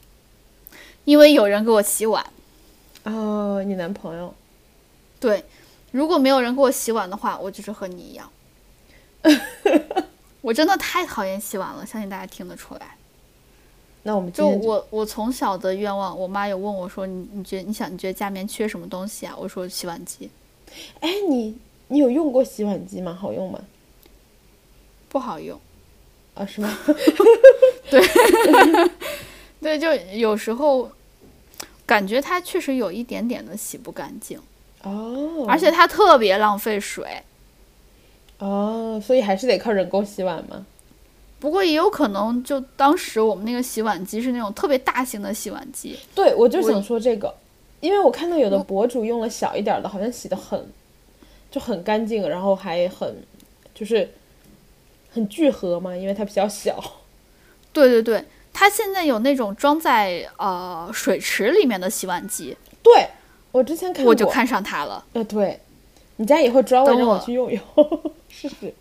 [1.05, 2.23] 因为有人给我洗碗。
[3.03, 4.34] 哦，你男朋友？
[5.19, 5.44] 对，
[5.91, 8.32] 如果没有人给我洗碗的话，我就是和你一样。
[10.41, 12.95] 我真的太讨厌洗碗了，相信大家听得出来。
[14.03, 20.28] 那我们就我我从小的愿望，我妈有问我说：“你你觉得你想你觉得家里面缺什么东西啊？”我说：“洗碗机。”
[21.02, 21.56] 哎，你
[21.88, 23.14] 你有用过洗碗机吗？
[23.14, 23.60] 好用吗？
[25.07, 25.60] 不好用。
[26.34, 26.44] 啊？
[26.45, 26.76] 是吗？
[27.91, 28.02] 对。
[29.61, 30.90] 对，就有时候
[31.91, 34.39] 感觉它确实有一点点的洗不干净
[34.84, 37.22] 哦，而且它特别浪费水
[38.38, 40.65] 哦，所以还是得靠人工洗碗吗？
[41.38, 45.99] 不过也有可能，就当时我们那个洗碗机是那种特别大型的洗碗机。
[46.15, 47.35] 对，我就想说这个，
[47.81, 50.72] 因为我看到有的博主用了小一点的，好像洗的很
[51.51, 53.22] 就很干净，然后还很
[53.76, 54.09] 就是
[55.11, 56.81] 很聚合嘛，因为它比较小。
[57.73, 58.23] 对对对。
[58.53, 63.07] 它现在有那种装在呃水池里面的洗碗机，对
[63.52, 65.03] 我之前看我就看上它了。
[65.14, 65.60] 呃，对，
[66.18, 67.61] 你家以后装我让我去用用
[68.30, 68.73] 试试。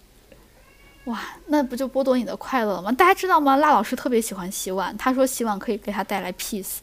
[1.05, 2.93] 哇，那不就剥夺你的快乐了吗？
[2.93, 3.57] 大家知道吗？
[3.57, 6.81] 辣老师特别喜欢洗碗，他说洗碗可以给他带来 peace。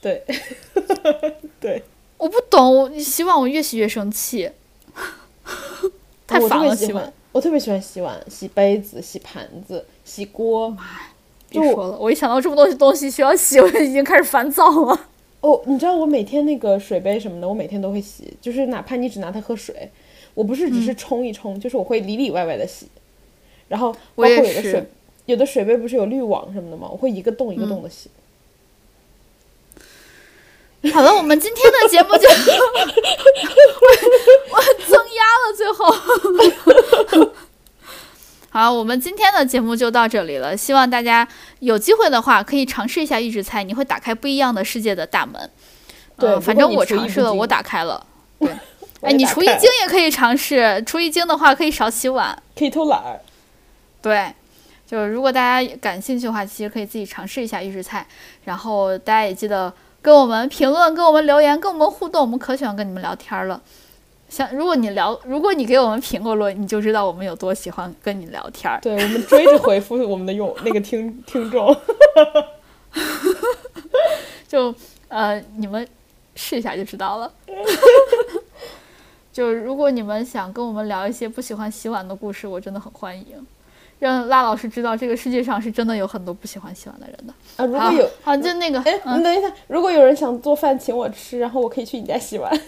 [0.00, 0.24] 对，
[1.58, 1.82] 对，
[2.16, 4.50] 我不懂，洗碗我越洗越生气，
[6.26, 6.76] 太烦了。
[6.76, 10.74] 洗碗，我特别喜欢洗碗，洗杯子、洗盘子、洗锅。
[11.60, 15.08] 别说了，我一想到这么多东西需要洗，我就已经开始烦躁了。
[15.40, 19.90] 哦，你知道我每天那个水杯什么的，我每天都会洗，就是哪怕你只拿它喝水，
[20.34, 22.88] 我不是只是冲一冲，就是我会里里外外的洗。
[23.68, 24.84] 然后包括有的水，
[25.26, 26.88] 有的水杯不是有滤网什么的吗？
[26.90, 28.10] 我会一个洞一个洞的洗。
[30.92, 32.28] 好了，我们今天的节目就
[34.50, 35.94] 我增压了，最后。
[38.54, 40.56] 好，我们今天的节目就到这里了。
[40.56, 41.26] 希望大家
[41.58, 45.50] 有机会的话，可以尝试一下预制菜，你会打开不一样的世界的大门。
[46.16, 48.06] 对，反正我尝试了，我打开了。
[48.38, 48.48] 对，
[49.00, 50.80] 哎，你厨艺精也可以尝试。
[50.86, 53.18] 厨艺精的话，可以少洗碗，可以偷懒儿。
[54.00, 54.32] 对，
[54.86, 58.06] 就是如果大家感兴趣的话，其实可以自己尝试一下预制菜。
[58.44, 63.60] 然后大家也记得跟我们评论、跟我们留言、跟我们互动，我们可喜欢跟你们聊天了。
[64.34, 68.80] 像如果你聊，如果你给我们评过论，你就知道我们有多喜欢跟你聊天儿。
[68.82, 71.72] 对我们追着回复我们的用那个听听众，
[74.48, 74.74] 就
[75.06, 75.86] 呃你们
[76.34, 77.32] 试一下就知道了。
[79.32, 83.46] 就如果你们想跟我们聊一些不喜欢洗碗的故事，我真的很欢迎。
[83.98, 87.64] 让辣老师知道，这个世界上是真的有很多不喜欢洗碗的人的啊！
[87.64, 92.52] 如果有，啊，就那个，哎，你等一下，如果有人想做饭请我吃，然后我可以去你家洗碗。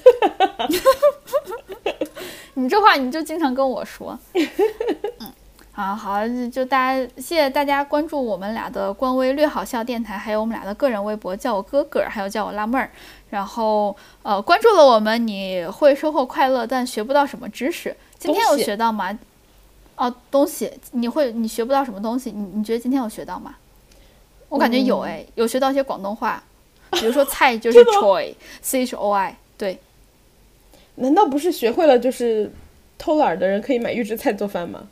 [2.54, 4.18] 你这话你就经常跟我说。
[5.20, 5.30] 嗯，
[5.72, 12.90] 好好，就大家谢谢大家关注我们俩的官微“略好笑电台”，还有我们俩的个人微博，叫我哥哥，还有叫我辣妹儿。
[13.28, 17.94] 然后呃，关注了我们，你会收获快乐，但学不到什么知识。
[18.18, 19.18] 今天有学到吗？
[19.96, 22.30] 哦，东西你会你学不到什么东西？
[22.30, 23.56] 你你觉得今天有学到吗？
[24.48, 26.42] 我感觉有嗯哎，有学到一些广东话，
[26.92, 29.78] 比如说 菜就是 choi，c h o i，对，
[30.96, 32.52] 难道不是学会了就是
[32.98, 34.88] 偷懒的人可以买预制菜做饭吗？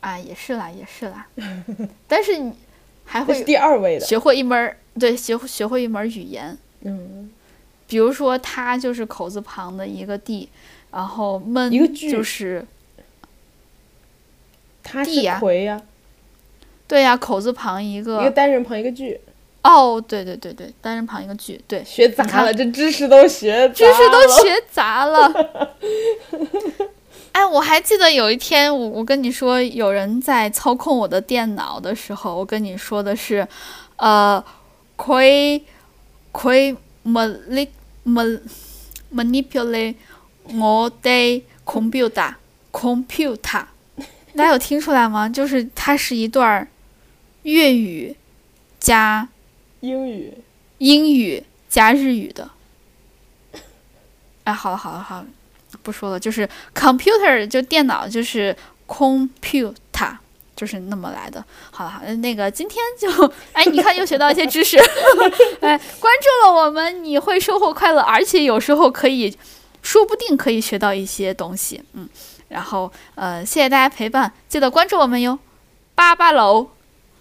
[0.00, 1.26] 啊也是啦也是啦，
[2.06, 2.52] 但是你
[3.04, 4.04] 还会第二位的。
[4.04, 7.30] 学会一门儿对学会学会一门儿语言，嗯，
[7.88, 10.48] 比如说他就是口字旁的一个地，
[10.92, 12.64] 然后闷一个句就是
[14.86, 15.40] 他是地呀
[16.86, 19.20] 对呀、口字旁一个一个个单人旁一个句，
[19.62, 25.70] 哦，对对对对，单人旁一个句，对，学杂了，这知识都学知识都杂了学杂了。
[27.32, 33.46] 哎，我还记得有一天，我我跟你说，有人在操控我的电脑的时候，我跟你说的是，
[33.96, 34.42] 呃，
[34.96, 35.60] 佢
[36.32, 37.68] 佢 manip
[38.04, 38.40] man
[39.12, 39.96] manipulate
[40.54, 42.34] 我的 computer
[42.72, 43.64] computer，
[44.36, 45.26] 大家有听出来吗？
[45.28, 46.68] 就是它是一段儿
[47.42, 48.14] 粤语
[48.78, 49.26] 加
[49.80, 50.34] 英语
[50.78, 52.50] 英语加日语的。
[54.44, 55.26] 哎，好了好了好了，
[55.82, 58.54] 不说了，就是 computer 就电脑就是
[58.86, 59.74] computer，
[60.54, 61.42] 就是那么来的。
[61.70, 64.76] 好了好了，那个今天就哎，你看又学到一些知识，
[65.60, 69.34] 哎，关注了我们，你会收获快乐，而且有时候可以，
[69.82, 72.06] 说不定可以学到一些东西，嗯。
[72.48, 75.38] 然后呃，谢谢大家陪伴，记得关注我们哟，
[75.94, 76.68] 八八楼。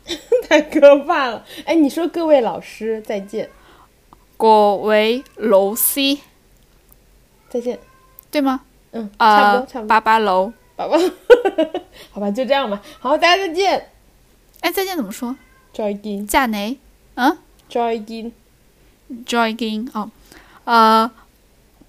[0.48, 1.44] 太可怕了。
[1.66, 3.50] 哎，你说各位老师再见，
[4.38, 6.18] 各位老师，
[7.50, 7.80] 再见。
[8.30, 8.62] 对吗？
[8.92, 9.88] 嗯，差不啊多，差不多。
[9.88, 10.96] 八八楼，八八，
[12.14, 12.80] 好吧，就这样吧。
[13.00, 13.90] 好，大家再见。
[14.62, 15.36] 哎，再见怎么说？
[15.74, 16.28] 再见。
[16.28, 16.78] 加内？
[17.16, 17.38] 嗯
[17.68, 18.32] 再見。
[19.26, 20.12] ，joy 見哦。
[20.66, 21.10] 呃，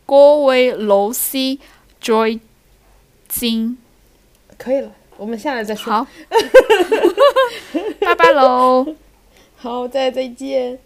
[0.07, 1.59] 各位老师
[2.01, 2.41] 再
[3.41, 3.77] 見。
[4.59, 5.93] 可以了，我们下来再说。
[5.93, 6.07] 好，
[8.01, 8.95] 拜拜喽。
[9.57, 10.79] 好，再再见。